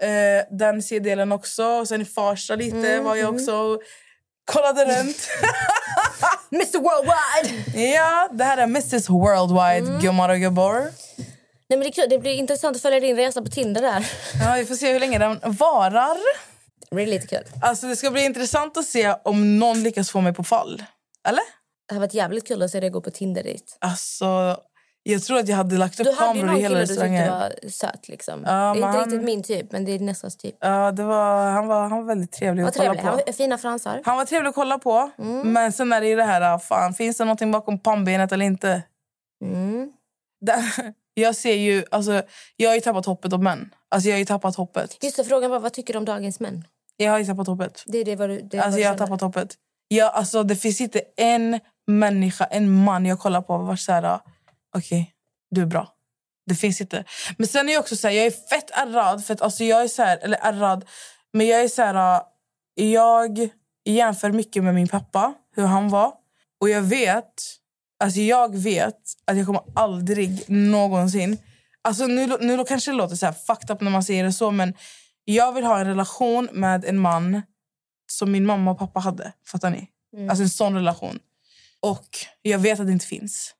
Eh, 0.02 0.58
den 0.58 0.84
C-delen 0.84 1.32
också. 1.32 1.66
Och 1.66 1.88
sen 1.88 2.02
i 2.02 2.06
Farsta 2.06 2.56
lite 2.56 3.00
var 3.00 3.16
jag 3.16 3.36
också 3.36 3.56
och 3.56 3.82
kollade 4.52 4.86
runt. 4.86 5.30
Mr 6.52 6.80
Worldwide! 6.80 7.82
ja, 7.94 8.30
det 8.32 8.44
här 8.44 8.58
är 8.58 8.64
Mrs 8.64 9.10
Worldwide, 9.10 10.02
gummor 10.02 10.30
och 10.30 10.40
gubbor. 10.40 10.92
Nej, 11.70 11.80
men 11.80 11.80
det, 11.80 11.88
är 11.88 11.92
kul. 11.92 12.06
det 12.10 12.20
blir 12.20 12.32
intressant 12.32 12.76
att 12.76 12.82
följa 12.82 13.00
din 13.00 13.16
resa 13.16 13.42
på 13.42 13.48
Tinder 13.48 13.82
där. 13.82 14.12
Ja, 14.44 14.56
vi 14.58 14.66
får 14.66 14.76
se 14.76 14.94
hur 14.94 15.00
länge 15.00 15.20
den 15.20 15.40
varar. 15.44 16.18
Det 16.90 16.96
blir 16.96 17.08
lite 17.08 17.28
kul. 17.28 17.44
Alltså, 17.62 17.88
det 17.88 17.96
ska 17.96 18.12
bli 18.12 18.26
intressant 18.26 18.78
att 18.78 18.86
se 18.86 19.16
om 19.24 19.60
någon 19.60 19.84
lyckas 19.84 20.12
få 20.12 20.22
mig 20.22 20.34
på 20.34 20.44
fall. 20.44 20.84
Eller? 21.28 21.44
Det 21.88 21.96
har 21.96 22.00
varit 22.00 22.14
jävligt 22.14 22.48
kul 22.48 22.62
att 22.62 22.72
se 22.72 22.80
dig 22.80 22.90
gå 22.90 23.02
på 23.02 23.12
Tinder 23.12 23.44
dit. 23.44 23.78
Alltså, 23.82 24.58
jag 25.12 25.24
tror 25.24 25.40
att 25.40 25.48
jag 25.48 25.56
hade 25.58 25.78
lagt 25.78 26.00
upp 26.00 26.06
Du 26.06 26.12
hade 26.12 26.40
ju 26.40 26.42
kameror 26.42 26.46
någon 26.48 26.58
i 26.58 26.62
hela 26.62 26.76
kille 26.76 26.82
du 26.82 26.88
tyckte 26.88 27.04
restaurangen. 27.04 27.30
var 27.64 27.70
söt. 27.70 28.08
Liksom. 28.08 28.44
Ja, 28.46 28.52
det 28.52 28.58
är 28.58 28.76
inte 28.76 28.88
han- 28.88 29.00
riktigt 29.00 29.24
min 29.24 29.44
typ, 29.44 29.72
men 29.72 29.86
det 29.86 29.92
är 29.92 30.00
nästas 30.00 30.38
typ. 30.38 30.56
Ja, 30.60 30.92
det 30.92 31.04
var, 31.04 31.52
han, 31.52 31.68
var, 31.68 31.82
han 31.82 31.98
var 31.98 32.04
väldigt 32.04 32.32
trevlig 32.32 32.64
Vad 32.64 32.70
att 32.70 32.78
kolla 32.78 32.94
trevligt. 32.94 33.12
på. 33.12 33.22
Han 33.26 33.34
fina 33.34 33.58
fransar. 33.58 34.02
Han 34.06 34.18
var 34.18 34.26
trevlig 34.26 34.50
att 34.50 34.56
kolla 34.56 34.80
på. 34.80 35.12
Men 35.44 35.72
sen 35.72 35.94
är 35.94 36.02
det 36.02 36.08
ju 36.08 36.16
det 36.16 36.24
här, 36.24 36.58
fan, 36.60 36.94
finns 36.94 37.18
det 37.18 37.26
någonting 37.26 37.52
bakom 37.52 37.80
pannbenet 37.80 38.32
eller 38.32 38.46
inte? 38.46 38.82
Mm. 39.44 39.92
Jag 41.14 41.36
ser 41.36 41.54
ju, 41.54 41.84
alltså, 41.92 42.22
jag 42.56 42.70
har 42.70 42.76
ju 42.76 42.82
tappat 42.82 43.06
hoppet 43.06 43.34
om 43.34 43.44
män. 43.44 43.70
Alltså 43.92 44.10
jag 44.10 44.16
har 44.16 44.20
ju 44.20 44.26
tappat 44.26 44.56
hoppet. 44.56 45.04
Just 45.04 45.18
det, 45.18 45.24
frågan 45.24 45.52
var 45.52 45.60
vad 45.60 45.74
tycker 45.74 45.94
du 45.94 46.00
om 46.00 46.06
dagens 46.06 46.40
män? 46.40 46.64
Jag 46.98 47.12
har 47.12 47.20
ju 47.20 47.26
tappat 47.26 47.48
hoppet. 47.48 47.84
Det 47.88 47.98
är 47.98 48.06
det 48.06 48.16
vad 48.16 48.30
du, 48.30 48.42
det 48.42 48.58
Alltså 48.60 48.70
vad 48.70 48.78
du 48.80 48.82
jag 48.82 48.90
har 48.90 48.98
tappat 48.98 49.22
hoppet. 49.22 49.54
Jag, 49.88 50.14
alltså, 50.14 50.44
det 50.44 50.56
finns 50.56 50.82
inte 50.82 51.02
en 51.18 51.60
människa, 51.88 52.46
en 52.46 52.84
man 52.84 53.06
jag 53.06 53.20
kollar 53.20 53.42
på 53.42 53.54
och 53.54 53.68
var 53.68 53.76
så 53.76 53.92
här, 53.92 54.20
okej, 54.78 55.14
du 55.52 55.62
är 55.62 55.66
bra. 55.66 55.94
Det 56.46 56.56
finns 56.56 56.82
inte. 56.82 57.04
Men 57.38 57.48
sen 57.48 57.70
är 57.70 57.74
jag 57.74 57.80
också 57.80 57.96
så 57.96 58.08
här, 58.08 58.16
jag 58.16 58.26
är 58.26 58.32
fett 58.32 58.72
ärrad. 58.72 59.26
För 59.26 59.34
att, 59.34 59.42
alltså, 59.42 59.64
jag 59.64 59.84
är 59.84 59.88
så 59.88 60.04
här, 60.04 60.18
eller 60.18 60.38
ärrad, 60.42 60.86
men 61.34 61.48
jag 61.48 61.64
är 61.64 61.68
så 61.68 61.82
här, 61.82 62.22
jag 62.76 63.50
jämför 63.86 64.32
mycket 64.32 64.64
med 64.64 64.76
min 64.76 64.88
pappa, 64.88 65.34
hur 65.56 65.66
han 65.66 65.90
var. 65.90 66.14
Och 66.62 66.70
jag 66.70 66.82
vet, 66.82 67.34
alltså 68.00 68.20
jag 68.20 68.56
vet 68.56 69.02
att 69.26 69.38
jag 69.38 69.46
kommer 69.46 69.62
aldrig 69.76 70.50
någonsin... 70.50 71.38
Alltså 71.82 72.08
nu, 72.08 72.38
nu 72.40 72.64
kanske 72.64 72.92
det 72.92 72.96
låter 72.98 73.16
så 73.16 73.26
här 73.26 73.34
fucked 73.34 73.72
up 73.72 73.82
när 73.82 73.92
man 73.92 74.04
säger 74.04 74.24
det 74.24 74.34
så, 74.34 74.52
men 74.52 74.74
Jag 75.30 75.54
vill 75.54 75.64
ha 75.64 75.80
en 75.80 75.88
relation 75.88 76.50
med 76.52 76.86
en 76.86 76.98
man 76.98 77.42
som 78.12 78.32
min 78.32 78.46
mamma 78.46 78.72
och 78.72 78.80
pappa 78.80 79.00
hade. 79.00 79.34
Fattar 79.48 79.70
ni? 79.70 79.90
Alltså 80.30 80.44
en 80.44 80.50
sån 80.50 80.76
relation. 80.76 81.20
Och 81.80 82.08
jag 82.42 82.60
vet 82.60 82.80
att 82.80 82.86
det 82.86 82.92
inte 82.92 83.06
finns. 83.06 83.54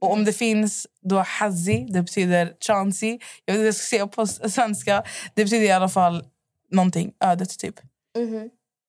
Och 0.00 0.12
om 0.12 0.24
det 0.24 0.32
finns, 0.32 0.86
då 1.02 1.18
Hazi, 1.26 1.86
det 1.90 2.02
betyder 2.02 2.52
chancy. 2.66 3.18
Jag 3.44 3.54
vet 3.54 3.58
inte 3.58 3.66
jag 3.66 3.74
ska 3.74 3.84
säga 3.96 4.06
på 4.06 4.26
svenska. 4.26 5.02
Det 5.34 5.44
betyder 5.44 5.66
i 5.66 5.70
alla 5.70 5.88
fall 5.88 6.24
någonting, 6.70 7.12
ödet 7.24 7.58
typ. 7.58 7.74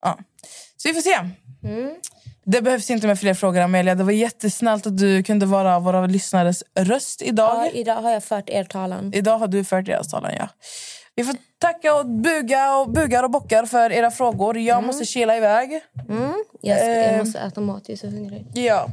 Ja. 0.02 0.18
Så 0.78 0.88
vi 0.90 0.94
får 0.94 1.02
se. 1.02 1.18
Det 2.46 2.62
behövs 2.62 2.90
inte 2.90 3.08
med 3.08 3.20
fler 3.20 3.34
frågor 3.34 3.62
Amelia. 3.62 3.96
Det 3.96 4.04
var 4.04 4.12
jättesnällt 4.12 4.88
att 4.88 4.98
du 4.98 5.24
kunde 5.24 5.46
vara 5.46 5.80
våra 5.80 6.06
lyssnares 6.06 6.64
röst 6.80 7.22
idag. 7.22 7.66
Ja, 7.66 7.72
idag 7.74 7.96
har 7.96 8.12
jag 8.12 8.24
fört 8.24 8.50
er 8.50 8.64
talan. 8.64 9.14
Idag 9.14 9.38
har 9.38 9.48
du 9.48 9.64
fört 9.64 9.86
deras 9.86 10.08
talan, 10.08 10.32
ja. 10.38 10.50
Vi 11.16 11.24
får 11.24 11.36
tacka 11.60 11.96
och 11.96 12.06
buga 12.06 12.76
och 12.76 12.92
bugar 12.92 13.24
och 13.24 13.32
bockar 13.32 13.66
för 13.66 13.92
era 13.92 14.12
frågor. 14.12 14.58
Jag 14.58 14.84
måste 14.84 15.06
kila 15.06 15.38
iväg. 15.38 15.82
Jag, 16.62 16.78
ska, 16.78 16.88
jag 16.88 17.14
Eh. 17.14 17.20
måste 17.20 17.40
äta 17.40 17.62
mat, 17.62 17.82
jag 17.86 17.94
är 17.94 17.98
så 17.98 18.08
hungrig. 18.08 18.46
Ja. 18.54 18.88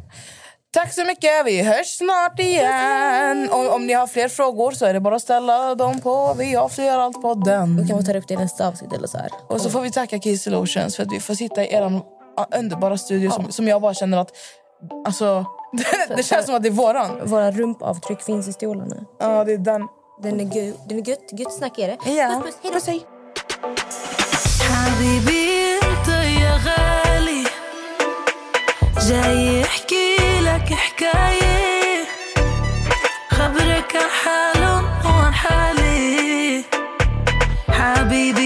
Tack 0.76 0.92
så 0.92 1.04
mycket. 1.04 1.46
Vi 1.46 1.62
hörs 1.62 1.86
snart 1.86 2.40
igen. 2.40 3.48
Om, 3.52 3.68
om 3.68 3.86
ni 3.86 3.92
har 3.92 4.06
fler 4.06 4.28
frågor 4.28 4.72
så 4.72 4.86
är 4.86 4.92
det 4.92 5.00
bara 5.00 5.16
att 5.16 5.22
ställa 5.22 5.74
dem 5.74 6.00
på 6.00 6.34
Vi 6.38 6.56
avslöjar 6.56 6.98
allt 6.98 7.22
på 7.22 7.34
den. 7.34 7.76
Vi 7.76 7.88
kan 7.88 7.98
få 7.98 8.04
ta 8.04 8.18
upp 8.18 8.28
det 8.28 8.34
i 8.34 8.36
nästa 8.36 8.68
avsnitt. 8.68 8.92
Eller 8.92 9.06
så 9.06 9.18
här. 9.18 9.30
Och 9.48 9.60
så 9.60 9.70
får 9.70 9.80
vi 9.80 9.90
tacka 9.90 10.18
Kiss 10.18 10.46
Illusions 10.46 10.96
för 10.96 11.02
att 11.02 11.12
vi 11.12 11.20
får 11.20 11.34
sitta 11.34 11.64
i 11.64 11.74
er 11.74 12.00
ah, 12.36 12.46
underbara 12.58 12.98
studio 12.98 13.30
som, 13.30 13.52
som 13.52 13.68
jag 13.68 13.82
bara 13.82 13.94
känner 13.94 14.18
att... 14.18 14.32
Alltså, 15.06 15.44
det, 16.16 16.22
känns 16.22 16.46
som 16.46 16.54
att 16.54 16.62
det 16.62 16.68
är 16.68 16.70
våran. 16.70 17.20
Våra 17.24 17.50
rumpavtryck 17.50 18.22
finns 18.22 18.48
i 18.48 18.52
stolarna. 18.52 18.96
Ja, 19.20 19.44
det 19.44 19.52
är 19.52 19.58
den. 19.58 19.88
Den 20.22 20.40
är, 20.40 20.44
gu, 20.44 20.72
den 20.88 20.98
är 20.98 21.08
gött. 21.08 21.32
Gött 21.32 21.52
snack 21.52 21.78
är 21.78 21.88
det. 21.88 22.10
Ja. 22.10 22.42
Puss, 22.44 22.54
puss. 22.62 22.72
Puss, 22.72 22.86
hej. 29.10 29.65
حكاية 30.96 32.04
خبرك 33.30 33.96
عن 33.96 34.10
حاله 34.24 34.84
وعن 35.04 35.34
حالي. 35.34 36.64
حبيبي 37.68 38.45